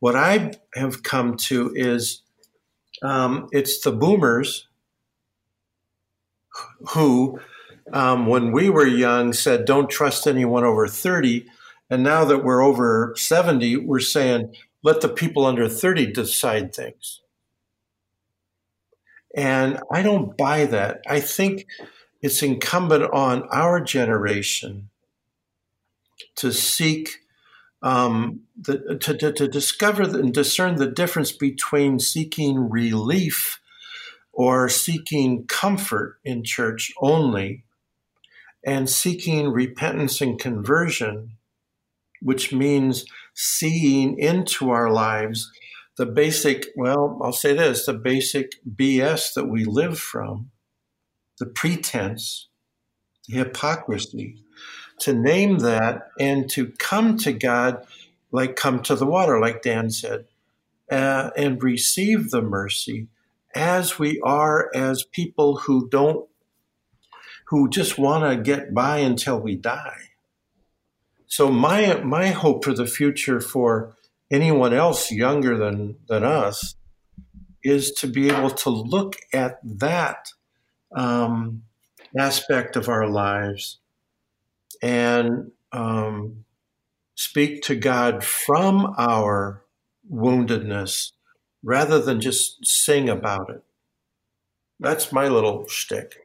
What 0.00 0.14
I 0.14 0.52
have 0.74 1.02
come 1.02 1.36
to 1.36 1.72
is 1.74 2.22
um, 3.02 3.48
it's 3.52 3.80
the 3.80 3.92
boomers 3.92 4.67
who, 6.90 7.40
um, 7.92 8.26
when 8.26 8.52
we 8.52 8.70
were 8.70 8.86
young, 8.86 9.32
said, 9.32 9.64
don't 9.64 9.90
trust 9.90 10.26
anyone 10.26 10.64
over 10.64 10.86
30. 10.86 11.46
And 11.90 12.02
now 12.02 12.24
that 12.24 12.44
we're 12.44 12.62
over 12.62 13.14
70, 13.16 13.76
we're 13.78 14.00
saying, 14.00 14.54
let 14.82 15.00
the 15.00 15.08
people 15.08 15.46
under 15.46 15.68
30 15.68 16.12
decide 16.12 16.74
things. 16.74 17.20
And 19.34 19.80
I 19.92 20.02
don't 20.02 20.36
buy 20.36 20.64
that. 20.66 21.02
I 21.06 21.20
think 21.20 21.66
it's 22.22 22.42
incumbent 22.42 23.04
on 23.12 23.48
our 23.50 23.80
generation 23.80 24.88
to 26.36 26.52
seek 26.52 27.20
um, 27.82 28.40
the, 28.60 28.98
to, 29.00 29.16
to, 29.16 29.32
to 29.32 29.48
discover 29.48 30.02
and 30.02 30.34
discern 30.34 30.76
the 30.76 30.90
difference 30.90 31.30
between 31.30 32.00
seeking 32.00 32.68
relief 32.68 33.60
or 34.38 34.68
seeking 34.68 35.44
comfort 35.48 36.20
in 36.24 36.44
church 36.44 36.92
only 37.00 37.64
and 38.64 38.88
seeking 38.88 39.48
repentance 39.48 40.20
and 40.20 40.38
conversion, 40.38 41.32
which 42.22 42.52
means 42.52 43.04
seeing 43.34 44.16
into 44.16 44.70
our 44.70 44.92
lives 44.92 45.50
the 45.96 46.06
basic, 46.06 46.66
well, 46.76 47.18
I'll 47.20 47.32
say 47.32 47.52
this 47.52 47.84
the 47.84 47.94
basic 47.94 48.52
BS 48.64 49.34
that 49.34 49.48
we 49.48 49.64
live 49.64 49.98
from, 49.98 50.52
the 51.40 51.46
pretense, 51.46 52.46
the 53.26 53.38
hypocrisy, 53.38 54.36
to 55.00 55.12
name 55.12 55.58
that 55.58 56.10
and 56.20 56.48
to 56.50 56.72
come 56.78 57.16
to 57.18 57.32
God 57.32 57.84
like 58.30 58.54
come 58.54 58.84
to 58.84 58.94
the 58.94 59.06
water, 59.06 59.40
like 59.40 59.62
Dan 59.62 59.90
said, 59.90 60.26
uh, 60.92 61.30
and 61.36 61.60
receive 61.60 62.30
the 62.30 62.42
mercy 62.42 63.08
as 63.58 63.98
we 63.98 64.20
are 64.20 64.70
as 64.72 65.02
people 65.02 65.56
who 65.56 65.88
don't, 65.88 66.28
who 67.48 67.68
just 67.68 67.98
want 67.98 68.22
to 68.30 68.40
get 68.40 68.72
by 68.72 68.98
until 68.98 69.40
we 69.40 69.56
die. 69.56 70.10
So 71.26 71.50
my 71.50 72.00
my 72.00 72.28
hope 72.28 72.64
for 72.64 72.72
the 72.72 72.86
future 72.86 73.40
for 73.40 73.96
anyone 74.30 74.72
else 74.72 75.10
younger 75.10 75.58
than 75.58 75.96
than 76.08 76.22
us 76.22 76.76
is 77.64 77.90
to 77.90 78.06
be 78.06 78.30
able 78.30 78.50
to 78.50 78.70
look 78.70 79.16
at 79.32 79.58
that 79.64 80.28
um, 80.92 81.64
aspect 82.16 82.76
of 82.76 82.88
our 82.88 83.08
lives 83.08 83.78
and 84.80 85.50
um, 85.72 86.44
speak 87.16 87.62
to 87.62 87.74
God 87.74 88.22
from 88.22 88.94
our 88.96 89.64
woundedness 90.10 91.12
rather 91.62 92.00
than 92.00 92.20
just 92.20 92.64
sing 92.66 93.08
about 93.08 93.50
it. 93.50 93.62
That's 94.80 95.12
my 95.12 95.28
little 95.28 95.66
shtick. 95.66 96.16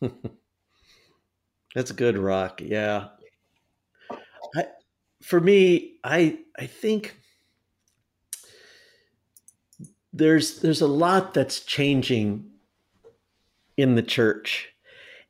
That's 1.74 1.92
good, 1.92 2.18
Roc. 2.18 2.60
Yeah. 2.60 3.08
I, 4.54 4.66
for 5.22 5.40
me, 5.40 5.98
I 6.04 6.38
I 6.58 6.66
think 6.66 7.16
there's 10.12 10.60
there's 10.60 10.80
a 10.80 10.86
lot 10.86 11.34
that's 11.34 11.60
changing 11.60 12.50
in 13.76 13.94
the 13.94 14.02
church 14.02 14.68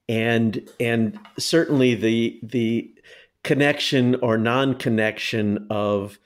and 0.08 0.68
and 0.78 1.18
certainly 1.38 1.94
the 1.94 2.38
the 2.42 2.92
connection 3.42 4.14
or 4.16 4.38
non-connection 4.38 5.66
of 5.70 6.18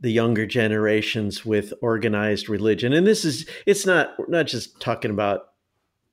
the 0.00 0.10
younger 0.12 0.46
generations 0.46 1.44
with 1.44 1.72
organized 1.80 2.48
religion. 2.48 2.92
And 2.92 3.06
this 3.06 3.24
is 3.24 3.48
it's 3.66 3.86
not 3.86 4.14
not 4.28 4.46
just 4.46 4.80
talking 4.80 5.10
about 5.10 5.52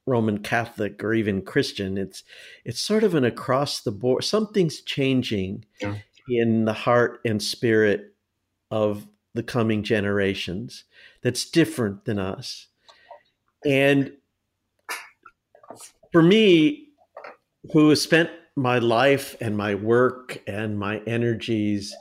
roman 0.05 0.37
catholic 0.39 1.03
or 1.03 1.13
even 1.13 1.41
christian. 1.41 1.97
It's 1.97 2.23
it's 2.65 2.79
sort 2.79 3.03
of 3.03 3.15
an 3.15 3.23
across 3.25 3.81
the 3.81 3.91
board 3.91 4.23
something's 4.23 4.81
changing 4.81 5.65
Yeah. 5.81 5.97
in 6.29 6.65
the 6.65 6.73
heart 6.73 7.19
and 7.25 7.41
spirit 7.41 8.13
of 8.71 9.07
the 9.33 9.43
coming 9.43 9.83
generations 9.83 10.83
that's 11.21 11.49
different 11.49 12.05
than 12.05 12.19
us. 12.19 12.67
And 13.65 14.13
for 16.11 16.21
me 16.21 16.89
who 17.71 17.89
has 17.89 18.01
spent 18.01 18.29
my 18.55 18.77
life 18.79 19.35
and 19.41 19.57
my 19.57 19.73
work 19.75 20.41
and 20.47 20.77
my 20.77 20.99
energies 21.07 21.95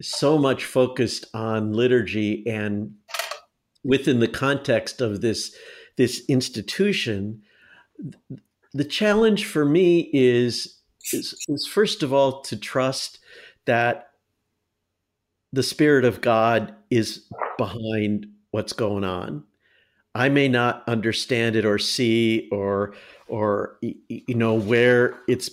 so 0.00 0.38
much 0.38 0.64
focused 0.64 1.26
on 1.34 1.72
liturgy 1.72 2.46
and 2.46 2.94
within 3.84 4.20
the 4.20 4.28
context 4.28 5.00
of 5.00 5.20
this 5.20 5.54
this 5.96 6.22
institution 6.28 7.42
the 8.72 8.84
challenge 8.84 9.44
for 9.46 9.64
me 9.64 10.10
is 10.12 10.78
is, 11.12 11.44
is 11.48 11.66
first 11.66 12.02
of 12.02 12.12
all 12.12 12.40
to 12.42 12.56
trust 12.56 13.18
that 13.66 14.10
the 15.52 15.62
spirit 15.62 16.04
of 16.04 16.20
god 16.20 16.74
is 16.90 17.28
behind 17.58 18.26
what's 18.50 18.72
going 18.72 19.04
on. 19.04 19.44
I 20.14 20.28
may 20.28 20.48
not 20.48 20.82
understand 20.88 21.54
it 21.54 21.64
or 21.64 21.78
see 21.78 22.48
or 22.50 22.94
or 23.28 23.78
you 23.80 24.34
know 24.34 24.54
where 24.54 25.14
it's 25.28 25.50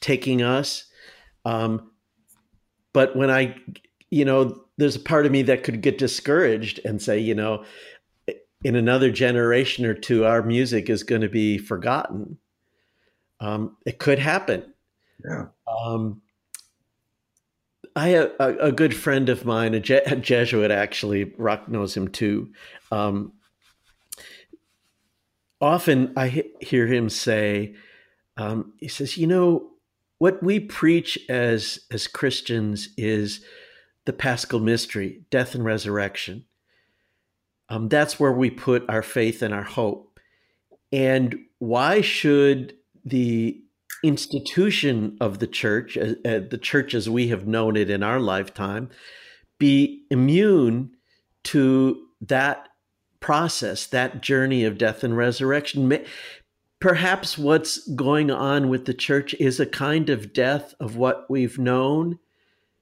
taking 0.00 0.42
us 0.42 0.86
um, 1.44 1.90
but 2.92 3.14
when 3.14 3.30
i 3.30 3.54
you 4.10 4.24
know 4.24 4.64
there's 4.76 4.96
a 4.96 5.00
part 5.00 5.26
of 5.26 5.32
me 5.32 5.42
that 5.42 5.62
could 5.64 5.80
get 5.80 5.98
discouraged 5.98 6.80
and 6.84 7.00
say 7.00 7.18
you 7.18 7.34
know 7.34 7.64
in 8.64 8.76
another 8.76 9.10
generation 9.10 9.84
or 9.86 9.94
two 9.94 10.24
our 10.24 10.42
music 10.42 10.90
is 10.90 11.02
going 11.02 11.22
to 11.22 11.28
be 11.28 11.56
forgotten 11.58 12.38
um, 13.40 13.76
it 13.86 13.98
could 13.98 14.18
happen 14.18 14.72
Yeah. 15.24 15.46
um, 15.66 16.20
I 17.96 18.08
have 18.10 18.32
a, 18.38 18.56
a 18.58 18.72
good 18.72 18.94
friend 18.94 19.28
of 19.28 19.44
mine, 19.44 19.74
a, 19.74 19.80
Je- 19.80 20.02
a 20.06 20.14
Jesuit 20.14 20.70
actually, 20.70 21.24
Roc 21.36 21.68
knows 21.68 21.96
him 21.96 22.06
too. 22.06 22.52
Um, 22.92 23.32
often 25.60 26.12
I 26.16 26.28
he- 26.28 26.52
hear 26.60 26.86
him 26.86 27.08
say, 27.08 27.74
um, 28.36 28.74
he 28.78 28.86
says, 28.88 29.16
you 29.18 29.26
know, 29.26 29.70
what 30.18 30.42
we 30.42 30.60
preach 30.60 31.18
as 31.28 31.80
as 31.90 32.06
Christians 32.06 32.90
is 32.96 33.40
the 34.06 34.12
Paschal 34.12 34.60
mystery, 34.60 35.22
death 35.30 35.54
and 35.54 35.64
resurrection. 35.64 36.44
Um, 37.68 37.88
that's 37.88 38.18
where 38.18 38.32
we 38.32 38.50
put 38.50 38.88
our 38.88 39.02
faith 39.02 39.42
and 39.42 39.54
our 39.54 39.62
hope. 39.62 40.18
And 40.92 41.38
why 41.58 42.00
should 42.00 42.74
the 43.04 43.62
institution 44.02 45.16
of 45.20 45.38
the 45.38 45.46
church, 45.46 45.96
uh, 45.96 46.14
uh, 46.24 46.40
the 46.50 46.58
church 46.60 46.94
as 46.94 47.08
we 47.08 47.28
have 47.28 47.46
known 47.46 47.76
it 47.76 47.90
in 47.90 48.02
our 48.02 48.18
lifetime, 48.18 48.90
be 49.58 50.04
immune 50.10 50.90
to 51.44 52.06
that 52.20 52.68
process, 53.20 53.86
that 53.86 54.22
journey 54.22 54.64
of 54.64 54.78
death 54.78 55.04
and 55.04 55.16
resurrection? 55.16 56.04
Perhaps 56.80 57.36
what's 57.36 57.86
going 57.90 58.30
on 58.30 58.68
with 58.70 58.86
the 58.86 58.94
church 58.94 59.34
is 59.34 59.60
a 59.60 59.66
kind 59.66 60.08
of 60.08 60.32
death 60.32 60.74
of 60.80 60.96
what 60.96 61.30
we've 61.30 61.58
known 61.58 62.18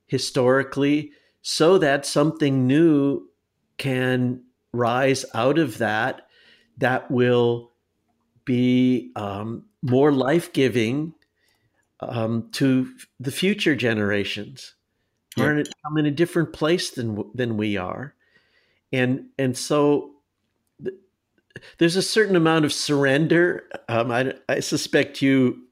historically, 0.09 1.13
so 1.41 1.79
that 1.79 2.05
something 2.05 2.67
new 2.67 3.29
can 3.77 4.43
rise 4.73 5.25
out 5.35 5.59
of 5.59 5.79
that 5.79 6.23
that 6.79 7.11
will 7.11 7.73
be 8.45 9.13
um, 9.17 9.65
more 9.83 10.11
life 10.11 10.53
giving 10.53 11.15
um, 12.01 12.49
to 12.53 12.91
the 13.21 13.31
future 13.31 13.77
generations. 13.77 14.75
Yeah. 15.37 15.45
Are 15.45 15.59
in, 15.59 15.67
I'm 15.87 15.97
in 15.99 16.07
a 16.07 16.11
different 16.11 16.53
place 16.53 16.91
than 16.91 17.23
than 17.35 17.57
we 17.57 17.77
are, 17.77 18.15
and 18.93 19.27
and 19.39 19.57
so 19.57 20.15
th- 20.83 20.97
there's 21.79 21.97
a 21.97 22.03
certain 22.03 22.35
amount 22.35 22.65
of 22.65 22.73
surrender. 22.73 23.69
Um, 23.89 24.11
I, 24.11 24.35
I 24.49 24.61
suspect 24.61 25.23
you 25.23 25.69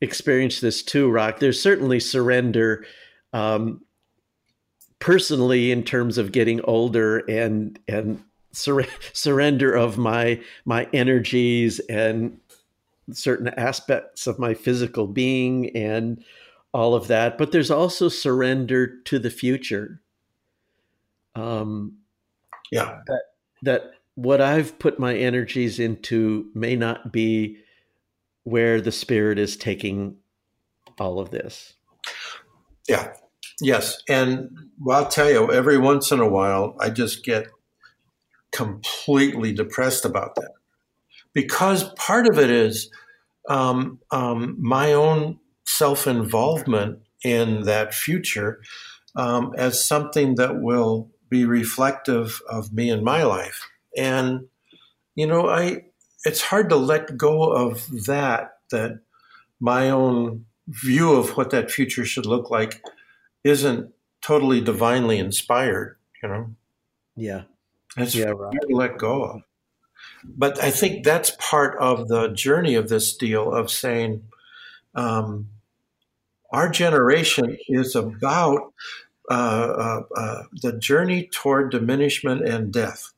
experienced 0.00 0.60
this 0.60 0.82
too, 0.82 1.10
Roc. 1.10 1.38
There's 1.38 1.62
certainly 1.62 2.00
surrender 2.00 2.84
um, 3.32 3.82
personally 4.98 5.70
in 5.70 5.82
terms 5.82 6.18
of 6.18 6.32
getting 6.32 6.60
older 6.64 7.18
and 7.28 7.78
and 7.88 8.22
sur- 8.52 8.86
surrender 9.12 9.74
of 9.74 9.98
my 9.98 10.40
my 10.64 10.88
energies 10.92 11.80
and 11.88 12.38
certain 13.12 13.48
aspects 13.48 14.26
of 14.26 14.38
my 14.38 14.54
physical 14.54 15.06
being 15.06 15.74
and 15.76 16.22
all 16.72 16.94
of 16.94 17.08
that 17.08 17.36
but 17.38 17.50
there's 17.50 17.70
also 17.70 18.08
surrender 18.08 19.00
to 19.02 19.18
the 19.18 19.30
future 19.30 20.00
um 21.34 21.96
Yeah. 22.70 23.00
that 23.62 23.92
what 24.14 24.40
i've 24.40 24.78
put 24.78 25.00
my 25.00 25.16
energies 25.16 25.80
into 25.80 26.50
may 26.54 26.76
not 26.76 27.10
be 27.12 27.56
where 28.44 28.80
the 28.80 28.92
spirit 28.92 29.38
is 29.38 29.56
taking 29.56 30.16
all 30.98 31.18
of 31.18 31.30
this 31.30 31.74
Yeah. 32.90 33.12
Yes. 33.60 34.02
And 34.08 34.50
well, 34.80 35.04
I'll 35.04 35.08
tell 35.08 35.30
you, 35.30 35.52
every 35.52 35.78
once 35.78 36.10
in 36.10 36.18
a 36.18 36.28
while, 36.28 36.74
I 36.80 36.90
just 36.90 37.24
get 37.24 37.46
completely 38.50 39.52
depressed 39.52 40.04
about 40.04 40.34
that 40.34 40.50
because 41.32 41.94
part 41.94 42.26
of 42.26 42.36
it 42.36 42.50
is 42.50 42.90
um, 43.48 44.00
um, 44.10 44.56
my 44.58 44.92
own 44.92 45.38
self 45.64 46.08
involvement 46.08 46.98
in 47.22 47.62
that 47.62 47.94
future 47.94 48.60
um, 49.14 49.54
as 49.56 49.84
something 49.84 50.34
that 50.34 50.60
will 50.60 51.10
be 51.28 51.44
reflective 51.44 52.42
of 52.50 52.72
me 52.72 52.90
in 52.90 53.04
my 53.04 53.22
life. 53.22 53.68
And 53.96 54.48
you 55.14 55.28
know, 55.28 55.48
I 55.48 55.82
it's 56.24 56.42
hard 56.42 56.70
to 56.70 56.76
let 56.76 57.16
go 57.16 57.52
of 57.52 57.86
that. 58.06 58.50
That 58.72 58.98
my 59.60 59.90
own 59.90 60.46
view 60.70 61.12
of 61.12 61.36
what 61.36 61.50
that 61.50 61.70
future 61.70 62.04
should 62.04 62.26
look 62.26 62.50
like 62.50 62.82
isn't 63.44 63.92
totally 64.22 64.60
divinely 64.60 65.18
inspired. 65.18 65.96
You 66.22 66.28
know, 66.28 66.54
Yeah. 67.16 67.42
it's 67.96 68.14
Yeah, 68.14 68.26
hard 68.26 68.38
right. 68.38 68.54
to 68.68 68.76
let 68.76 68.98
go 68.98 69.22
of. 69.24 69.42
But 70.24 70.62
I 70.62 70.70
think 70.70 71.04
that's 71.04 71.36
part 71.38 71.78
of 71.78 72.08
the 72.08 72.28
journey 72.28 72.74
of 72.74 72.88
this 72.88 73.16
deal 73.16 73.52
of 73.52 73.70
saying 73.70 74.22
um, 74.94 75.48
our 76.52 76.68
generation 76.68 77.56
is 77.68 77.94
about 77.94 78.72
uh, 79.30 79.32
uh, 79.32 80.02
uh, 80.16 80.42
the 80.62 80.72
journey 80.72 81.28
toward 81.32 81.70
diminishment 81.70 82.46
and 82.46 82.72
death. 82.72 83.12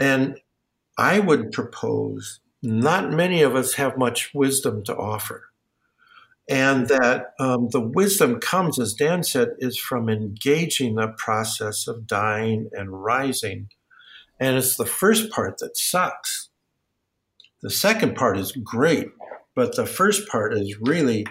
And 0.00 0.40
I 0.96 1.18
would 1.20 1.52
propose 1.52 2.40
not 2.62 3.12
many 3.12 3.42
of 3.42 3.54
us 3.54 3.74
have 3.74 3.98
much 3.98 4.32
wisdom 4.34 4.82
to 4.84 4.96
offer. 4.96 5.47
And 6.48 6.88
that 6.88 7.34
um, 7.38 7.68
the 7.72 7.80
wisdom 7.80 8.40
comes, 8.40 8.78
as 8.78 8.94
Dan 8.94 9.22
said, 9.22 9.50
is 9.58 9.78
from 9.78 10.08
engaging 10.08 10.94
the 10.94 11.08
process 11.18 11.86
of 11.86 12.06
dying 12.06 12.70
and 12.72 13.02
rising. 13.02 13.68
And 14.40 14.56
it's 14.56 14.76
the 14.76 14.86
first 14.86 15.30
part 15.30 15.58
that 15.58 15.76
sucks. 15.76 16.48
The 17.60 17.70
second 17.70 18.14
part 18.14 18.38
is 18.38 18.52
great, 18.52 19.08
but 19.54 19.76
the 19.76 19.84
first 19.84 20.28
part 20.28 20.54
is 20.54 20.78
really, 20.80 21.26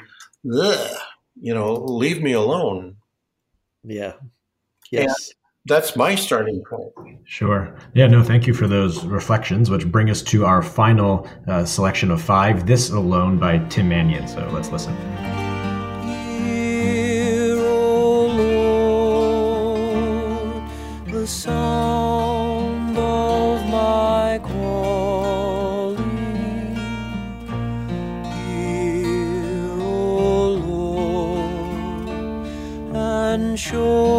ugh, 0.54 0.98
you 1.40 1.54
know, 1.54 1.74
leave 1.74 2.22
me 2.22 2.34
alone. 2.34 2.98
Yeah. 3.84 4.14
Yes. 4.92 5.32
That's 5.68 5.96
my 5.98 6.16
starting 6.16 6.64
point. 6.64 6.94
Sure. 7.26 7.76
Yeah, 7.94 8.08
no, 8.08 8.24
thank 8.24 8.48
you 8.48 8.54
for 8.54 8.68
those 8.68 9.04
reflections, 9.04 9.70
which 9.70 9.86
bring 9.92 10.10
us 10.10 10.22
to 10.24 10.46
our 10.46 10.64
final 10.64 11.28
uh, 11.46 11.66
selection 11.66 12.10
of 12.10 12.22
five 12.22 12.66
This 12.66 12.90
Alone 12.90 13.38
by 13.38 13.58
Tim 13.68 13.90
Manion. 13.90 14.30
So 14.30 14.50
let's 14.54 14.72
listen. 14.72 14.96
Hear, 16.46 17.58
O 17.60 18.28
Lord, 20.56 21.12
the 21.12 21.28
sound 21.28 22.98
of 22.98 23.70
my 23.70 24.40
calling. 24.42 25.98
Hear, 28.46 29.82
O 29.82 30.54
Lord, 30.64 32.08
and 32.96 33.60
show 33.60 34.17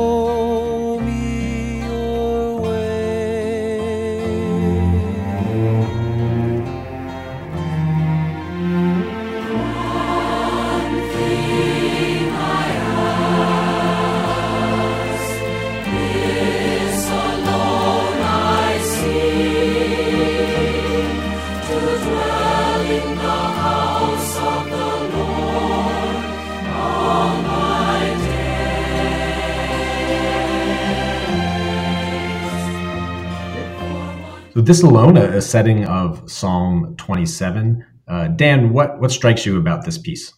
this 34.69 34.83
alone, 34.83 35.17
a, 35.17 35.41
setting 35.41 35.87
of 35.87 36.31
Psalm 36.31 36.95
27. 36.99 37.87
Uh, 38.07 38.29
Dan, 38.29 38.71
what, 38.71 39.01
what 39.01 39.11
strikes 39.11 39.47
you 39.47 39.57
about 39.57 39.87
this 39.87 39.97
piece? 39.97 40.35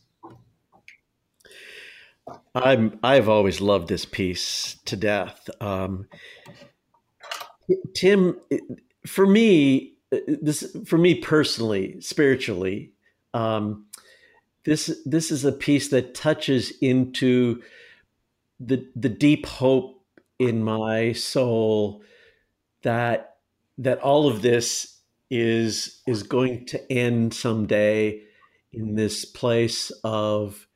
I'm 2.55 2.99
I've 3.03 3.28
always 3.28 3.61
loved 3.61 3.89
this 3.89 4.05
piece 4.05 4.76
to 4.85 4.97
death. 4.97 5.51
Um, 5.61 6.07
Tim, 7.95 8.41
for 9.05 9.26
me, 9.26 9.95
this 10.11 10.76
for 10.87 10.99
me 10.99 11.16
personally, 11.16 12.01
spiritually, 12.01 12.93
um, 13.35 13.87
this 14.64 14.97
this 15.05 15.31
is 15.31 15.45
a 15.45 15.53
piece 15.53 15.89
that 15.89 16.14
touches 16.14 16.72
into 16.81 17.62
the 18.61 18.89
the 18.97 19.09
deep 19.09 19.47
hope 19.47 20.05
in 20.39 20.62
my 20.62 21.12
soul 21.12 22.03
that 22.83 23.30
that 23.81 23.99
all 24.01 24.28
of 24.28 24.43
this 24.43 24.99
is 25.31 26.03
is 26.07 26.22
going 26.22 26.66
to 26.66 26.93
end 26.93 27.33
someday 27.33 28.20
in 28.72 28.95
this 28.95 29.24
place 29.24 29.91
of 30.05 30.66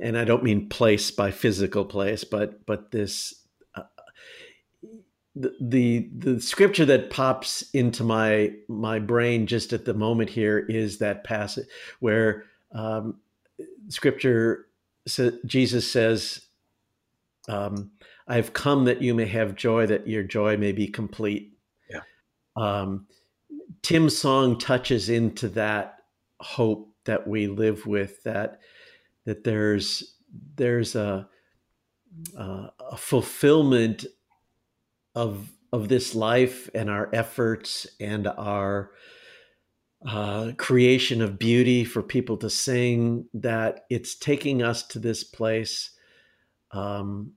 and 0.00 0.16
I 0.16 0.24
don't 0.24 0.42
mean 0.42 0.68
place 0.68 1.10
by 1.10 1.30
physical 1.30 1.84
place, 1.84 2.24
but 2.24 2.64
but 2.66 2.90
this 2.90 3.34
uh, 3.74 3.82
the, 5.36 5.54
the 5.60 6.10
the 6.16 6.40
scripture 6.40 6.86
that 6.86 7.10
pops 7.10 7.70
into 7.72 8.02
my 8.02 8.52
my 8.68 8.98
brain 8.98 9.46
just 9.46 9.72
at 9.72 9.84
the 9.84 9.94
moment 9.94 10.30
here 10.30 10.58
is 10.58 10.98
that 10.98 11.24
passage 11.24 11.68
where 12.00 12.44
um, 12.72 13.20
scripture 13.88 14.66
Jesus 15.44 15.90
says, 15.90 16.40
um, 17.46 17.90
"I've 18.26 18.54
come 18.54 18.86
that 18.86 19.02
you 19.02 19.14
may 19.14 19.26
have 19.26 19.54
joy, 19.54 19.86
that 19.86 20.08
your 20.08 20.22
joy 20.22 20.56
may 20.56 20.72
be 20.72 20.88
complete." 20.88 21.53
Um, 22.56 23.06
Tim's 23.82 24.16
song 24.16 24.58
touches 24.58 25.08
into 25.08 25.48
that 25.50 25.98
hope 26.40 26.90
that 27.04 27.26
we 27.26 27.46
live 27.46 27.86
with 27.86 28.22
that 28.24 28.60
that 29.24 29.44
there's 29.44 30.16
there's 30.56 30.94
a 30.94 31.28
uh, 32.38 32.68
a 32.92 32.96
fulfillment 32.96 34.06
of 35.14 35.50
of 35.72 35.88
this 35.88 36.14
life 36.14 36.70
and 36.74 36.88
our 36.88 37.10
efforts 37.12 37.86
and 38.00 38.28
our 38.28 38.92
uh, 40.06 40.52
creation 40.56 41.22
of 41.22 41.38
beauty 41.38 41.84
for 41.84 42.02
people 42.02 42.36
to 42.36 42.50
sing 42.50 43.26
that 43.34 43.84
it's 43.90 44.14
taking 44.14 44.62
us 44.62 44.82
to 44.82 44.98
this 44.98 45.24
place 45.24 45.90
um, 46.72 47.32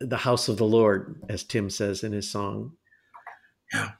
the 0.00 0.16
house 0.16 0.48
of 0.48 0.56
the 0.58 0.66
lord 0.66 1.22
as 1.28 1.44
tim 1.44 1.70
says 1.70 2.02
in 2.04 2.12
his 2.12 2.30
song 2.30 2.72
Yeah. 3.72 3.92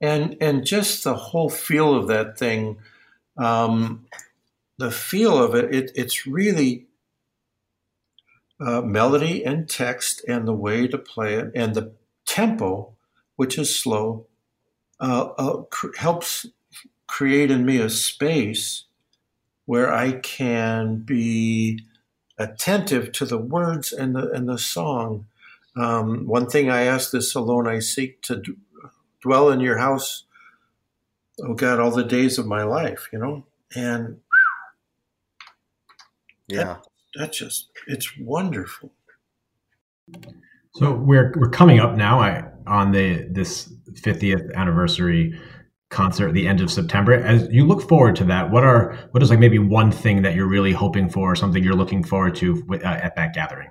And 0.00 0.36
and 0.40 0.64
just 0.64 1.04
the 1.04 1.14
whole 1.14 1.50
feel 1.50 1.94
of 1.94 2.06
that 2.08 2.38
thing, 2.38 2.78
um, 3.36 4.06
the 4.78 4.90
feel 4.90 5.42
of 5.42 5.54
it, 5.54 5.74
it 5.74 5.90
it's 5.94 6.26
really 6.26 6.86
uh, 8.60 8.80
melody 8.82 9.44
and 9.44 9.68
text 9.68 10.24
and 10.28 10.46
the 10.46 10.52
way 10.52 10.86
to 10.86 10.98
play 10.98 11.34
it 11.34 11.50
and 11.54 11.74
the 11.74 11.92
tempo, 12.26 12.94
which 13.36 13.58
is 13.58 13.74
slow, 13.74 14.26
uh, 15.00 15.30
uh, 15.38 15.62
cr- 15.62 15.96
helps 15.96 16.46
create 17.06 17.50
in 17.50 17.64
me 17.64 17.78
a 17.78 17.90
space 17.90 18.84
where 19.64 19.92
I 19.92 20.12
can 20.12 20.96
be 20.98 21.80
attentive 22.38 23.12
to 23.12 23.24
the 23.24 23.38
words 23.38 23.92
and 23.92 24.14
the 24.14 24.30
and 24.30 24.48
the 24.48 24.58
song. 24.58 25.26
Um, 25.78 26.26
one 26.26 26.48
thing 26.48 26.70
I 26.70 26.82
ask 26.82 27.10
this 27.10 27.34
alone 27.34 27.68
I 27.68 27.78
seek 27.78 28.20
to 28.22 28.36
d- 28.36 28.56
dwell 29.22 29.50
in 29.50 29.60
your 29.60 29.78
house, 29.78 30.24
oh 31.42 31.54
God, 31.54 31.78
all 31.78 31.90
the 31.90 32.04
days 32.04 32.38
of 32.38 32.46
my 32.46 32.64
life, 32.64 33.08
you 33.12 33.18
know? 33.18 33.46
And 33.74 34.20
yeah 36.48 36.78
that's 37.14 37.38
just, 37.38 37.70
it's 37.86 38.16
wonderful. 38.18 38.92
So 40.74 40.92
we're 40.92 41.34
we're 41.36 41.50
coming 41.50 41.80
up 41.80 41.96
now 41.96 42.20
I, 42.20 42.44
on 42.66 42.92
the 42.92 43.26
this 43.30 43.72
50th 43.92 44.54
anniversary 44.54 45.38
concert 45.90 46.28
at 46.28 46.34
the 46.34 46.46
end 46.46 46.60
of 46.60 46.70
September. 46.70 47.14
As 47.14 47.48
you 47.50 47.66
look 47.66 47.86
forward 47.88 48.14
to 48.16 48.24
that, 48.26 48.50
what 48.50 48.64
are 48.64 48.96
what 49.10 49.22
is 49.22 49.30
like 49.30 49.38
maybe 49.38 49.58
one 49.58 49.90
thing 49.90 50.22
that 50.22 50.34
you're 50.34 50.46
really 50.46 50.72
hoping 50.72 51.10
for, 51.10 51.32
or 51.32 51.36
something 51.36 51.64
you're 51.64 51.74
looking 51.74 52.04
forward 52.04 52.36
to 52.36 52.62
with, 52.68 52.84
uh, 52.84 52.88
at 53.02 53.16
that 53.16 53.34
gathering? 53.34 53.68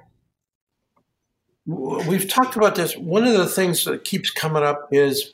We've 1.68 2.28
talked 2.30 2.56
about 2.56 2.76
this. 2.76 2.96
One 2.96 3.26
of 3.26 3.34
the 3.34 3.46
things 3.46 3.84
that 3.86 4.06
keeps 4.06 4.32
coming 4.32 4.64
up 4.64 4.88
is 4.92 5.34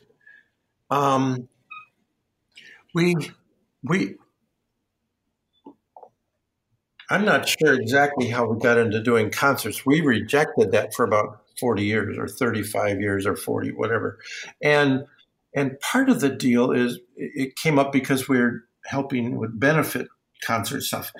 um, 0.90 1.48
we, 2.96 3.16
we, 3.84 4.16
I'm 7.12 7.24
not 7.24 7.48
sure 7.48 7.74
exactly 7.74 8.30
how 8.30 8.46
we 8.48 8.60
got 8.60 8.80
into 8.80 9.02
doing 9.02 9.30
concerts. 9.30 9.86
We 9.86 10.02
rejected 10.02 10.72
that 10.72 10.96
for 10.96 11.06
about 11.06 11.44
40 11.60 11.84
years 11.84 12.18
or 12.18 12.28
35 12.28 13.00
years 13.00 13.28
or 13.28 13.36
40, 13.36 13.74
whatever. 13.74 14.18
And 14.62 15.06
and 15.56 15.80
part 15.82 16.10
of 16.10 16.20
the 16.20 16.30
deal 16.30 16.72
is 16.72 16.96
it 17.16 17.32
it 17.36 17.56
came 17.56 17.78
up 17.78 17.92
because 17.92 18.28
we're 18.28 18.64
helping 18.86 19.38
with 19.38 19.60
benefit 19.60 20.08
concert 20.44 20.82
stuff. 20.82 21.14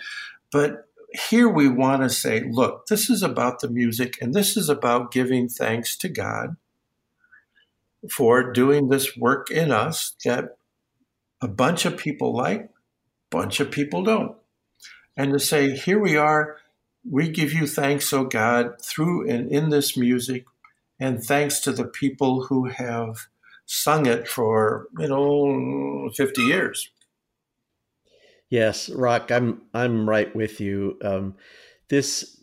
But 0.51 0.88
here 1.14 1.47
we 1.47 1.68
want 1.68 2.01
to 2.01 2.09
say, 2.09 2.43
look, 2.49 2.88
this 2.88 3.09
is 3.09 3.22
about 3.22 3.59
the 3.59 3.70
music 3.70 4.18
and 4.22 4.34
this 4.34 4.57
is 4.57 4.70
about 4.70 5.11
giving 5.11 5.47
thanks 5.47 5.95
to 5.97 6.09
God 6.09 6.55
for 8.11 8.51
doing 8.51 8.89
this 8.89 9.16
work 9.16 9.49
in 9.49 9.72
us 9.72 10.16
that 10.26 10.57
a 11.41 11.47
bunch 11.47 11.86
of 11.86 11.97
people 11.97 12.36
like, 12.36 12.70
bunch 13.30 13.59
of 13.59 13.72
people 13.72 14.03
don't. 14.03 14.36
And 15.16 15.34
to 15.34 15.39
say, 15.39 15.76
here 15.76 15.99
we 15.99 16.18
are, 16.18 16.57
we 17.09 17.30
give 17.30 17.53
you 17.53 17.68
thanks, 17.68 18.11
O 18.11 18.26
God, 18.26 18.82
through 18.82 19.30
and 19.30 19.49
in 19.51 19.70
this 19.70 19.95
music, 19.95 20.45
and 20.99 21.24
thanks 21.24 21.59
to 21.61 21.72
the 21.72 21.86
people 21.86 22.45
who 22.45 22.66
have 22.66 23.28
sung 23.66 24.05
it 24.05 24.28
for, 24.28 24.88
you 24.97 25.07
know, 25.07 26.09
50 26.16 26.41
years. 26.41 26.89
Yes, 28.54 28.88
Roc, 28.91 29.32
I'm 29.32 29.64
I'm 29.74 30.08
right 30.08 30.36
with 30.36 30.62
you. 30.62 30.99
Um, 31.04 31.38
this 31.89 32.39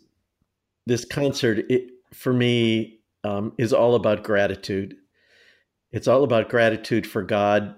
this 0.85 1.05
concert, 1.05 1.65
it, 1.69 1.91
for 2.13 2.33
me, 2.33 2.99
um, 3.23 3.53
is 3.57 3.71
all 3.71 3.95
about 3.95 4.21
gratitude. 4.21 4.97
It's 5.93 6.09
all 6.09 6.25
about 6.25 6.49
gratitude 6.49 7.07
for 7.07 7.23
God, 7.23 7.75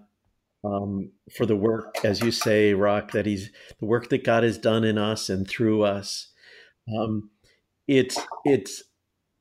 um, 0.64 1.12
for 1.38 1.46
the 1.46 1.56
work, 1.56 1.98
as 2.04 2.22
you 2.22 2.32
say, 2.32 2.74
Roc, 2.74 3.12
that 3.12 3.28
He's 3.28 3.52
the 3.80 3.86
work 3.86 4.10
that 4.10 4.24
God 4.26 4.44
has 4.44 4.58
done 4.58 4.84
in 4.84 4.98
us 4.98 5.30
and 5.30 5.48
through 5.48 5.84
us. 5.84 6.30
Um, 6.98 7.32
it's 7.88 8.20
it's. 8.46 8.84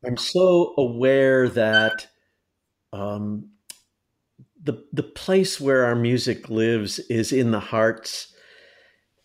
I'm 0.06 0.18
so 0.18 0.74
aware 0.78 1.48
that 1.48 2.08
um, 2.92 3.50
the 4.62 4.84
the 4.92 5.02
place 5.04 5.60
where 5.60 5.84
our 5.86 5.96
music 5.96 6.50
lives 6.50 6.98
is 7.00 7.32
in 7.32 7.52
the 7.52 7.60
hearts 7.60 8.31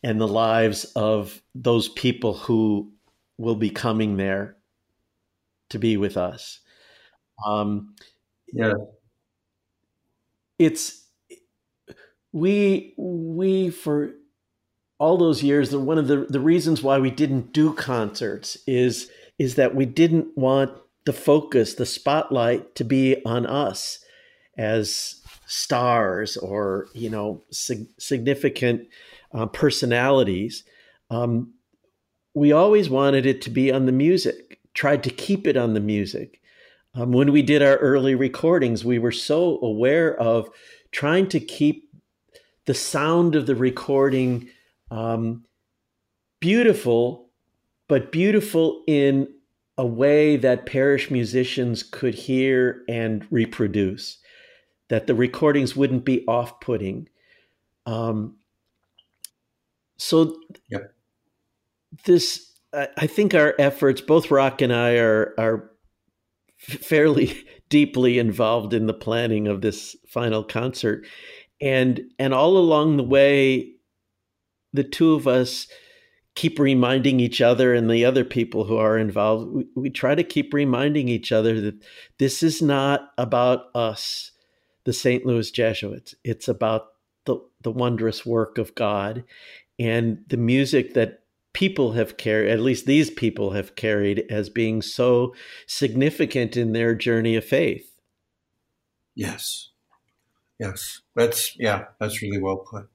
and 0.04 0.20
the 0.22 0.28
lives 0.28 0.86
of 0.96 1.42
those 1.56 1.90
people 1.90 2.34
who 2.36 2.92
will 3.38 3.56
be 3.56 3.70
coming 3.70 4.18
there 4.18 4.58
to 5.70 5.80
be 5.80 5.98
with 5.98 6.18
us. 6.18 6.60
Um, 7.46 7.96
Yeah. 8.54 8.74
it's 10.60 11.06
we 12.32 12.94
we 12.98 13.70
for 13.70 14.14
all 15.00 15.18
those 15.18 15.44
years 15.44 15.70
the 15.70 15.80
one 15.80 15.98
of 15.98 16.08
the, 16.08 16.26
the 16.30 16.40
reasons 16.40 16.82
why 16.82 16.98
we 17.00 17.12
didn't 17.12 17.54
do 17.54 17.74
concerts 17.74 18.58
is 18.68 19.10
is 19.40 19.56
that 19.56 19.76
we 19.76 19.86
didn't 19.86 20.36
want 20.38 20.72
the 21.06 21.14
focus 21.14 21.76
the 21.76 21.86
spotlight 21.86 22.76
to 22.76 22.84
be 22.84 23.24
on 23.26 23.46
us 23.46 24.00
as 24.58 25.22
stars 25.46 26.36
or 26.38 26.88
you 26.94 27.10
know 27.10 27.44
sig- 27.52 27.88
significant 28.00 28.88
uh, 29.34 29.46
personalities 29.46 30.64
um, 31.10 31.54
we 32.34 32.52
always 32.52 32.90
wanted 32.90 33.26
it 33.26 33.42
to 33.42 33.50
be 33.50 33.72
on 33.72 33.86
the 33.86 33.92
music 33.92 34.60
tried 34.74 35.04
to 35.04 35.10
keep 35.10 35.48
it 35.48 35.58
on 35.58 35.74
the 35.74 35.80
music 35.80 36.42
um, 36.96 37.12
when 37.12 37.32
we 37.32 37.42
did 37.42 37.62
our 37.62 37.78
early 37.78 38.16
recordings 38.16 38.84
we 38.86 39.00
were 39.00 39.12
so 39.12 39.60
aware 39.62 40.16
of 40.20 40.50
trying 40.92 41.28
to 41.28 41.40
keep 41.40 41.90
the 42.66 42.74
sound 42.74 43.36
of 43.36 43.48
the 43.48 43.56
recording 43.56 44.50
um, 44.92 45.46
beautiful, 46.40 47.30
but 47.88 48.12
beautiful 48.12 48.84
in 48.88 49.28
a 49.78 49.86
way 49.86 50.38
that 50.38 50.66
parish 50.66 51.10
musicians 51.10 51.84
could 51.84 52.14
hear 52.14 52.84
and 52.90 53.26
reproduce, 53.32 54.18
that 54.90 55.08
the 55.08 55.16
recordings 55.16 55.76
wouldn't 55.76 56.04
be 56.04 56.26
off 56.28 56.60
putting. 56.60 57.08
Um, 57.86 58.38
so, 59.98 60.38
Yep. 60.70 60.94
this, 62.06 62.52
I, 62.74 62.88
I 62.98 63.08
think 63.08 63.34
our 63.34 63.56
efforts, 63.60 64.02
both 64.02 64.32
Roc 64.32 64.62
and 64.62 64.74
I, 64.74 64.98
are, 64.98 65.34
are 65.38 65.72
fairly 66.58 67.46
deeply 67.70 68.20
involved 68.20 68.74
in 68.74 68.88
the 68.88 68.94
planning 68.94 69.48
of 69.48 69.62
this 69.62 69.96
final 70.08 70.44
concert. 70.44 71.06
And 71.60 72.02
and 72.20 72.34
all 72.34 72.58
along 72.58 72.98
the 72.98 73.04
way 73.04 73.74
the 74.74 74.84
two 74.84 75.14
of 75.14 75.28
us 75.28 75.68
keep 76.36 76.60
reminding 76.60 77.20
each 77.20 77.42
other 77.42 77.74
and 77.74 77.90
the 77.90 78.06
other 78.06 78.24
people 78.24 78.66
who 78.66 78.78
are 78.78 78.96
involved 78.98 79.52
we, 79.52 79.66
we 79.76 79.90
try 79.90 80.14
to 80.14 80.24
keep 80.24 80.54
reminding 80.54 81.08
each 81.08 81.32
other 81.32 81.60
that 81.60 81.84
this 82.20 82.44
is 82.44 82.62
not 82.62 83.10
about 83.18 83.66
us 83.74 84.32
the 84.84 84.94
st 84.94 85.26
louis 85.26 85.50
jesuits. 85.50 86.14
It's 86.24 86.48
about 86.48 86.90
the, 87.26 87.40
the 87.62 87.72
wondrous 87.72 88.26
work 88.26 88.60
of 88.60 88.76
god 88.76 89.24
and 89.80 90.24
the 90.28 90.38
music 90.38 90.94
that 90.94 91.22
people 91.54 91.94
have 91.94 92.18
carried 92.18 92.52
at 92.52 92.60
least 92.60 92.86
these 92.86 93.10
people 93.10 93.52
have 93.52 93.76
carried 93.76 94.26
as 94.30 94.50
being 94.50 94.82
so 94.82 95.34
significant 95.66 96.56
in 96.56 96.74
their 96.74 96.94
journey 96.94 97.36
of 97.36 97.44
faith 97.44 97.98
Yes. 99.18 99.72
Yes. 100.60 101.02
That's, 101.16 101.58
yeah, 101.58 101.86
that's 102.00 102.22
really 102.22 102.38
well 102.38 102.58
put. 102.58 102.88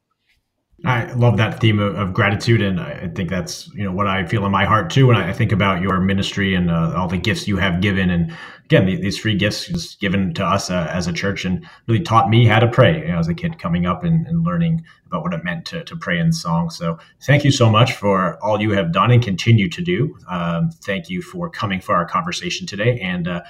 I 0.85 1.13
love 1.13 1.37
that 1.37 1.61
theme 1.61 1.79
of, 1.79 1.95
of 1.95 2.13
gratitude, 2.13 2.61
and 2.61 2.81
I 2.81 3.09
think 3.15 3.31
that's 3.31 3.69
you 3.75 3.85
know 3.85 3.93
what 3.93 4.09
I 4.09 4.27
feel 4.27 4.45
in 4.45 4.51
my 4.51 4.65
heart 4.65 4.91
too 4.91 5.07
when 5.07 5.17
I 5.17 5.33
think 5.33 5.53
about 5.53 5.81
your 5.81 6.01
ministry 6.01 6.55
and 6.55 6.71
uh, 6.71 6.95
all 6.97 7.07
the 7.07 7.19
gifts 7.19 7.47
you 7.47 7.57
have 7.57 7.81
given. 7.81 8.11
And 8.11 8.35
again, 8.65 8.87
the, 8.87 8.97
these 8.97 9.17
free 9.17 9.37
gifts 9.37 9.95
given 9.97 10.35
to 10.35 10.45
us 10.45 10.71
uh, 10.71 10.89
as 10.91 11.07
a 11.07 11.13
church, 11.13 11.45
and 11.45 11.65
really 11.87 12.03
taught 12.03 12.29
me 12.29 12.47
how 12.47 12.59
to 12.59 12.67
pray 12.67 13.01
you 13.01 13.09
know, 13.13 13.19
as 13.19 13.29
a 13.29 13.35
kid 13.35 13.61
coming 13.61 13.87
up 13.87 14.03
and, 14.03 14.27
and 14.27 14.45
learning 14.45 14.85
about 15.07 15.23
what 15.23 15.33
it 15.33 15.45
meant 15.45 15.67
to, 15.67 15.85
to 15.85 15.95
pray 15.95 16.19
in 16.19 16.33
song. 16.33 16.69
So 16.69 16.99
thank 17.21 17.45
you 17.45 17.53
so 17.53 17.71
much 17.71 17.93
for 17.93 18.43
all 18.43 18.61
you 18.61 18.73
have 18.73 18.93
done 18.93 19.13
and 19.13 19.23
continue 19.23 19.69
to 19.69 19.83
do. 19.83 20.17
Um, 20.29 20.71
thank 20.71 21.09
you 21.09 21.23
for 21.23 21.49
coming 21.49 21.81
for 21.81 21.95
our 21.95 22.07
conversation 22.07 22.67
today, 22.67 22.99
and 23.01 23.29
uh, 23.29 23.43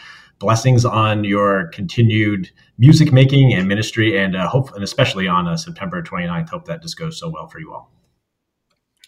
blessings 0.43 0.85
on 0.85 1.25
your 1.25 1.69
continued 1.69 2.51
music 2.77 3.13
making 3.13 3.55
and 3.55 3.67
ministry 3.69 4.19
and 4.19 4.37
uh, 4.37 4.49
hope 4.49 4.75
and 4.75 4.83
especially 4.85 5.27
on 5.29 5.47
uh, 5.47 5.57
september 5.57 6.03
29th 6.03 6.51
hope 6.51 6.67
that 6.67 6.83
just 6.83 6.99
goes 6.99 7.19
so 7.19 7.31
well 7.31 7.47
for 7.47 7.61
you 7.61 7.73
all 7.73 7.91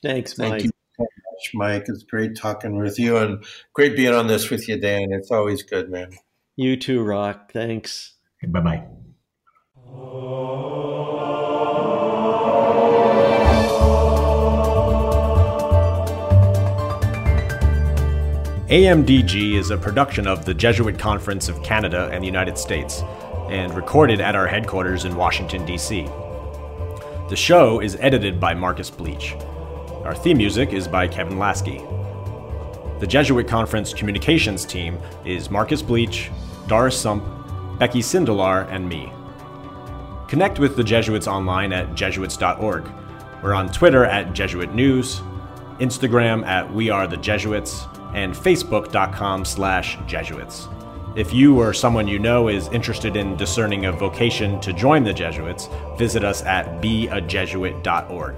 thanks 0.02 0.38
Mike. 0.38 0.50
Thank 0.50 0.62
you 0.64 0.70
so 0.96 1.02
much, 1.02 1.50
Mike. 1.54 1.84
It's 1.88 2.04
great 2.04 2.36
talking 2.36 2.78
with 2.78 2.98
you 2.98 3.16
and 3.16 3.44
great 3.72 3.96
being 3.96 4.14
on 4.14 4.28
this 4.28 4.48
with 4.48 4.68
you, 4.68 4.78
Dan. 4.80 5.08
It's 5.10 5.30
always 5.30 5.62
good, 5.62 5.90
man. 5.90 6.10
you 6.56 6.76
too 6.76 7.02
Roc 7.02 7.52
thanks 7.52 8.14
bye-bye 8.46 8.84
AMDG 18.68 19.58
is 19.58 19.70
a 19.70 19.76
production 19.76 20.26
of 20.26 20.46
the 20.46 20.54
Jesuit 20.54 20.98
Conference 20.98 21.50
of 21.50 21.62
Canada 21.62 22.08
and 22.10 22.22
the 22.22 22.26
United 22.26 22.56
States, 22.56 23.02
and 23.50 23.74
recorded 23.74 24.22
at 24.22 24.34
our 24.34 24.46
headquarters 24.46 25.04
in 25.04 25.14
Washington, 25.16 25.66
D.C. 25.66 26.04
The 27.28 27.36
show 27.36 27.80
is 27.80 27.98
edited 28.00 28.40
by 28.40 28.54
Marcus 28.54 28.90
Bleech. 28.90 29.38
Our 30.06 30.14
theme 30.14 30.38
music 30.38 30.72
is 30.72 30.88
by 30.88 31.06
Kevin 31.08 31.38
Lasky. 31.38 31.82
The 33.00 33.06
Jesuit 33.06 33.46
Conference 33.46 33.92
communications 33.92 34.64
team 34.64 34.98
is 35.26 35.50
Marcus 35.50 35.82
Bleech, 35.82 36.30
Doris 36.66 36.98
Sump, 36.98 37.22
Becky 37.78 38.00
Sindelar, 38.00 38.66
and 38.70 38.88
me. 38.88 39.12
Connect 40.26 40.58
with 40.58 40.74
the 40.74 40.84
Jesuits 40.84 41.28
online 41.28 41.74
at 41.74 41.94
jesuits.org. 41.94 42.90
We're 43.42 43.52
on 43.52 43.70
Twitter 43.70 44.06
at 44.06 44.32
Jesuit 44.32 44.74
News, 44.74 45.20
Instagram 45.80 46.46
at 46.46 46.72
We 46.72 46.88
Are 46.88 47.06
the 47.06 47.18
Jesuits, 47.18 47.84
and 48.14 48.34
Facebook.com 48.34 49.44
slash 49.44 49.98
Jesuits. 50.06 50.68
If 51.16 51.32
you 51.32 51.60
or 51.60 51.72
someone 51.72 52.08
you 52.08 52.18
know 52.18 52.48
is 52.48 52.68
interested 52.68 53.14
in 53.14 53.36
discerning 53.36 53.86
a 53.86 53.92
vocation 53.92 54.60
to 54.60 54.72
join 54.72 55.04
the 55.04 55.12
Jesuits, 55.12 55.68
visit 55.96 56.24
us 56.24 56.42
at 56.42 56.80
beajesuit.org. 56.80 58.36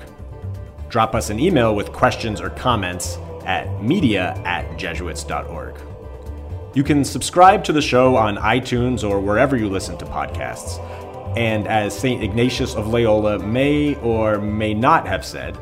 Drop 0.88 1.14
us 1.14 1.30
an 1.30 1.40
email 1.40 1.74
with 1.74 1.92
questions 1.92 2.40
or 2.40 2.50
comments 2.50 3.18
at 3.46 3.82
media 3.82 4.34
at 4.44 4.76
jesuits.org. 4.76 5.74
You 6.74 6.84
can 6.84 7.02
subscribe 7.02 7.64
to 7.64 7.72
the 7.72 7.80
show 7.80 8.16
on 8.16 8.36
iTunes 8.36 9.08
or 9.08 9.20
wherever 9.20 9.56
you 9.56 9.70
listen 9.70 9.96
to 9.96 10.04
podcasts. 10.04 10.78
And 11.34 11.66
as 11.66 11.98
St. 11.98 12.22
Ignatius 12.22 12.74
of 12.74 12.88
Loyola 12.88 13.38
may 13.38 13.94
or 13.96 14.38
may 14.38 14.74
not 14.74 15.06
have 15.06 15.24
said, 15.24 15.58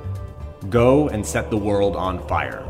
go 0.69 1.09
and 1.09 1.25
set 1.25 1.51
the 1.51 1.57
world 1.57 1.95
on 1.95 2.27
fire. 2.27 2.67